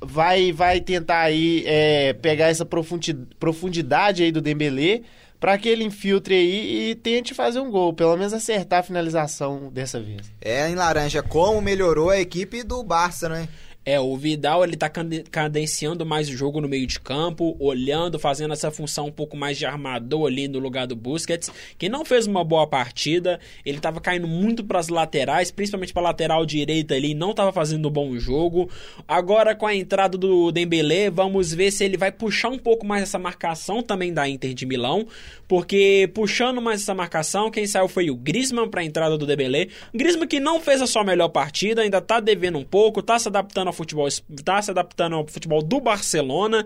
[0.00, 5.02] vai, vai tentar aí é, pegar essa profundidade aí do Dembélé
[5.38, 9.70] para que ele infiltre aí e tente fazer um gol, pelo menos acertar a finalização
[9.72, 10.32] dessa vez.
[10.40, 13.48] É, em laranja, como melhorou a equipe do Barça, né?
[13.88, 14.90] É, o Vidal ele tá
[15.30, 19.56] cadenciando mais o jogo no meio de campo, olhando, fazendo essa função um pouco mais
[19.56, 23.38] de armador ali no lugar do Busquets, que não fez uma boa partida.
[23.64, 27.86] Ele tava caindo muito para as laterais, principalmente para lateral direita ali, não tava fazendo
[27.88, 28.68] um bom jogo.
[29.06, 33.04] Agora com a entrada do Dembélé, vamos ver se ele vai puxar um pouco mais
[33.04, 35.06] essa marcação também da Inter de Milão,
[35.46, 39.68] porque puxando mais essa marcação, quem saiu foi o Griezmann para a entrada do Dembélé.
[39.94, 43.28] Griezmann que não fez a sua melhor partida, ainda tá devendo um pouco, tá se
[43.28, 46.64] adaptando futebol, está se adaptando ao futebol do Barcelona.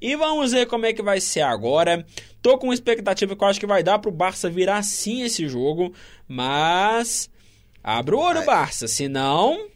[0.00, 2.06] E vamos ver como é que vai ser agora.
[2.40, 5.92] Tô com expectativa que eu acho que vai dar pro Barça virar sim esse jogo,
[6.26, 7.30] mas
[7.82, 9.71] abre o olho, Barça, senão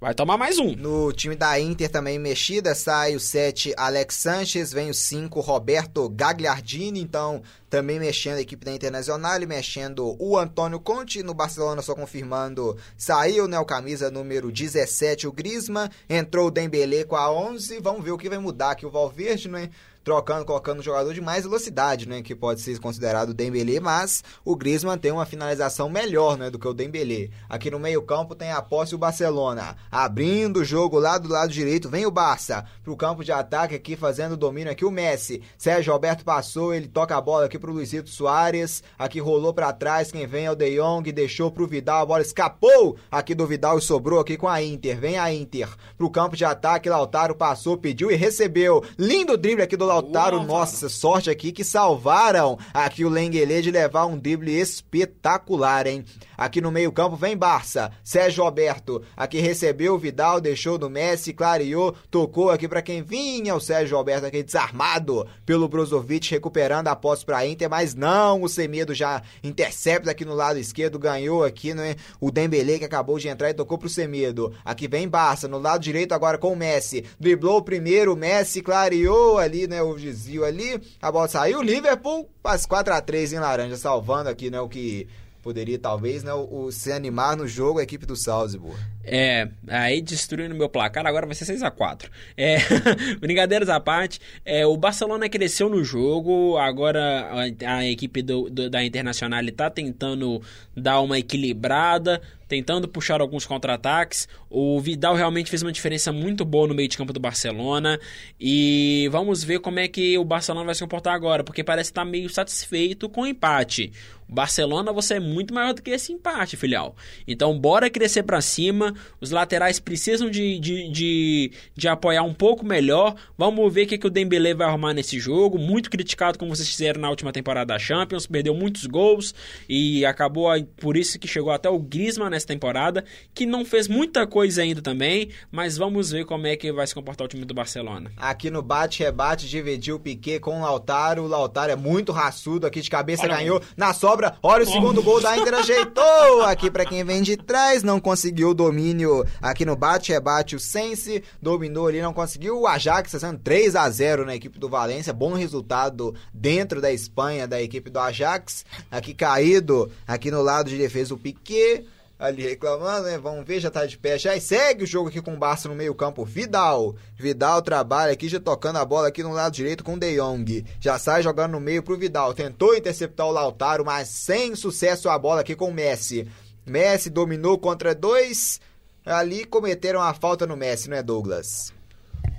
[0.00, 0.74] Vai tomar mais um.
[0.74, 6.08] No time da Inter também mexida, sai o 7 Alex Sanches, vem o 5 Roberto
[6.08, 11.94] Gagliardini, então também mexendo a equipe da Internacional, mexendo o Antônio Conte, no Barcelona só
[11.94, 17.78] confirmando, saiu né, o camisa número 17 o Griezmann, entrou o Dembélé com a 11,
[17.80, 19.68] vamos ver o que vai mudar aqui o Valverde, né?
[20.02, 24.22] Trocando, colocando um jogador de mais velocidade, né, que pode ser considerado o Dembélé, mas
[24.44, 27.28] o Griezmann tem uma finalização melhor, né, do que o Dembélé.
[27.48, 31.88] Aqui no meio-campo tem a posse o Barcelona, abrindo o jogo lá do lado direito,
[31.88, 35.42] vem o Barça pro campo de ataque aqui fazendo o domínio aqui o Messi.
[35.58, 40.10] Sérgio Alberto passou, ele toca a bola aqui pro Luizito Soares, aqui rolou para trás,
[40.10, 43.78] quem vem é o De Jong, deixou pro Vidal, a bola escapou aqui do Vidal
[43.78, 44.98] e sobrou aqui com a Inter.
[44.98, 48.84] Vem a Inter pro campo de ataque, Lautaro passou, pediu e recebeu.
[48.98, 54.06] Lindo drible aqui do Lautaro, nossa, sorte aqui que salvaram aqui o Lenguele de levar
[54.06, 56.04] um drible espetacular, hein?
[56.38, 61.94] Aqui no meio-campo vem Barça, Sérgio Alberto, aqui recebeu o Vidal, deixou do Messi, clareou,
[62.10, 67.26] tocou aqui para quem vinha, o Sérgio Alberto aqui desarmado pelo Brozovic, recuperando a posse
[67.26, 71.96] para Inter, mas não, o Semedo já intercepta aqui no lado esquerdo, ganhou aqui, né?
[72.20, 74.54] O Dembélé que acabou de entrar e tocou pro Semedo.
[74.64, 78.62] Aqui vem Barça, no lado direito agora com o Messi, driblou o primeiro, o Messi
[78.62, 79.79] clareou ali, né?
[79.82, 84.50] O desvio ali, a bola saiu, Liverpool faz 4 a 3 em laranja, salvando aqui,
[84.50, 84.60] né?
[84.60, 85.08] O que
[85.42, 88.76] poderia talvez né, o, o, se animar no jogo a equipe do Salzburg.
[89.02, 92.58] É, aí destruindo meu placar, agora vai ser 6 a 4 É,
[93.18, 97.28] brincadeiras à parte, é, o Barcelona cresceu no jogo, agora
[97.64, 100.42] a, a equipe do, do, da Internacional está tentando
[100.76, 102.20] dar uma equilibrada,
[102.50, 104.28] tentando puxar alguns contra-ataques.
[104.50, 108.00] O Vidal realmente fez uma diferença muito boa no meio de campo do Barcelona.
[108.40, 112.04] E vamos ver como é que o Barcelona vai se comportar agora, porque parece estar
[112.04, 113.92] meio satisfeito com o empate.
[114.30, 116.94] O Barcelona, você é muito maior do que esse empate, filial.
[117.26, 118.94] Então, bora crescer para cima.
[119.20, 123.16] Os laterais precisam de, de, de, de, apoiar um pouco melhor.
[123.36, 125.58] Vamos ver o que, que o Dembélé vai arrumar nesse jogo.
[125.58, 128.24] Muito criticado, como vocês fizeram na última temporada da Champions.
[128.24, 129.34] Perdeu muitos gols
[129.68, 133.04] e acabou por isso que chegou até o Griezmann nessa temporada,
[133.34, 136.94] que não fez muita coisa ainda também, mas vamos ver como é que vai se
[136.94, 138.10] comportar o time do Barcelona.
[138.16, 142.80] Aqui no bate-rebate dividiu o Piquet com o Lautaro, o Lautaro é muito raçudo aqui
[142.80, 143.58] de cabeça, olha ganhou.
[143.58, 143.64] aí.
[143.76, 144.72] na sobra, olha o oh.
[144.72, 146.42] segundo gol da Inter, ajeitou.
[146.44, 149.24] Aqui para quem vem de trás, não conseguiu o domínio.
[149.40, 154.24] Aqui no bate-rebate, o Sense dominou ali, não conseguiu, o Ajax fazendo 3 a 0
[154.24, 159.90] na equipe do Valência, bom resultado dentro da Espanha da equipe do Ajax, aqui caído,
[160.06, 161.84] aqui no lado de defesa o Piquet,
[162.20, 163.16] ali reclamando, né?
[163.16, 164.38] Vamos ver, já tá de pé já.
[164.38, 166.22] Segue o jogo aqui com o Barça no meio campo.
[166.22, 166.94] Vidal.
[167.16, 170.66] Vidal trabalha aqui, já tocando a bola aqui no lado direito com o De Jong.
[170.78, 172.34] Já sai jogando no meio pro Vidal.
[172.34, 176.28] Tentou interceptar o Lautaro, mas sem sucesso a bola aqui com o Messi.
[176.66, 178.60] Messi dominou contra dois.
[179.04, 181.72] Ali cometeram a falta no Messi, não é, Douglas?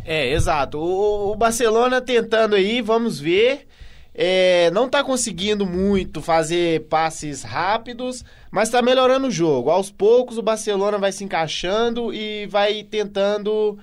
[0.06, 0.80] É, exato.
[0.80, 3.68] O Barcelona tentando aí, vamos ver.
[4.14, 9.70] É, não tá conseguindo muito fazer passes rápidos, mas tá melhorando o jogo.
[9.70, 13.80] Aos poucos o Barcelona vai se encaixando e vai tentando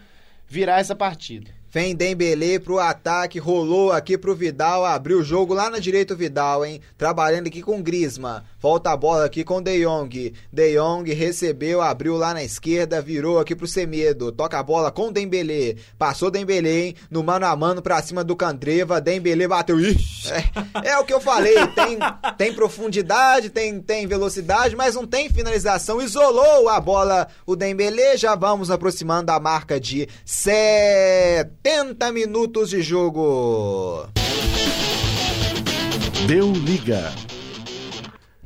[0.47, 1.58] virar essa partida.
[1.79, 6.17] Vem Dembele pro ataque, rolou aqui pro Vidal, abriu o jogo lá na direita o
[6.17, 6.81] Vidal, hein?
[6.97, 8.45] Trabalhando aqui com Grisma.
[8.61, 10.35] Volta a bola aqui com De Jong.
[10.53, 14.33] De Jong recebeu, abriu lá na esquerda, virou aqui pro Semedo.
[14.33, 15.79] Toca a bola com Dembele.
[15.97, 16.95] Passou Dembele, hein?
[17.09, 19.01] No mano a mano pra cima do Candreva.
[19.01, 19.79] Dembele bateu.
[19.79, 21.55] Ixi, é, é o que eu falei.
[21.69, 21.97] Tem,
[22.37, 26.03] tem profundidade, tem, tem velocidade, mas não tem finalização.
[26.03, 28.17] Isolou a bola o Dembele.
[28.17, 31.68] Já vamos aproximando da marca de 70
[32.11, 34.07] minutos de jogo.
[36.27, 37.13] Deu liga.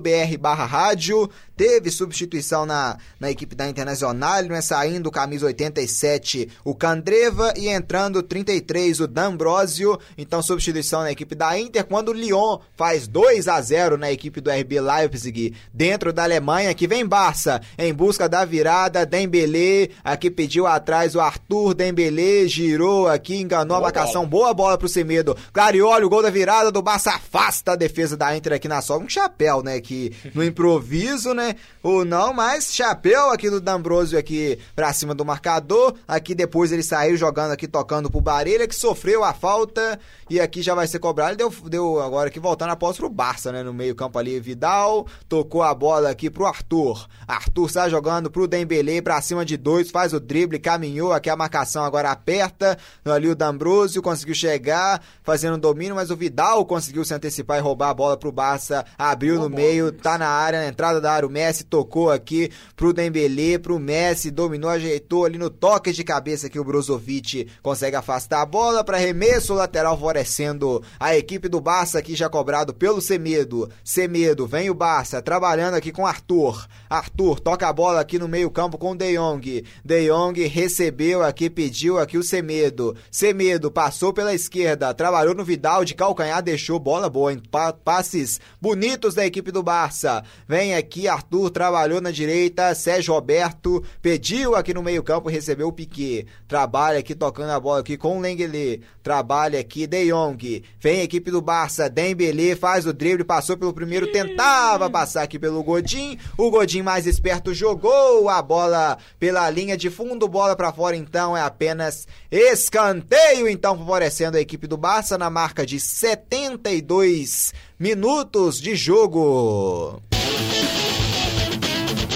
[0.00, 1.30] br barra rádio.
[1.62, 4.60] Teve substituição na, na equipe da Internacional, né?
[4.60, 9.96] saindo o camisa 87 o Candreva e entrando 33 o D'Ambrosio.
[10.18, 14.40] Então substituição na equipe da Inter quando o Lyon faz 2 a 0 na equipe
[14.40, 20.32] do RB Leipzig dentro da Alemanha que vem Barça em busca da virada, Dembélé aqui
[20.32, 24.46] pediu atrás o Arthur Dembélé, girou aqui, enganou boa a marcação, bola.
[24.46, 25.36] boa bola pro Semedo.
[25.52, 29.04] Clarioli, o gol da virada do Barça afasta a defesa da Inter aqui na sola,
[29.04, 31.51] um chapéu, né, que no improviso, né,
[31.82, 35.94] ou não, mas chapéu aqui do D'Ambrosio aqui pra cima do marcador.
[36.06, 39.98] Aqui depois ele saiu jogando aqui, tocando pro Barelha, que sofreu a falta
[40.30, 41.30] e aqui já vai ser cobrado.
[41.30, 43.62] Ele deu, deu agora aqui voltando após pro Barça, né?
[43.62, 47.06] No meio campo ali, Vidal tocou a bola aqui pro Arthur.
[47.26, 51.36] Arthur sai jogando pro Dembele pra cima de dois, faz o drible, caminhou aqui a
[51.36, 52.78] marcação agora aperta.
[53.04, 57.90] Ali o D'Ambrosio conseguiu chegar, fazendo domínio, mas o Vidal conseguiu se antecipar e roubar
[57.90, 58.84] a bola pro Barça.
[58.98, 61.26] Abriu no meio, tá na área, na entrada da área.
[61.32, 66.60] Messi tocou aqui pro Dembele, pro Messi, dominou, ajeitou ali no toque de cabeça que
[66.60, 72.14] o Brozovic consegue afastar a bola para arremesso lateral favorecendo a equipe do Barça aqui
[72.14, 73.70] já cobrado pelo Semedo.
[73.82, 76.66] Semedo, vem o Barça trabalhando aqui com Arthur.
[76.90, 79.64] Arthur toca a bola aqui no meio-campo com De Jong.
[79.84, 82.94] De Jong recebeu aqui, pediu aqui o Semedo.
[83.10, 87.40] Semedo passou pela esquerda, trabalhou no Vidal de calcanhar, deixou bola boa, em
[87.84, 90.22] passes bonitos da equipe do Barça.
[90.46, 91.21] Vem aqui Arthur
[91.52, 96.26] trabalhou na direita, Sérgio Roberto pediu aqui no meio-campo, recebeu o Piquet.
[96.48, 98.82] Trabalha aqui tocando a bola aqui com o Lenglet.
[99.02, 100.62] Trabalha aqui De Jong.
[100.80, 105.38] Vem a equipe do Barça, Dembele faz o drible, passou pelo primeiro, tentava passar aqui
[105.38, 106.18] pelo Godin.
[106.38, 111.36] O Godin mais esperto jogou a bola pela linha de fundo, bola para fora então
[111.36, 118.74] é apenas escanteio, então favorecendo a equipe do Barça na marca de 72 minutos de
[118.76, 120.00] jogo.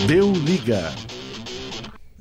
[0.05, 0.93] Deu liga.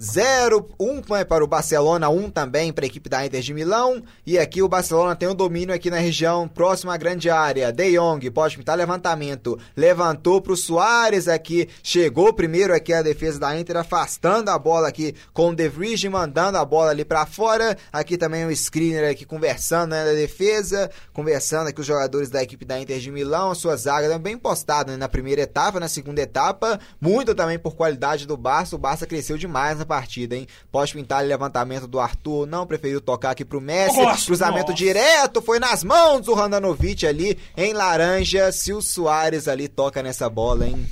[0.05, 3.53] 0, 1 um para o Barcelona, 1 um também para a equipe da Inter de
[3.53, 4.03] Milão.
[4.25, 7.71] E aqui o Barcelona tem o um domínio aqui na região próxima à grande área.
[7.71, 9.57] De Jong pode pintar levantamento.
[9.75, 11.67] Levantou para o Soares aqui.
[11.81, 16.07] Chegou primeiro aqui a defesa da Inter, afastando a bola aqui com o De Vrij,
[16.07, 17.75] mandando a bola ali para fora.
[17.91, 22.63] Aqui também o screener aqui conversando né, na defesa, conversando aqui os jogadores da equipe
[22.63, 23.51] da Inter de Milão.
[23.51, 26.79] A sua zaga bem postada né, na primeira etapa, na segunda etapa.
[27.01, 28.75] Muito também por qualidade do Barça.
[28.75, 30.45] O Barça cresceu demais na partida, hein?
[30.71, 34.01] Pode pintar levantamento do Arthur, não preferiu tocar aqui pro Messi.
[34.01, 34.83] Nossa, Cruzamento nossa.
[34.83, 38.51] direto, foi nas mãos do Randanovic ali em laranja.
[38.51, 40.85] Se o Soares ali toca nessa bola, hein?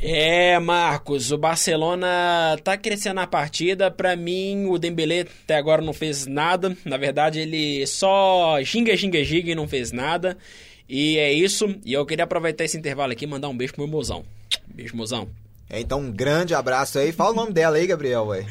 [0.00, 3.90] É, Marcos, o Barcelona tá crescendo a partida.
[3.90, 6.76] Pra mim, o Dembélé até agora não fez nada.
[6.84, 10.36] Na verdade, ele só ginga, ginga, ginga e não fez nada.
[10.88, 11.72] E é isso.
[11.84, 14.24] E eu queria aproveitar esse intervalo aqui e mandar um beijo pro meu mozão.
[14.66, 15.28] Beijo, mozão.
[15.72, 17.10] É, então um grande abraço aí.
[17.12, 18.44] Fala o nome dela aí, Gabriel, ué.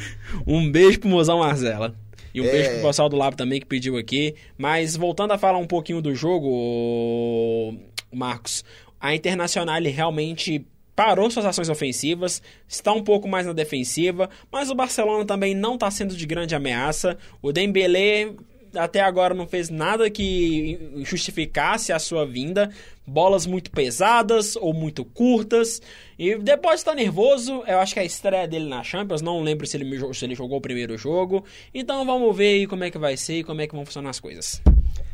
[0.46, 1.94] Um beijo pro mozão Marcela.
[2.34, 2.52] E um É.
[2.52, 4.34] beijo pro pessoal do Lab também que pediu aqui.
[4.58, 7.78] Mas voltando a falar um pouquinho do jogo,
[8.12, 8.66] Marcos,
[9.00, 10.66] a Internacional realmente
[10.96, 15.76] parou suas ações ofensivas, está um pouco mais na defensiva, mas o Barcelona também não
[15.76, 17.18] está sendo de grande ameaça.
[17.42, 18.32] O Dembélé
[18.76, 22.72] até agora não fez nada que justificasse a sua vinda.
[23.06, 25.82] Bolas muito pesadas ou muito curtas.
[26.18, 27.64] E depois está nervoso.
[27.68, 29.22] Eu acho que é a estreia dele na Champions.
[29.22, 31.44] Não lembro se ele, se ele jogou o primeiro jogo.
[31.74, 34.12] Então vamos ver aí como é que vai ser e como é que vão funcionar
[34.12, 34.62] as coisas.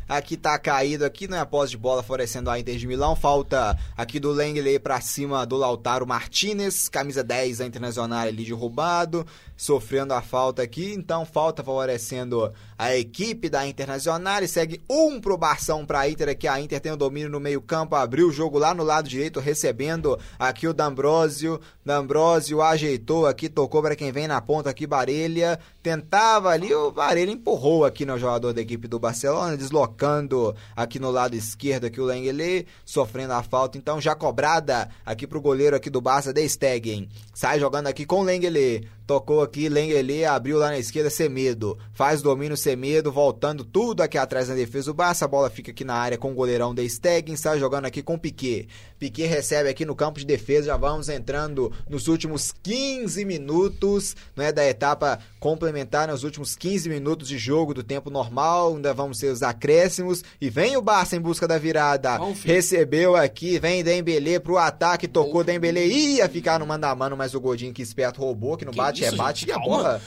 [0.08, 1.38] Aqui tá caído aqui, né?
[1.38, 3.14] Após de bola favorecendo a Inter de Milão.
[3.14, 6.88] Falta aqui do Lenglet pra cima do Lautaro Martinez.
[6.88, 9.26] Camisa 10 da Internacional ali de roubado.
[9.54, 10.94] Sofrendo a falta aqui.
[10.94, 14.42] Então, falta favorecendo a equipe da Internacional.
[14.42, 16.46] E segue um pro Barção pra Inter aqui.
[16.46, 17.96] A Inter tem o domínio no meio campo.
[17.96, 21.60] Abriu o jogo lá no lado direito, recebendo aqui o D'Ambrosio.
[21.84, 25.58] D'Ambrosio ajeitou aqui, tocou para quem vem na ponta aqui, Barelha.
[25.82, 31.10] Tentava ali, o Barelha empurrou aqui no jogador da equipe do Barcelona, deslocando aqui no
[31.10, 33.78] lado esquerdo aqui o Lenglet, sofrendo a falta.
[33.78, 37.08] Então já cobrada aqui pro goleiro aqui do Barça, De Stegen.
[37.34, 38.86] Sai jogando aqui com o Lenglet.
[39.08, 41.78] Tocou aqui, Lenglet abriu lá na esquerda, Semedo.
[41.94, 45.24] Faz domínio, Semedo, voltando tudo aqui atrás na defesa do Barça.
[45.24, 47.34] A bola fica aqui na área com o goleirão De Stegen.
[47.34, 48.68] Sai jogando aqui com o Piquet.
[48.98, 50.66] Piquet recebe aqui no campo de defesa.
[50.66, 57.28] Já vamos entrando nos últimos 15 minutos né, da etapa complementar, nos últimos 15 minutos
[57.28, 58.74] de jogo do tempo normal.
[58.74, 60.22] Ainda vamos ser os acréscimos.
[60.38, 62.18] E vem o Barça em busca da virada.
[62.18, 62.36] Bom.
[62.44, 65.86] Recebeu aqui, vem Dembélé pro ataque, tocou Dembélé.
[65.86, 68.97] Ia ficar no mano a mano, mas o Godinho que esperto roubou, que no Que
[68.98, 69.50] bate é isso, bate gente?
[69.50, 70.02] e a bola.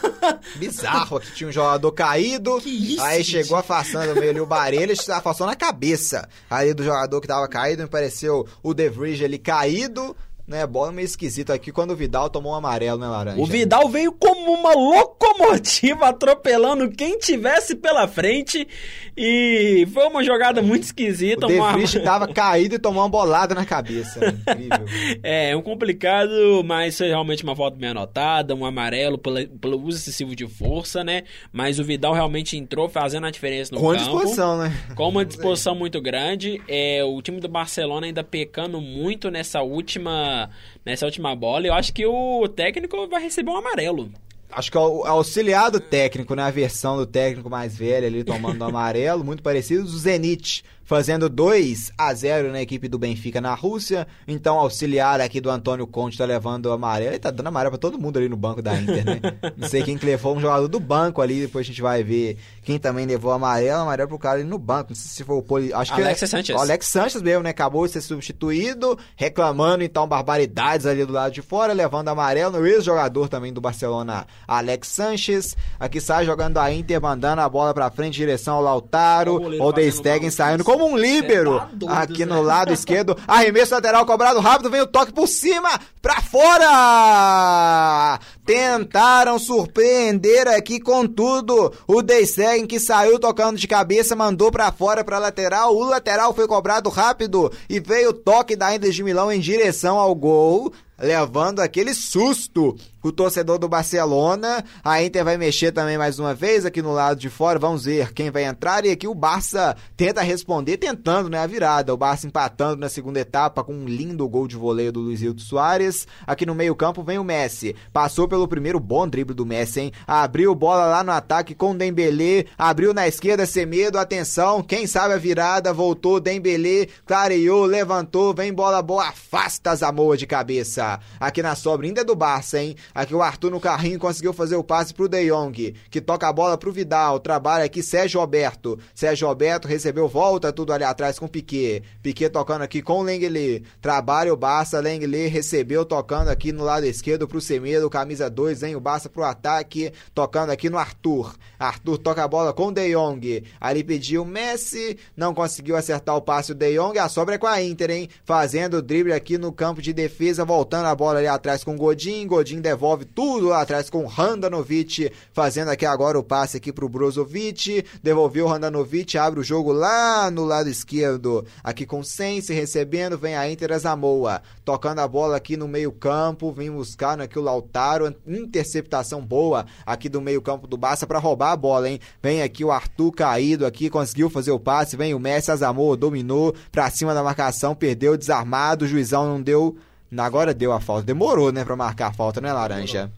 [0.56, 2.60] Bizarro, aqui tinha um jogador caído.
[2.60, 3.42] Que isso, aí gente?
[3.42, 7.82] chegou afastando meio ali o Barelha, afastou na cabeça ali do jogador que tava caído.
[7.82, 10.16] Me pareceu o De Vrij ali caído.
[10.46, 13.40] Né, bola meio esquisito aqui quando o Vidal tomou um amarelo, né, Laranja?
[13.40, 18.68] O Vidal veio como uma locomotiva atropelando quem tivesse pela frente
[19.16, 21.46] e foi uma jogada muito esquisita.
[21.46, 21.74] O De uma-
[22.04, 24.20] tava caído e tomou uma bolada na cabeça.
[24.26, 24.84] Incrível.
[25.22, 29.98] É, um complicado, mas foi realmente uma falta bem anotada, um amarelo pela- pelo uso
[29.98, 31.22] excessivo de força, né?
[31.52, 33.98] Mas o Vidal realmente entrou fazendo a diferença no Com campo.
[33.98, 34.72] disposição, né?
[34.94, 36.60] Com uma disposição muito grande.
[36.68, 40.50] É, o time do Barcelona ainda pecando muito nessa última,
[40.84, 41.66] nessa última bola.
[41.66, 44.10] Eu acho que o técnico vai receber um amarelo.
[44.54, 46.42] Acho que é o auxiliar do técnico, né?
[46.42, 49.82] A versão do técnico mais velho ali tomando amarelo, muito parecido.
[49.82, 54.06] O Zenit fazendo 2 a 0 na equipe do Benfica na Rússia.
[54.28, 57.12] Então, auxiliar aqui do Antônio Conte tá levando amarelo.
[57.12, 59.20] Ele tá dando amarelo pra todo mundo ali no banco da Inter, né?
[59.56, 62.38] Não sei quem que levou um jogador do banco ali, depois a gente vai ver
[62.62, 63.82] quem também levou amarelo.
[63.82, 64.90] Amarelo pro cara ali no banco.
[64.90, 65.72] Não sei se foi o Poli...
[65.72, 66.36] Acho que Alexis é...
[66.36, 66.58] Sanchez.
[66.58, 67.50] O Alex Sanches mesmo, né?
[67.50, 72.58] Acabou de ser substituído, reclamando então barbaridades ali do lado de fora, levando amarelo.
[72.58, 75.56] O ex-jogador também do Barcelona, Alex Sanches.
[75.78, 79.36] Aqui sai jogando a Inter, mandando a bola pra frente, direção ao Lautaro.
[79.36, 81.58] O O De Stegen saindo como um líbero.
[81.58, 83.16] Tá doido, aqui no lado esquerdo.
[83.26, 85.70] Arremesso lateral cobrado rápido, vem o toque por cima,
[86.02, 88.18] pra fora!
[88.44, 91.72] Tentaram surpreender aqui com tudo.
[91.86, 95.74] O De Stegen que saiu tocando de cabeça, mandou pra fora pra lateral.
[95.74, 99.98] O lateral foi cobrado rápido e veio o toque da Inter de Milão em direção
[99.98, 100.72] ao gol.
[101.04, 102.74] Levando aquele susto
[103.04, 104.64] o torcedor do Barcelona.
[104.82, 107.58] A Inter vai mexer também mais uma vez aqui no lado de fora.
[107.58, 108.86] Vamos ver quem vai entrar.
[108.86, 111.92] E aqui o Barça tenta responder, tentando né, a virada.
[111.92, 116.08] O Barça empatando na segunda etapa com um lindo gol de voleio do Luizildo Soares.
[116.26, 117.76] Aqui no meio-campo vem o Messi.
[117.92, 119.92] Passou pelo primeiro bom drible do Messi, hein?
[120.06, 122.46] Abriu bola lá no ataque com o Dembélé.
[122.56, 123.98] Abriu na esquerda, Semedo.
[123.98, 125.74] Atenção, quem sabe a virada.
[125.74, 128.32] Voltou Dembélé, clareou, levantou.
[128.32, 130.93] Vem bola boa, afasta Zamoa de cabeça.
[131.18, 132.76] Aqui na sobra ainda é do Barça, hein?
[132.94, 136.32] Aqui o Arthur no carrinho conseguiu fazer o passe pro De Jong, que toca a
[136.32, 137.20] bola pro Vidal.
[137.20, 138.78] Trabalha aqui Sérgio Roberto.
[138.94, 141.82] Sérgio Roberto recebeu volta tudo ali atrás com Piquet.
[142.02, 143.64] Piquet tocando aqui com o Lenglet.
[143.80, 144.80] Trabalha o Barça.
[144.80, 148.76] Lenglet recebeu tocando aqui no lado esquerdo pro Semedo, camisa 2, hein?
[148.76, 151.34] O Barça pro ataque, tocando aqui no Arthur.
[151.58, 153.44] Arthur toca a bola com o De Jong.
[153.60, 156.98] Ali pediu Messi, não conseguiu acertar o passe o De Jong.
[156.98, 158.08] A sobra é com a Inter, hein?
[158.24, 162.26] Fazendo o drible aqui no campo de defesa, voltando a bola ali atrás com Godin.
[162.26, 166.88] Godin devolve tudo lá atrás com o Handanovic, fazendo aqui agora o passe aqui pro
[166.88, 167.84] Brozovic.
[168.02, 171.44] Devolveu o Handanovic, abre o jogo lá no lado esquerdo.
[171.62, 174.42] Aqui com Sense recebendo, vem a Inter a Zamoa.
[174.64, 178.14] Tocando a bola aqui no meio-campo, vem buscando aqui o Lautaro.
[178.26, 182.00] Interceptação boa aqui do meio-campo do Barça para roubar a bola, hein?
[182.22, 184.96] Vem aqui o Arthur caído aqui, conseguiu fazer o passe.
[184.96, 188.84] Vem o Messi, a Zamoa dominou pra cima da marcação, perdeu desarmado.
[188.84, 189.76] O juizão não deu.
[190.18, 191.04] Agora deu a falta.
[191.04, 193.10] Demorou, né, pra marcar a falta, né, Laranja?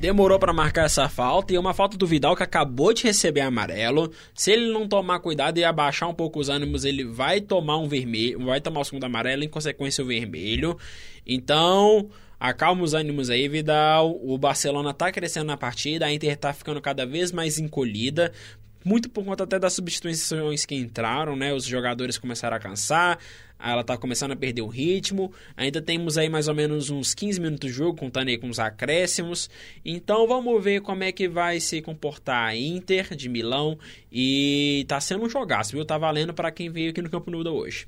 [0.00, 3.42] Demorou pra marcar essa falta e é uma falta do Vidal que acabou de receber
[3.42, 4.10] amarelo.
[4.34, 7.88] Se ele não tomar cuidado e abaixar um pouco os ânimos, ele vai tomar um
[7.88, 10.76] vermelho, vai tomar o segundo amarelo, em consequência o vermelho.
[11.24, 12.08] Então,
[12.40, 14.18] acalma os ânimos aí, Vidal.
[14.20, 18.32] O Barcelona tá crescendo na partida, a Inter tá ficando cada vez mais encolhida
[18.88, 21.52] muito por conta até das substituições que entraram, né?
[21.52, 23.18] Os jogadores começaram a cansar,
[23.58, 25.30] ela tá começando a perder o ritmo.
[25.54, 28.58] Ainda temos aí mais ou menos uns 15 minutos de jogo, contando aí com os
[28.58, 29.50] acréscimos.
[29.84, 33.78] Então vamos ver como é que vai se comportar a Inter de Milão.
[34.10, 35.84] E tá sendo um jogaço, viu?
[35.84, 37.86] Tá valendo para quem veio aqui no Campo Nuda hoje.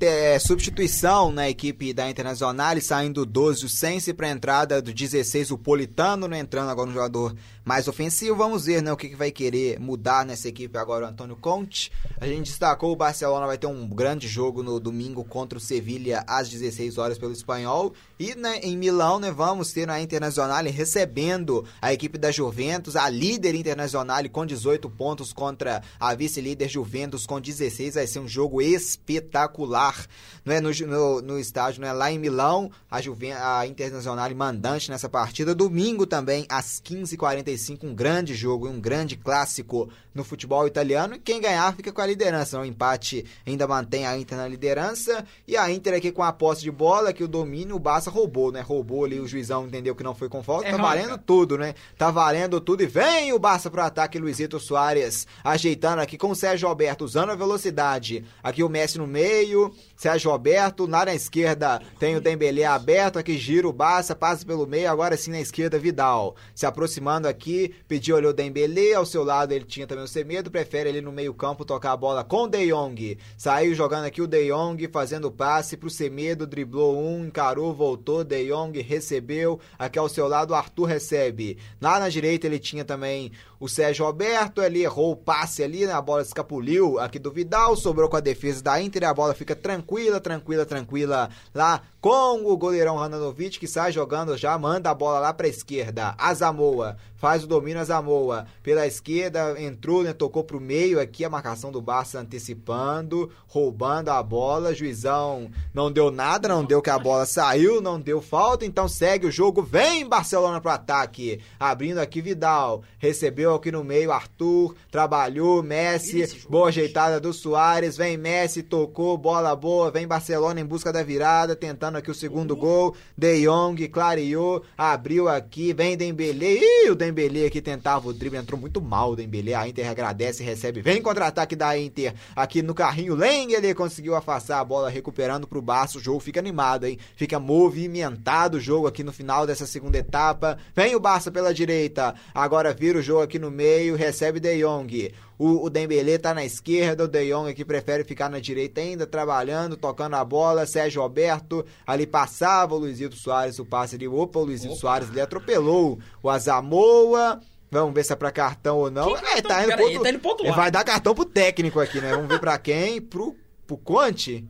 [0.00, 5.50] É, substituição na equipe da Internacional, saindo 12 o Sense para a entrada do 16
[5.50, 7.34] o Politano, né, entrando agora um jogador
[7.64, 8.36] mais ofensivo.
[8.36, 11.90] Vamos ver né, o que, que vai querer mudar nessa equipe agora o Antônio Conte.
[12.20, 16.22] A gente destacou o Barcelona vai ter um grande jogo no domingo contra o Sevilha
[16.26, 17.94] às 16 horas pelo Espanhol.
[18.18, 23.08] E né, em Milão né, vamos ter a Internacional recebendo a equipe da Juventus, a
[23.08, 27.94] líder Internacional com 18 pontos contra a vice-líder Juventus com 16.
[27.94, 30.06] Vai ser um jogo espetacular
[30.44, 32.70] não é, no, no, no estádio, né, lá em Milão.
[32.90, 35.54] A, Juven a Internacional mandante nessa partida.
[35.54, 39.88] Domingo também às 15h45 um grande jogo um grande clássico
[40.18, 41.14] no futebol italiano.
[41.14, 42.60] E quem ganhar fica com a liderança.
[42.60, 45.24] O empate ainda mantém a Inter na liderança.
[45.46, 48.52] E a Inter aqui com a posse de bola, que o domínio, o Barça roubou,
[48.52, 48.60] né?
[48.60, 50.68] Roubou ali, o juizão entendeu que não foi com falta.
[50.68, 51.74] É, tá valendo tudo, né?
[51.96, 52.82] Tá valendo tudo.
[52.82, 57.30] E vem o Barça pro ataque, Luizito Soares ajeitando aqui com o Sérgio Alberto, usando
[57.30, 58.24] a velocidade.
[58.42, 63.36] Aqui o Messi no meio, Sérgio Alberto, lá na esquerda tem o Dembélé aberto, aqui
[63.36, 66.36] gira o Barça, passa pelo meio, agora sim na esquerda Vidal.
[66.54, 70.52] Se aproximando aqui pediu olhou o Dembele, ao seu lado ele tinha também o Semedo,
[70.52, 73.18] prefere ele no meio campo tocar a bola com o De Jong.
[73.36, 78.46] Saiu jogando aqui o De Jong, fazendo passe pro Semedo, driblou um, encarou, voltou, De
[78.46, 81.58] Jong recebeu, aqui ao seu lado o Arthur recebe.
[81.80, 85.92] Lá na direita ele tinha também o Sérgio Alberto, ele errou o passe ali, né?
[85.92, 89.56] a bola escapuliu aqui do Vidal, sobrou com a defesa da Inter, a bola fica
[89.56, 95.18] tranquila, tranquila, tranquila lá com o goleirão Rananovic, que sai jogando já, manda a bola
[95.18, 96.14] lá pra esquerda.
[96.16, 101.72] Azamoa faz o domínio Azamoa pela esquerda, entrou, né, tocou pro meio aqui, a marcação
[101.72, 107.26] do Barça antecipando, roubando a bola, juizão não deu nada, não deu que a bola
[107.26, 112.82] saiu, não deu falta, então segue o jogo, vem Barcelona pro ataque, abrindo aqui Vidal,
[112.98, 119.54] recebeu aqui no meio Arthur, trabalhou, Messi, boa ajeitada do Soares, vem Messi, tocou, bola
[119.54, 124.62] boa, vem Barcelona em busca da virada, tentando aqui o segundo gol, De Jong clareou,
[124.76, 129.16] abriu aqui, vem Dembele, ih, o Dembele aqui tentava o drible, entrou muito mal o
[129.16, 134.14] Dembele, a Inter agradece, recebe, vem contra-ataque da Inter, aqui no carrinho, Leng, ele conseguiu
[134.14, 138.86] afastar a bola, recuperando pro Barça, o jogo fica animado, hein, fica movimentado o jogo
[138.86, 143.22] aqui no final dessa segunda etapa, vem o Barça pela direita, agora vira o jogo
[143.22, 147.48] aqui no meio, recebe De Jong, o, o Dembele tá na esquerda, o De Jong
[147.50, 150.66] aqui prefere ficar na direita ainda, trabalhando, tocando a bola.
[150.66, 154.08] Sérgio Alberto ali passava o Luizito Soares, o passe ali.
[154.08, 154.80] Opa, o Luizito Opa.
[154.80, 157.40] Soares ele atropelou o Azamoa.
[157.70, 159.14] Vamos ver se é pra cartão ou não.
[159.16, 160.56] é, tá indo, ponto, tá indo ponto lá.
[160.56, 162.14] Vai dar cartão pro técnico aqui, né?
[162.14, 163.00] Vamos ver pra quem?
[163.00, 163.36] Pro,
[163.66, 164.44] pro Conte?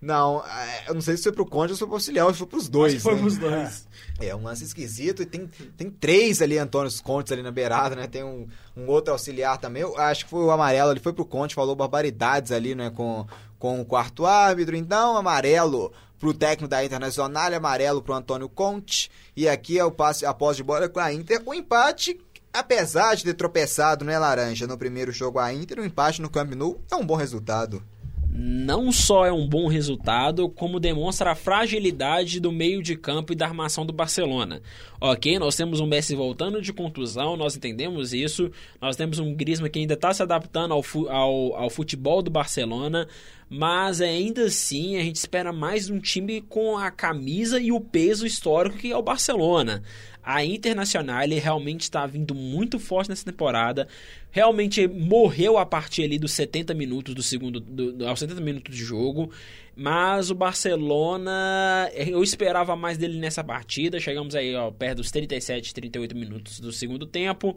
[0.00, 2.32] Não, é, eu não sei se foi pro Conde ou se foi pro auxiliar, ou
[2.32, 2.94] se foi pros dois.
[2.94, 3.20] Acho foi né?
[3.20, 3.88] pros dois.
[4.20, 8.06] É, um lance esquisito e tem, tem três ali, Antônio Contes ali na beirada, né?
[8.06, 8.46] Tem um,
[8.76, 9.82] um outro auxiliar também.
[9.82, 12.90] Eu acho que foi o amarelo, ele foi pro Conte, falou barbaridades ali, né?
[12.90, 13.26] Com,
[13.58, 14.76] com o quarto árbitro.
[14.76, 19.10] Então, amarelo pro técnico da Internacional, amarelo pro Antônio Conte.
[19.36, 21.42] E aqui é o passe após de bola com a Inter.
[21.44, 22.20] O empate
[22.52, 26.54] apesar de ter tropeçado, né, Laranja, no primeiro jogo a Inter, o empate no Camp
[26.54, 27.82] Nou é um bom resultado
[28.40, 33.36] não só é um bom resultado, como demonstra a fragilidade do meio de campo e
[33.36, 34.62] da armação do Barcelona.
[35.00, 38.48] Ok, nós temos um Messi voltando de contusão, nós entendemos isso.
[38.80, 43.08] Nós temos um Griezmann que ainda está se adaptando ao, ao, ao futebol do Barcelona,
[43.50, 48.24] mas ainda assim a gente espera mais um time com a camisa e o peso
[48.24, 49.82] histórico que é o Barcelona.
[50.28, 53.88] A Internacional ele realmente está vindo muito forte nessa temporada.
[54.30, 58.76] Realmente morreu a partir ali dos 70 minutos do segundo, do, do, aos 70 minutos
[58.76, 59.32] de jogo.
[59.74, 63.98] Mas o Barcelona, eu esperava mais dele nessa partida.
[63.98, 67.56] Chegamos aí ó, perto dos 37, 38 minutos do segundo tempo.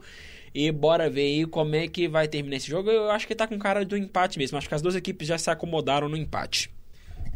[0.56, 2.89] E bora ver aí como é que vai terminar esse jogo.
[2.89, 4.57] Eu acho que tá com cara do empate mesmo.
[4.57, 6.72] Acho que as duas equipes já se acomodaram no empate.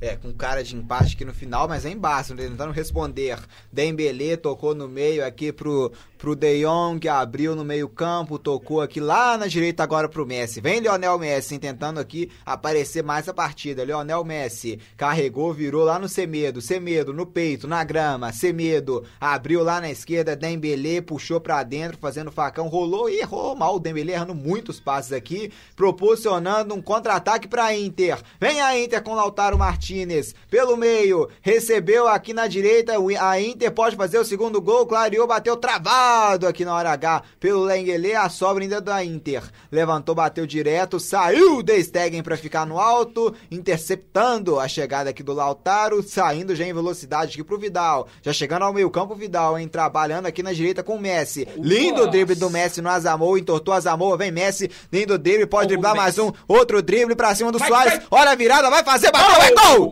[0.02, 3.40] É, com cara de empate aqui no final, mas é embaixo, tentando responder.
[3.72, 9.00] Dembele tocou no meio aqui pro, pro De Jong, abriu no meio campo, tocou aqui
[9.00, 10.60] lá na direita agora pro Messi.
[10.60, 13.86] Vem Lionel Messi tentando aqui aparecer mais a partida.
[13.86, 19.80] Lionel Messi carregou, virou lá no Semedo, Semedo no peito, na grama, Semedo abriu lá
[19.80, 24.36] na esquerda, Dembele puxou pra dentro, fazendo facão, rolou e errou mal o Dembele errando
[24.36, 28.22] muitos passes aqui, proporcionando um contra-ataque pra Inter.
[28.42, 33.72] Vem a Inter com Lautaro Martins Martinez pelo meio, recebeu aqui na direita, a Inter
[33.72, 38.30] pode fazer o segundo gol, clareou, bateu travado aqui na hora H pelo Lengele, a
[38.30, 39.44] sobra ainda da Inter.
[39.72, 45.34] Levantou, bateu direto, saiu de Stegen para ficar no alto, interceptando a chegada aqui do
[45.34, 48.08] Lautaro, saindo já em velocidade aqui pro Vidal.
[48.22, 51.48] Já chegando ao meio campo, Vidal, hein, trabalhando aqui na direita com o Messi.
[51.58, 56.18] Lindo drible do Messi no Azamou, entortou Azamou, vem Messi, lindo drible, pode driblar mais
[56.18, 57.94] um, outro drible pra cima do vai, Soares.
[57.94, 58.08] Vai.
[58.10, 59.75] Olha a virada, vai fazer, bateu, é gol!
[59.76, 59.92] Gol!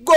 [0.00, 0.16] Gol!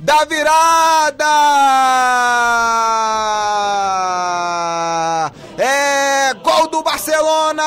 [0.00, 1.24] Da virada!
[5.56, 7.62] É gol do Barcelona!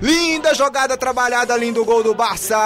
[0.00, 2.56] Linda jogada trabalhada, lindo gol do Barça.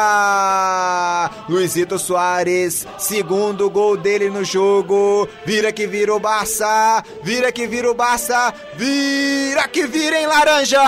[1.48, 5.28] Luizito Soares, segundo gol dele no jogo.
[5.44, 10.80] Vira que vira o Barça, vira que vira o Barça, vira que vira em laranja.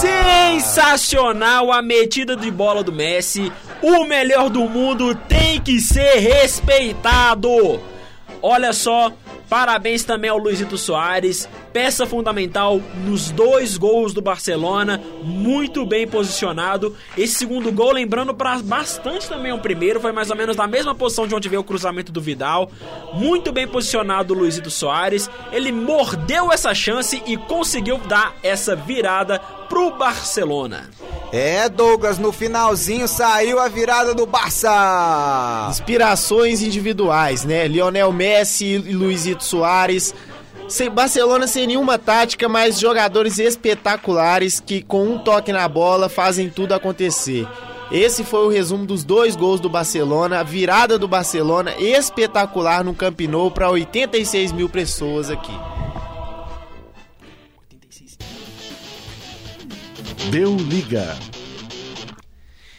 [0.00, 3.52] Sensacional a metida de bola do Messi.
[3.82, 7.80] O melhor do mundo tem que ser respeitado.
[8.42, 9.12] Olha só,
[9.48, 16.96] parabéns também ao Luizito Soares, peça fundamental nos dois gols do Barcelona, muito bem posicionado.
[17.16, 20.94] Esse segundo gol, lembrando para bastante também o primeiro, foi mais ou menos na mesma
[20.94, 22.70] posição de onde veio o cruzamento do Vidal.
[23.14, 29.38] Muito bem posicionado o Luizito Soares, ele mordeu essa chance e conseguiu dar essa virada
[29.68, 30.90] pro Barcelona.
[31.32, 35.68] É, Douglas, no finalzinho saiu a virada do Barça.
[35.70, 37.68] Inspirações individuais, né?
[37.68, 40.12] Lionel Messi e Luizito Soares.
[40.70, 46.48] Sem Barcelona sem nenhuma tática, mas jogadores espetaculares que com um toque na bola fazem
[46.48, 47.44] tudo acontecer.
[47.90, 52.94] Esse foi o resumo dos dois gols do Barcelona, a virada do Barcelona espetacular no
[52.94, 55.52] Camp Nou para 86 mil pessoas aqui.
[60.30, 61.18] Deu liga.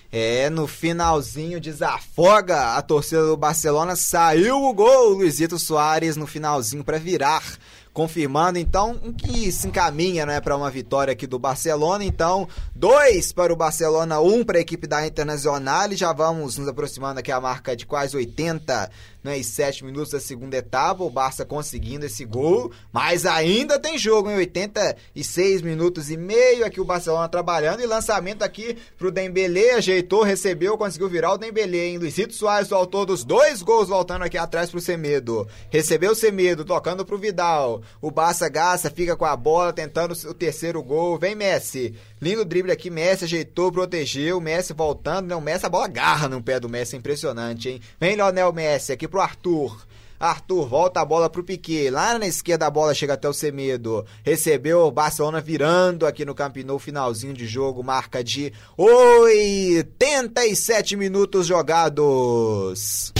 [0.09, 6.85] É, no finalzinho desafoga a torcida do Barcelona, saiu o gol, Luizito Soares no finalzinho
[6.85, 7.43] para virar
[7.93, 12.03] confirmando então que se encaminha né, para uma vitória aqui do Barcelona.
[12.03, 15.91] Então, dois para o Barcelona, um para a equipe da Internacional.
[15.91, 18.89] E já vamos nos aproximando aqui a marca de quase 80
[19.23, 21.03] né, e 7 minutos da segunda etapa.
[21.03, 26.65] O Barça conseguindo esse gol, mas ainda tem jogo em 86 minutos e meio.
[26.65, 29.71] Aqui o Barcelona trabalhando e lançamento aqui para o Dembele.
[29.71, 31.79] Ajeitou, recebeu, conseguiu virar o Dembele.
[31.79, 31.97] Hein?
[31.97, 35.47] Luizito Soares, o autor dos dois gols, voltando aqui atrás para o Semedo.
[35.69, 37.81] Recebeu o Semedo, tocando para o Vidal.
[38.01, 41.17] O Barça gasta, fica com a bola, tentando o terceiro gol.
[41.17, 41.95] Vem Messi.
[42.21, 44.39] Lindo drible aqui, Messi ajeitou, protegeu.
[44.39, 45.27] Messi voltando.
[45.27, 47.81] Não, Messi a bola agarra no pé do Messi, é impressionante, hein?
[47.99, 49.87] Vem Lionel Messi aqui pro Arthur.
[50.19, 51.89] Arthur volta a bola pro Piquet.
[51.89, 54.05] Lá na esquerda a bola chega até o Semedo.
[54.23, 61.47] Recebeu o Barcelona virando aqui no Camp Nou, finalzinho de jogo, marca de 87 minutos
[61.47, 63.11] jogados.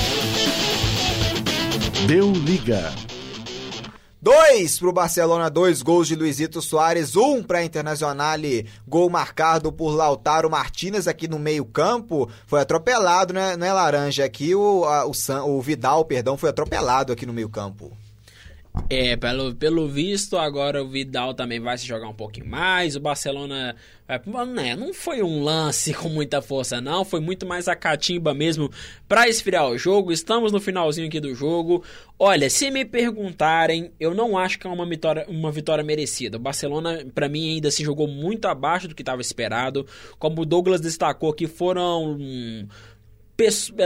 [2.07, 2.93] Deu liga.
[4.23, 8.37] Dois para o Barcelona, dois gols de Luizito Soares, um para a Internacional,
[8.87, 14.23] gol marcado por Lautaro Martinez aqui no meio campo, foi atropelado, né, né Laranja?
[14.23, 17.97] Aqui o, a, o, San, o Vidal, perdão, foi atropelado aqui no meio campo.
[18.89, 22.95] É, pelo, pelo visto, agora o Vidal também vai se jogar um pouquinho mais.
[22.95, 23.75] O Barcelona.
[24.07, 27.03] É, né, não foi um lance com muita força, não.
[27.03, 28.69] Foi muito mais a catimba mesmo
[29.07, 30.11] para esfriar o jogo.
[30.11, 31.83] Estamos no finalzinho aqui do jogo.
[32.17, 36.37] Olha, se me perguntarem, eu não acho que é uma vitória, uma vitória merecida.
[36.37, 39.85] O Barcelona, para mim, ainda se jogou muito abaixo do que estava esperado.
[40.17, 42.13] Como o Douglas destacou, que foram.
[42.13, 42.67] Hum,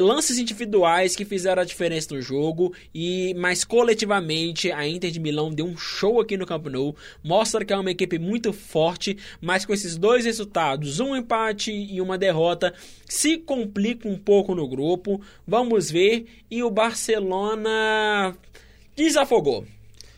[0.02, 5.54] lances individuais que fizeram a diferença no jogo e mas coletivamente a Inter de Milão
[5.54, 9.66] deu um show aqui no Camp Nou, mostra que é uma equipe muito forte, mas
[9.66, 12.74] com esses dois resultados, um empate e uma derrota,
[13.08, 15.22] se complica um pouco no grupo.
[15.48, 18.36] Vamos ver e o Barcelona
[18.96, 19.66] desafogou.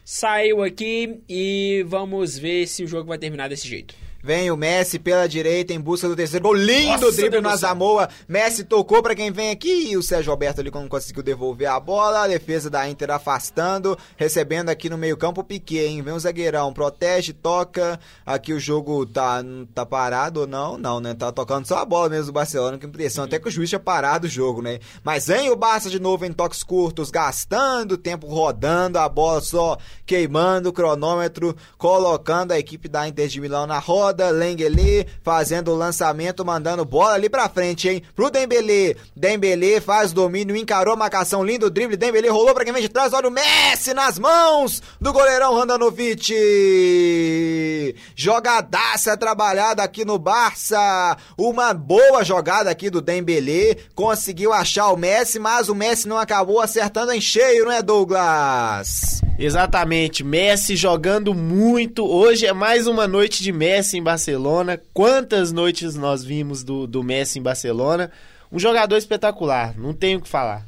[0.04, 4.07] Saiu aqui e vamos ver se o jogo vai terminar desse jeito.
[4.28, 6.54] Vem o Messi pela direita em busca do terceiro gol.
[6.54, 7.48] Lindo Nossa, drible no.
[7.48, 8.10] Azamoa.
[8.28, 11.80] Messi tocou pra quem vem aqui e o Sérgio Alberto ali não conseguiu devolver a
[11.80, 12.24] bola.
[12.24, 16.02] A defesa da Inter afastando, recebendo aqui no meio-campo o Piquet, hein?
[16.02, 17.98] Vem o zagueirão, protege, toca.
[18.26, 19.41] Aqui o jogo tá,
[19.74, 20.78] tá parado ou não?
[20.78, 21.14] Não, né?
[21.14, 23.24] Tá tocando só a bola mesmo do Barcelona, que impressão.
[23.24, 24.80] Até que o juiz tinha parado o jogo, né?
[25.06, 29.78] Mas vem o Barça de novo em toques curtos, gastando tempo rodando, a bola só
[30.06, 34.16] queimando o cronômetro, colocando a equipe da Inter de Milão na roda.
[34.30, 38.03] Lengeli fazendo o lançamento, mandando bola ali pra frente, hein?
[38.15, 38.98] Pro Dembele.
[39.15, 41.98] Dembele faz domínio, encarou a marcação, lindo drible.
[41.98, 43.14] Dembele rolou pra quem vem de trás.
[43.14, 46.34] Olha o Messi nas mãos do goleirão Randanovic.
[48.15, 51.18] Jogadaça trabalhada aqui no Barça.
[51.38, 53.77] Uma boa jogada aqui do Dembele.
[53.95, 59.22] Conseguiu achar o Messi, mas o Messi não acabou acertando em cheio, não é, Douglas?
[59.39, 62.03] Exatamente, Messi jogando muito.
[62.03, 64.82] Hoje é mais uma noite de Messi em Barcelona.
[64.94, 68.10] Quantas noites nós vimos do, do Messi em Barcelona?
[68.50, 70.66] Um jogador espetacular, não tenho o que falar.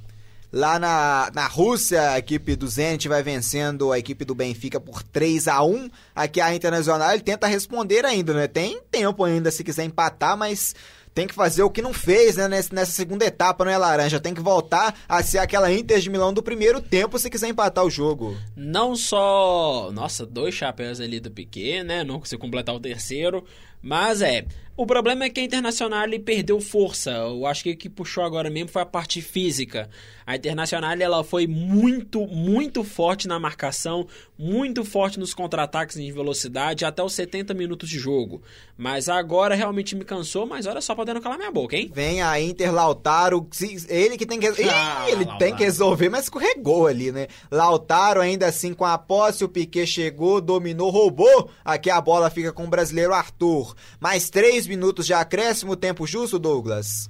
[0.51, 5.01] Lá na, na Rússia, a equipe do Zenit vai vencendo a equipe do Benfica por
[5.03, 8.45] 3 a 1 Aqui a Internacional ele tenta responder ainda, né?
[8.45, 10.75] Tem tempo ainda se quiser empatar, mas
[11.19, 14.21] tem que fazer o que não fez né, nessa, segunda etapa, não é laranja?
[14.21, 17.83] Tem que voltar a ser aquela Inter de Milão do primeiro tempo se quiser empatar
[17.83, 18.37] o jogo.
[18.55, 19.91] Não só.
[19.91, 22.05] Nossa, dois chapéus ali do Piquet, né?
[22.05, 23.43] Não conseguiu completar o terceiro.
[23.81, 24.45] Mas é.
[24.75, 27.11] O problema é que a Internacional ele perdeu força.
[27.11, 29.89] Eu acho que o que puxou agora mesmo foi a parte física.
[30.25, 34.07] A Internacional ela foi muito, muito forte na marcação,
[34.37, 38.41] muito forte nos contra-ataques em velocidade até os 70 minutos de jogo.
[38.77, 41.91] Mas agora realmente me cansou, mas olha só podendo calar minha boca, hein?
[41.93, 43.45] Vem a Inter Lautaro,
[43.89, 45.39] ele que tem que Ah, ele Lautaro.
[45.39, 47.27] tem que resolver, mas escorregou ali, né?
[47.51, 51.49] Lautaro ainda assim com a posse, o Piquet chegou, dominou, roubou.
[51.65, 53.68] Aqui a bola fica com o brasileiro Arthur.
[53.99, 57.09] Mais três minutos de acréscimo, tempo justo, Douglas.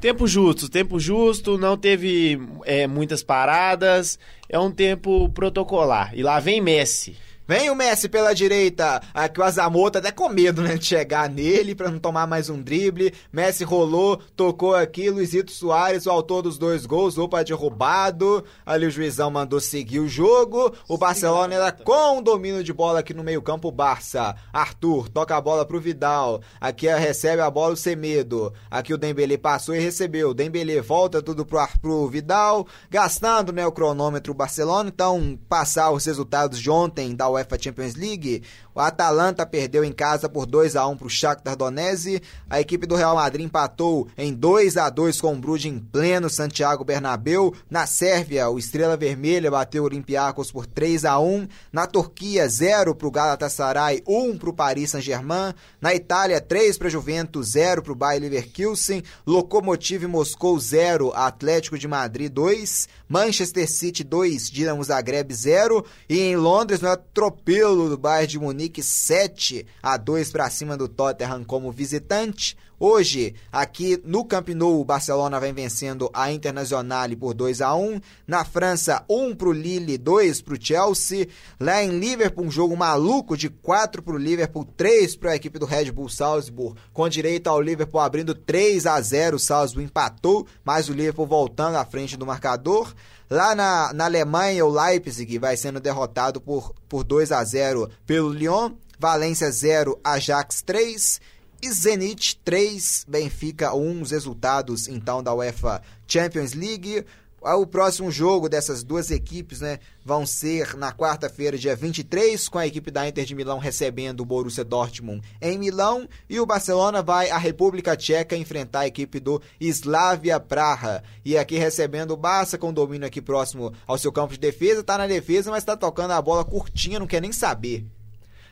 [0.00, 4.18] Tempo justo, tempo justo, não teve é, muitas paradas,
[4.48, 6.12] é um tempo protocolar.
[6.14, 7.16] E lá vem Messi.
[7.48, 9.00] Vem o Messi pela direita.
[9.14, 10.76] Aqui o Azamoto até com medo, né?
[10.76, 13.14] De chegar nele pra não tomar mais um drible.
[13.32, 15.08] Messi rolou, tocou aqui.
[15.08, 18.44] Luizito Soares, o autor dos dois gols, opa, derrubado.
[18.66, 20.74] Ali o juizão mandou seguir o jogo.
[20.86, 23.72] O Barcelona era com o domínio de bola aqui no meio-campo.
[23.72, 24.36] Barça.
[24.52, 26.42] Arthur toca a bola pro Vidal.
[26.60, 28.52] Aqui recebe a bola o Semedo.
[28.70, 30.34] Aqui o Dembele passou e recebeu.
[30.34, 32.66] Dembele volta tudo pro, pro Vidal.
[32.90, 34.90] Gastando né, o cronômetro o Barcelona.
[34.90, 38.44] Então, passar os resultados de ontem da UEFA Champions League.
[38.78, 42.22] O Atalanta perdeu em casa por 2 a 1 para o Shakhtar Donetsk.
[42.48, 46.30] A equipe do Real Madrid empatou em 2 a 2 com o Bruges em pleno
[46.30, 47.52] Santiago Bernabéu.
[47.68, 51.48] Na Sérvia, o Estrela Vermelha bateu o Olympiacos por 3 a 1.
[51.72, 55.54] Na Turquia, 0 para o Galatasaray, 1 para o Paris Saint-Germain.
[55.80, 59.02] Na Itália, 3 para Juventus, 0 para o Bayer Leverkusen.
[59.26, 62.88] Lokomotiv Moscou 0, Atlético de Madrid 2.
[63.08, 65.84] Manchester City 2, Dinamo Zagreb 0.
[66.08, 70.88] E em Londres, no atropelo do Bayern de Munique 7 a 2 para cima do
[70.88, 72.56] Tottenham como visitante.
[72.80, 78.00] Hoje, aqui no Camp Nou, o Barcelona vem vencendo a Internazionale por 2 a 1
[78.24, 81.26] Na França, 1 pro Lille, 2 pro Chelsea.
[81.58, 85.66] Lá em Liverpool, um jogo maluco de 4 pro Liverpool, 3 para a equipe do
[85.66, 90.88] Red Bull Salzburg, com direito ao Liverpool abrindo 3 a 0 O Salzburg empatou, mas
[90.88, 92.94] o Liverpool voltando à frente do marcador.
[93.30, 98.32] Lá na, na Alemanha, o Leipzig vai sendo derrotado por, por 2 a 0 pelo
[98.32, 98.72] Lyon.
[98.98, 101.20] Valência 0, Ajax 3.
[101.60, 104.02] E Zenit 3, Benfica 1.
[104.02, 107.04] Os resultados então da UEFA Champions League.
[107.40, 112.66] O próximo jogo dessas duas equipes né, vão ser na quarta-feira, dia 23, com a
[112.66, 116.08] equipe da Inter de Milão recebendo o Borussia Dortmund em Milão.
[116.28, 121.02] E o Barcelona vai à República Tcheca enfrentar a equipe do Slavia Praha.
[121.24, 124.82] E aqui recebendo o Barça com domínio aqui próximo ao seu campo de defesa.
[124.82, 127.86] Tá na defesa, mas tá tocando a bola curtinha, não quer nem saber.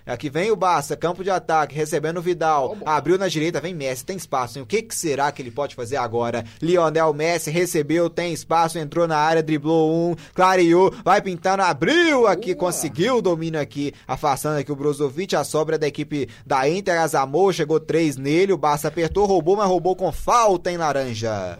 [0.06, 2.76] Aqui vem o Barça, campo de ataque, recebendo o Vidal.
[2.86, 4.56] Abriu na direita, vem Messi, tem espaço.
[4.56, 4.62] Hein?
[4.62, 6.44] O que, que será que ele pode fazer agora?
[6.62, 12.54] Lionel Messi recebeu, tem espaço, entrou na área, driblou um, clareou, vai pintando, abriu aqui,
[12.54, 17.52] conseguiu o domínio aqui, afastando aqui o Brozovic, a sobra da equipe da Inter, Azamou,
[17.52, 21.58] chegou três nele, o Barça apertou, roubou, mas roubou com falta em laranja.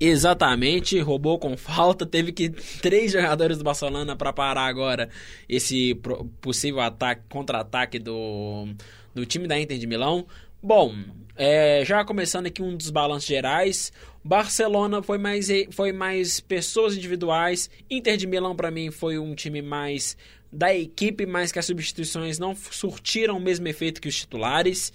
[0.00, 5.08] Exatamente, roubou com falta, teve que três jogadores do Barcelona para parar agora
[5.48, 5.94] esse
[6.40, 8.68] possível ataque, contra-ataque do,
[9.12, 10.24] do time da Inter de Milão.
[10.62, 10.94] Bom,
[11.36, 13.92] é, já começando aqui um dos balanços gerais,
[14.24, 19.60] Barcelona foi mais, foi mais pessoas individuais, Inter de Milão para mim foi um time
[19.60, 20.16] mais
[20.52, 24.92] da equipe, mas que as substituições não surtiram o mesmo efeito que os titulares.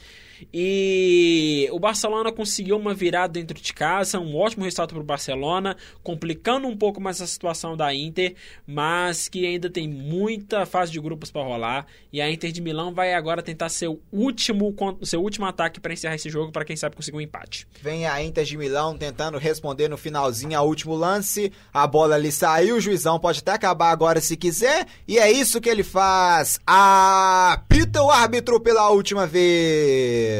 [0.53, 5.77] E o Barcelona conseguiu uma virada dentro de casa, um ótimo resultado para o Barcelona,
[6.01, 10.99] complicando um pouco mais a situação da Inter, mas que ainda tem muita fase de
[10.99, 11.85] grupos para rolar.
[12.11, 16.15] E a Inter de Milão vai agora tentar seu último, seu último ataque para encerrar
[16.15, 17.67] esse jogo, para quem sabe conseguir um empate.
[17.81, 21.51] Vem a Inter de Milão tentando responder no finalzinho ao último lance.
[21.73, 24.87] A bola ali saiu, o juizão pode até acabar agora se quiser.
[25.07, 26.59] E é isso que ele faz.
[26.65, 30.32] Apita o árbitro pela última vez.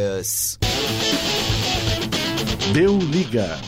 [2.74, 3.60] Deu liga.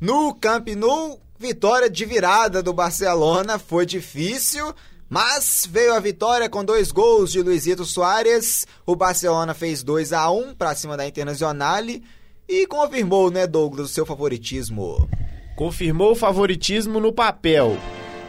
[0.00, 4.74] No Camp Nou, vitória de virada do Barcelona foi difícil,
[5.08, 8.66] mas veio a vitória com dois gols de Luizito Soares.
[8.84, 12.02] O Barcelona fez 2 a 1 para cima da Internazionale
[12.48, 15.08] e confirmou, né, Douglas, o seu favoritismo.
[15.56, 17.78] Confirmou o favoritismo no papel,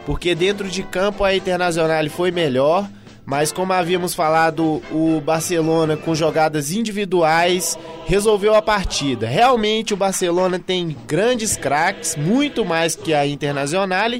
[0.06, 2.88] porque dentro de campo a Internacional foi melhor,
[3.26, 9.26] mas como havíamos falado, o Barcelona com jogadas individuais resolveu a partida.
[9.26, 14.10] Realmente o Barcelona tem grandes craques, muito mais que a Internacional,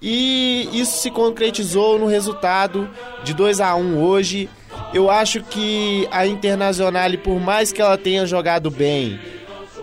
[0.00, 2.88] e isso se concretizou no resultado
[3.24, 4.48] de 2 a 1 hoje.
[4.94, 9.18] Eu acho que a Internacional, por mais que ela tenha jogado bem,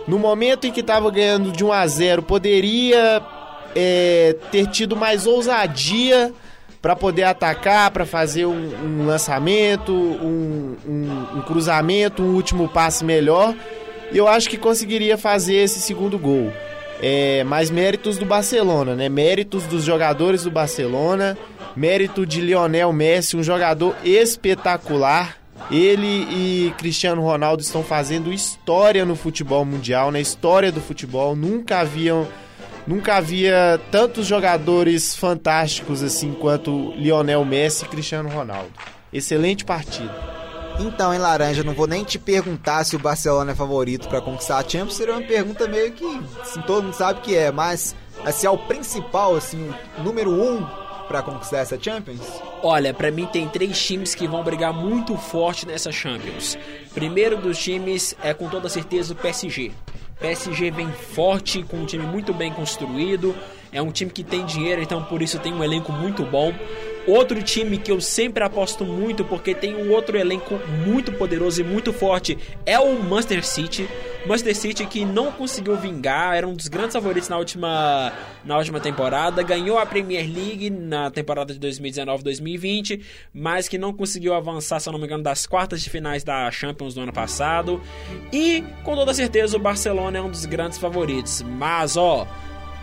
[0.06, 3.22] no momento em que estava ganhando de 1 a 0 poderia
[3.76, 6.32] é, ter tido mais ousadia
[6.88, 13.04] para poder atacar, para fazer um, um lançamento, um, um, um, cruzamento, um último passe
[13.04, 13.54] melhor.
[14.10, 16.50] E eu acho que conseguiria fazer esse segundo gol.
[17.02, 19.06] É, mais méritos do Barcelona, né?
[19.06, 21.36] Méritos dos jogadores do Barcelona,
[21.76, 25.36] mérito de Lionel Messi, um jogador espetacular.
[25.70, 31.36] Ele e Cristiano Ronaldo estão fazendo história no futebol mundial, na história do futebol.
[31.36, 32.26] Nunca haviam,
[32.88, 38.72] nunca havia tantos jogadores fantásticos assim quanto Lionel Messi e Cristiano Ronaldo.
[39.12, 40.14] Excelente partida.
[40.80, 44.58] Então, em Laranja, não vou nem te perguntar se o Barcelona é favorito para conquistar
[44.58, 46.04] a Champions, seria uma pergunta meio que
[46.40, 47.94] assim, todo mundo sabe que é, mas
[48.24, 50.64] assim, é o principal, assim, o número um
[51.08, 52.20] para conquistar essa Champions?
[52.62, 56.56] Olha, para mim tem três times que vão brigar muito forte nessa Champions.
[56.94, 59.72] Primeiro dos times é com toda certeza o PSG.
[60.20, 63.34] PSG vem forte, com um time muito bem construído.
[63.72, 66.52] É um time que tem dinheiro, então por isso tem um elenco muito bom.
[67.08, 71.64] Outro time que eu sempre aposto muito, porque tem um outro elenco muito poderoso e
[71.64, 72.36] muito forte,
[72.66, 73.88] é o Manchester City.
[74.26, 78.12] Manchester City que não conseguiu vingar, era um dos grandes favoritos na última,
[78.44, 83.00] na última temporada, ganhou a Premier League na temporada de 2019-2020,
[83.32, 86.50] mas que não conseguiu avançar, se eu não me engano, das quartas de finais da
[86.50, 87.80] Champions do ano passado.
[88.30, 92.28] E com toda certeza o Barcelona é um dos grandes favoritos, mas ó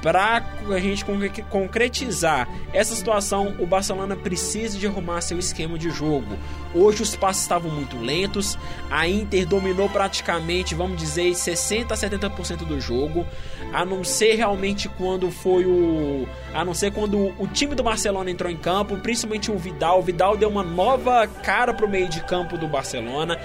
[0.06, 1.04] para a gente
[1.50, 6.38] concretizar essa situação, o Barcelona precisa de arrumar seu esquema de jogo.
[6.76, 8.56] Hoje os passos estavam muito lentos,
[8.92, 13.26] a Inter dominou praticamente, vamos dizer, 60 a 70% do jogo,
[13.74, 18.30] a não ser realmente quando foi o a não ser quando o time do Barcelona
[18.30, 20.00] entrou em campo, principalmente o Vidal.
[20.00, 23.40] O Vidal deu uma nova cara pro meio de campo do Barcelona,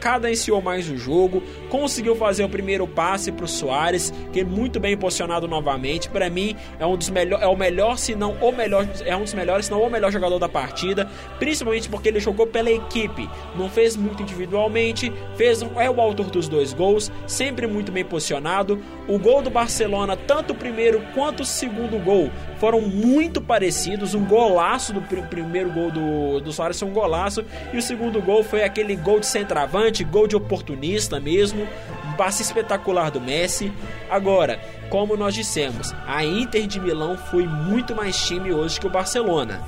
[0.00, 1.40] cadenciou mais o jogo,
[1.74, 6.08] conseguiu fazer o primeiro passe pro Soares, que é muito bem posicionado novamente.
[6.08, 9.24] Para mim é um dos melhor, é o melhor, se não o melhor, é um
[9.24, 11.10] dos melhores, se não o melhor jogador da partida,
[11.40, 16.46] principalmente porque ele jogou pela equipe, não fez muito individualmente, fez é o autor dos
[16.46, 18.80] dois gols, sempre muito bem posicionado.
[19.08, 24.14] O gol do Barcelona, tanto o primeiro quanto o segundo gol, foram muito parecidos.
[24.14, 27.44] Um golaço do pr primeiro gol do, do Soares foi um golaço.
[27.72, 31.63] E o segundo gol foi aquele gol de centroavante, gol de oportunista mesmo.
[32.06, 33.72] Um passe espetacular do Messi.
[34.10, 38.90] Agora, como nós dissemos, a Inter de Milão foi muito mais time hoje que o
[38.90, 39.62] Barcelona.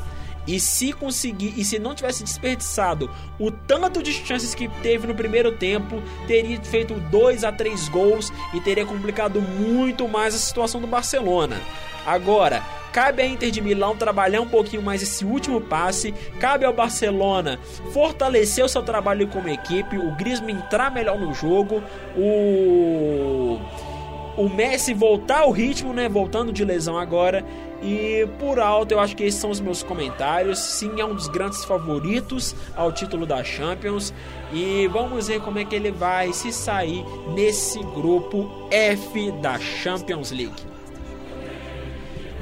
[0.47, 5.15] E se conseguir, e se não tivesse desperdiçado o tanto de chances que teve no
[5.15, 10.81] primeiro tempo, teria feito 2 a 3 gols e teria complicado muito mais a situação
[10.81, 11.61] do Barcelona.
[12.07, 12.63] Agora,
[12.97, 17.61] cabe à Inter de Milão trabalhar um pouquinho mais esse último passe, cabe ao Barcelona
[17.93, 21.83] fortalecer o seu trabalho como equipe, o Griezmann entrar melhor no jogo,
[22.17, 23.61] o
[24.35, 26.11] o Messi voltar ao ritmo, né?
[26.11, 27.45] Voltando de lesão agora.
[27.83, 30.59] E por alto, eu acho que esses são os meus comentários.
[30.59, 34.13] Sim, é um dos grandes favoritos ao título da Champions.
[34.53, 37.03] E vamos ver como é que ele vai se sair
[37.35, 40.76] nesse grupo F da Champions League.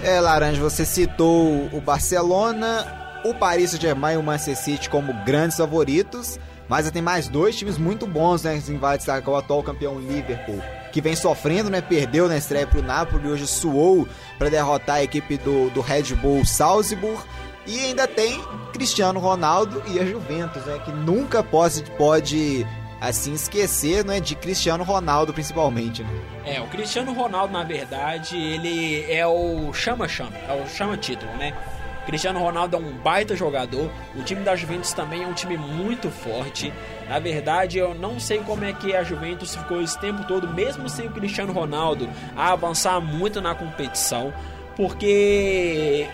[0.04, 5.56] É, Laranja, você citou o Barcelona, o Paris Saint-Germain e o Manchester City como grandes
[5.56, 6.38] favoritos.
[6.68, 8.54] Mas tem mais dois times muito bons, né?
[8.68, 10.62] Em vai destacar o atual campeão Liverpool,
[10.92, 11.80] que vem sofrendo, né?
[11.80, 14.06] Perdeu na estreia pro Napoli, hoje suou
[14.38, 17.18] para derrotar a equipe do, do Red Bull Salzburg.
[17.66, 18.38] E ainda tem
[18.74, 20.82] Cristiano Ronaldo e a Juventus, né?
[20.84, 22.66] Que nunca pode, pode
[23.08, 24.20] assim esquecer, né?
[24.20, 26.10] De Cristiano Ronaldo principalmente, né?
[26.44, 31.54] É, o Cristiano Ronaldo, na verdade, ele é o chama-chama, é o chama-título, né?
[32.04, 33.90] Cristiano Ronaldo é um baita jogador.
[34.14, 36.72] O time da Juventus também é um time muito forte.
[37.08, 40.88] Na verdade, eu não sei como é que a Juventus ficou esse tempo todo, mesmo
[40.88, 44.32] sem o Cristiano Ronaldo, a avançar muito na competição,
[44.76, 46.06] porque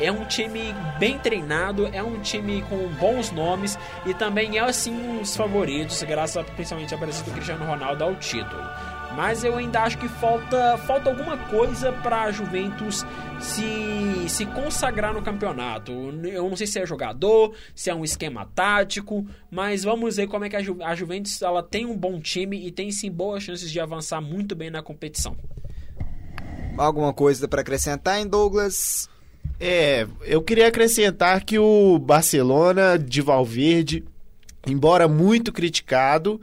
[0.00, 5.18] é um time bem treinado, é um time com bons nomes e também é assim
[5.18, 8.62] dos favoritos, graças principalmente à presença do Cristiano Ronaldo ao título
[9.16, 13.02] mas eu ainda acho que falta, falta alguma coisa para a Juventus
[13.40, 15.90] se, se consagrar no campeonato.
[15.90, 20.44] Eu não sei se é jogador, se é um esquema tático, mas vamos ver como
[20.44, 23.42] é que a, Ju, a Juventus ela tem um bom time e tem sim boas
[23.42, 25.34] chances de avançar muito bem na competição.
[26.76, 29.08] Alguma coisa para acrescentar em Douglas?
[29.58, 34.04] É, eu queria acrescentar que o Barcelona de Valverde,
[34.66, 36.40] embora muito criticado,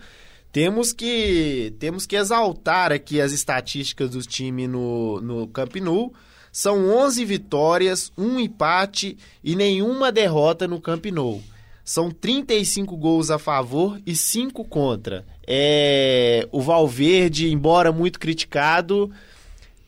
[0.52, 6.14] temos que, temos que exaltar aqui as estatísticas do time no, no Camp Nou.
[6.52, 11.42] São 11 vitórias, um empate e nenhuma derrota no Camp Nou.
[11.84, 15.26] São 35 gols a favor e 5 contra.
[15.46, 19.12] É, o Valverde, embora muito criticado,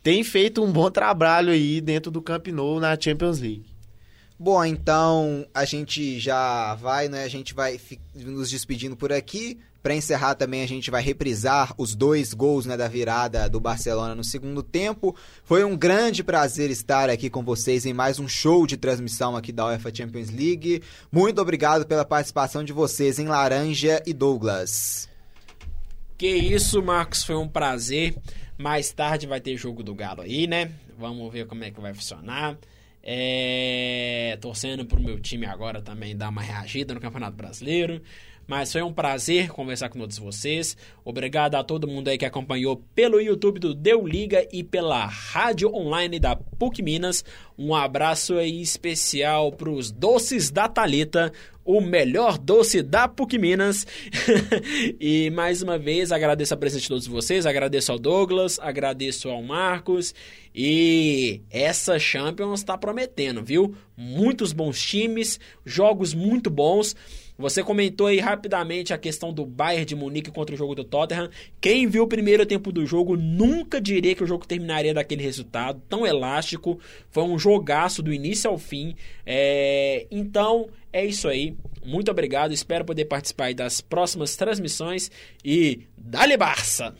[0.06, 3.66] tem feito um bom trabalho aí dentro do Camp Nou na Champions League.
[4.38, 7.24] Bom, então a gente já vai, né?
[7.24, 7.80] A gente vai
[8.14, 9.58] nos despedindo por aqui.
[9.82, 14.14] Para encerrar também a gente vai reprisar os dois gols né, da virada do Barcelona
[14.14, 15.12] no segundo tempo.
[15.42, 19.50] Foi um grande prazer estar aqui com vocês em mais um show de transmissão aqui
[19.50, 20.84] da UEFA Champions League.
[21.10, 25.08] Muito obrigado pela participação de vocês em Laranja e Douglas.
[26.16, 28.14] Que isso, Marcos, foi um prazer.
[28.58, 30.72] Mais tarde vai ter jogo do Galo aí, né?
[30.98, 32.58] Vamos ver como é que vai funcionar.
[33.02, 34.38] É...
[34.40, 38.02] Torcendo pro meu time agora também dar uma reagida no Campeonato Brasileiro.
[38.46, 40.76] Mas foi um prazer conversar com todos vocês.
[41.04, 45.74] Obrigado a todo mundo aí que acompanhou pelo YouTube do Deu Liga e pela rádio
[45.74, 47.24] online da PUC Minas.
[47.58, 51.32] Um abraço aí especial para os doces da Talita,
[51.64, 53.84] o melhor doce da PUC Minas.
[55.00, 59.42] e mais uma vez agradeço a presença de todos vocês, agradeço ao Douglas, agradeço ao
[59.42, 60.14] Marcos.
[60.54, 63.74] E essa Champions está prometendo, viu?
[63.96, 66.94] Muitos bons times, jogos muito bons.
[67.38, 71.28] Você comentou aí rapidamente a questão do Bayern de Munique contra o jogo do Tottenham.
[71.60, 75.82] Quem viu o primeiro tempo do jogo nunca diria que o jogo terminaria daquele resultado
[75.88, 76.80] tão elástico.
[77.10, 78.94] Foi um jogaço do início ao fim.
[79.26, 80.06] É...
[80.10, 81.54] Então é isso aí.
[81.84, 82.52] Muito obrigado.
[82.52, 85.10] Espero poder participar das próximas transmissões
[85.44, 86.94] e dale Barça!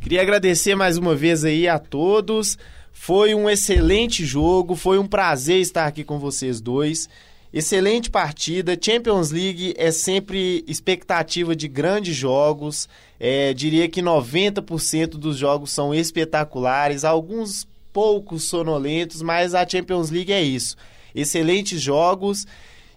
[0.00, 2.56] Queria agradecer mais uma vez aí a todos.
[2.92, 7.08] Foi um excelente jogo, foi um prazer estar aqui com vocês dois.
[7.52, 8.76] Excelente partida.
[8.80, 12.88] Champions League é sempre expectativa de grandes jogos.
[13.18, 20.32] É, diria que 90% dos jogos são espetaculares, alguns poucos sonolentos, mas a Champions League
[20.32, 20.76] é isso.
[21.14, 22.46] Excelentes jogos.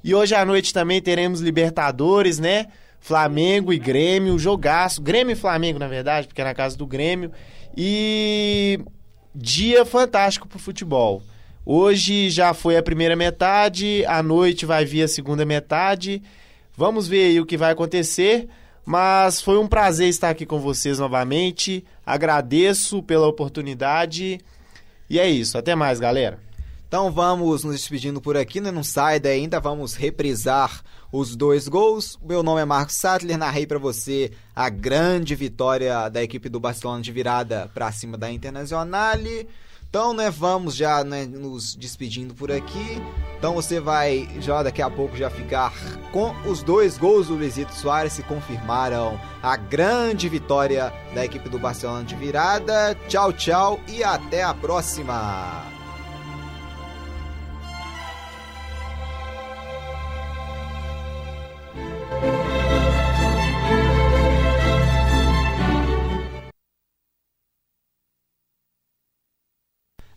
[0.04, 2.68] E hoje à noite também teremos Libertadores, né?
[3.00, 5.02] Flamengo e Grêmio, jogaço.
[5.02, 7.32] Grêmio e Flamengo, na verdade, porque é na casa do Grêmio.
[7.78, 8.80] E
[9.34, 11.22] dia fantástico pro futebol.
[11.66, 16.22] Hoje já foi a primeira metade, à noite vai vir a segunda metade.
[16.76, 18.48] Vamos ver aí o que vai acontecer.
[18.86, 21.86] Mas foi um prazer estar aqui com vocês novamente.
[22.04, 24.40] Agradeço pela oportunidade.
[25.08, 25.58] E é isso.
[25.60, 26.40] Até mais, galera.
[26.88, 28.72] Então vamos nos despedindo por aqui, né?
[28.72, 30.82] não sai daí ainda, vamos reprisar
[31.12, 32.18] os dois gols.
[32.20, 37.04] Meu nome é Marcos Sattler, narrei para você a grande vitória da equipe do Barcelona
[37.04, 39.48] de virada para cima da Internazionale.
[39.90, 43.02] Então, né, vamos já né, nos despedindo por aqui.
[43.40, 45.74] Então você vai já daqui a pouco já ficar
[46.12, 51.58] com os dois gols do Luizito Soares que confirmaram a grande vitória da equipe do
[51.58, 52.96] Barcelona de virada.
[53.08, 55.66] Tchau, tchau e até a próxima.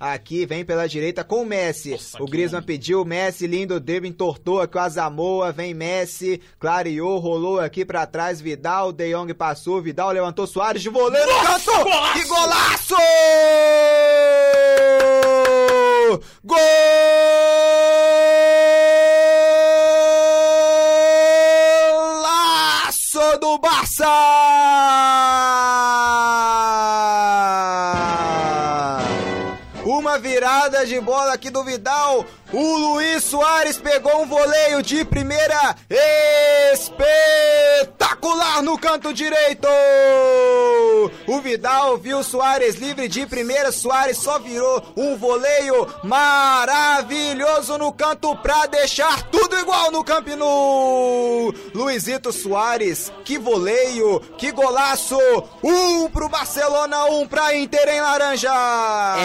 [0.03, 1.97] Aqui, vem pela direita com o Messi.
[2.19, 7.61] o Griezmann pediu, o Messi, lindo drible, entortou aqui o Azamoa, vem Messi, clareou, rolou
[7.61, 11.70] aqui pra trás, Vidal, De Jong passou, Vidal levantou Soares de voleio no canto!
[11.85, 12.12] golaço!
[12.15, 12.97] Que golaço!
[22.43, 24.52] Golaço do Barça!
[30.88, 32.24] De bola aqui do Vidal.
[32.53, 35.74] O Luiz Soares pegou um voleio de primeira
[36.74, 39.66] espetacular no canto direito.
[41.27, 43.73] O Vidal viu Soares livre de primeira.
[43.73, 51.55] Soares só virou um voleio maravilhoso no canto pra deixar tudo igual no Camp Nou.
[51.74, 55.19] Luizito Soares, que voleio, que golaço.
[55.62, 58.53] Um pro Barcelona, um pra Inter em laranja.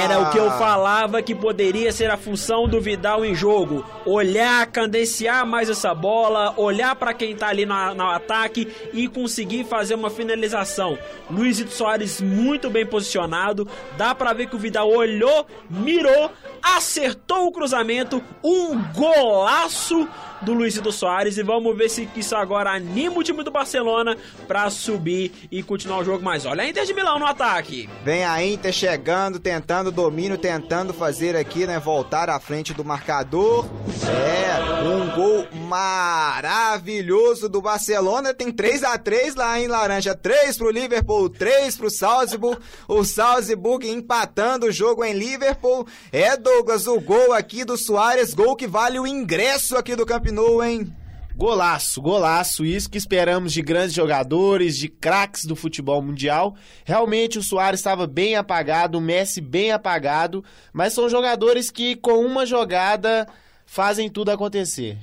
[0.02, 3.86] Era o que eu falava que poderia ser a função do Vidal em jogo.
[4.06, 9.66] Olhar, cadenciar mais essa bola, olhar para quem tá ali no, no, ataque e conseguir
[9.66, 10.98] fazer uma finalização.
[11.30, 13.68] Luizito Soares muito bem posicionado.
[13.98, 16.32] Dá para ver que o Vidal olhou, mirou,
[16.62, 18.24] acertou o cruzamento.
[18.44, 20.08] Um golaço
[20.42, 24.70] do Luizito Soares e vamos ver se isso agora anima o time do Barcelona para
[24.70, 26.24] subir e continuar o jogo.
[26.24, 27.90] Mas olha a Inter de Milão no ataque.
[28.04, 33.66] Vem a Inter chegando, tentando domínio, tentando fazer aqui, né, voltar à frente do marcador.
[34.06, 38.34] É, um gol maravilhoso do Barcelona.
[38.34, 42.60] Tem 3 a 3 lá em laranja, 3 pro Liverpool, 3 pro Salzburg.
[42.88, 45.88] O Salzburg empatando o jogo em Liverpool.
[46.12, 50.27] É Douglas o gol aqui do Soares, gol que vale o ingresso aqui do campeonato
[50.32, 50.94] Nou, hein?
[51.38, 56.56] Golaço, golaço, isso que esperamos de grandes jogadores, de craques do futebol mundial.
[56.84, 60.44] Realmente o Soares estava bem apagado, o Messi bem apagado,
[60.74, 63.28] mas são jogadores que com uma jogada
[63.68, 64.98] fazem tudo acontecer.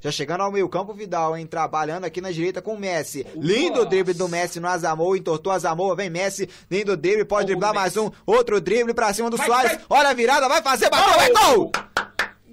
[0.00, 1.46] Já chegando ao meio campo, Vidal, hein?
[1.46, 3.26] Trabalhando aqui na direita com o Messi.
[3.36, 7.98] Lindo drible do Messi no Azamoa, entortou Azamoa, vem Messi, lindo drible, pode driblar mais
[7.98, 9.72] um, outro drible pra cima do vai, Soares.
[9.72, 9.84] Vai.
[9.90, 11.72] Olha a virada, vai fazer, bateu, é gol!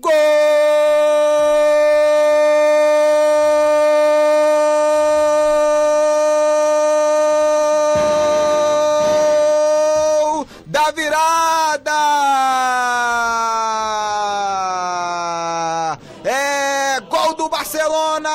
[0.01, 0.11] Gol
[10.65, 11.91] da virada!
[16.25, 18.29] É gol do Barcelona!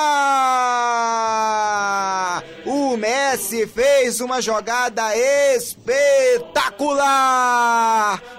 [2.65, 5.17] O Messi fez uma jogada
[5.57, 6.57] espetacular!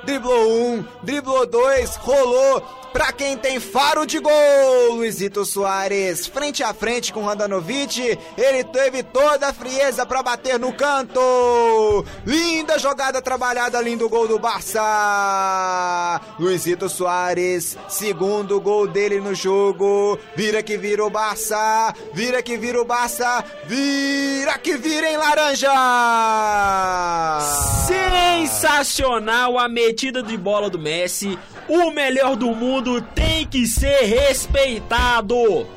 [0.05, 2.61] Driblou um, driblou dois, rolou,
[2.97, 9.03] Pra quem tem faro de gol, Luizito Soares, frente a frente com Randanovic, ele teve
[9.03, 12.03] toda a frieza para bater no canto.
[12.25, 16.19] Linda jogada trabalhada, lindo gol do Barça.
[16.39, 20.17] Luizito Soares, segundo gol dele no jogo.
[20.35, 25.71] Vira que vira o Barça, vira que vira o Barça, vira que vira em laranja.
[27.85, 31.37] Sensacional a metida de bola do Messi.
[31.67, 35.67] O melhor do mundo tem que ser respeitado.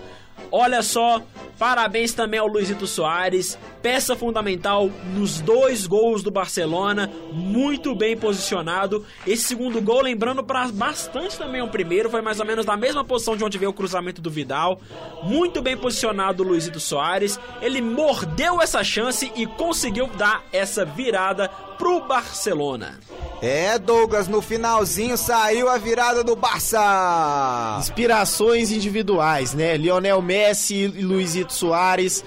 [0.53, 1.23] Olha só,
[1.61, 9.05] parabéns também ao Luizito Soares, peça fundamental nos dois gols do Barcelona, muito bem posicionado.
[9.27, 13.05] Esse segundo gol, lembrando para bastante também o primeiro, foi mais ou menos na mesma
[13.05, 14.81] posição de onde veio o cruzamento do Vidal.
[15.23, 21.51] Muito bem posicionado o Luizito Soares, ele mordeu essa chance e conseguiu dar essa virada
[21.77, 22.99] pro Barcelona.
[23.43, 27.79] É, Douglas, no finalzinho saiu a virada do Barça.
[27.81, 29.79] Inspirações individuais, né?
[29.79, 32.25] Lionel Messi e Luizito Soares.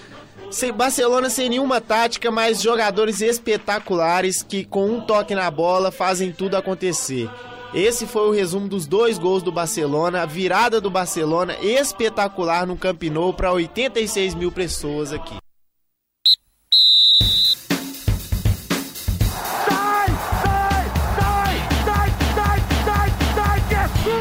[0.51, 6.31] Sem Barcelona sem nenhuma tática, mas jogadores espetaculares que com um toque na bola fazem
[6.31, 7.29] tudo acontecer.
[7.73, 12.77] Esse foi o resumo dos dois gols do Barcelona, a virada do Barcelona espetacular no
[12.77, 15.35] Camp Nou para 86 mil pessoas aqui.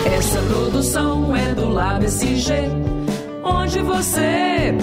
[0.07, 2.55] Essa produção é do Lab SG,
[3.43, 4.75] onde você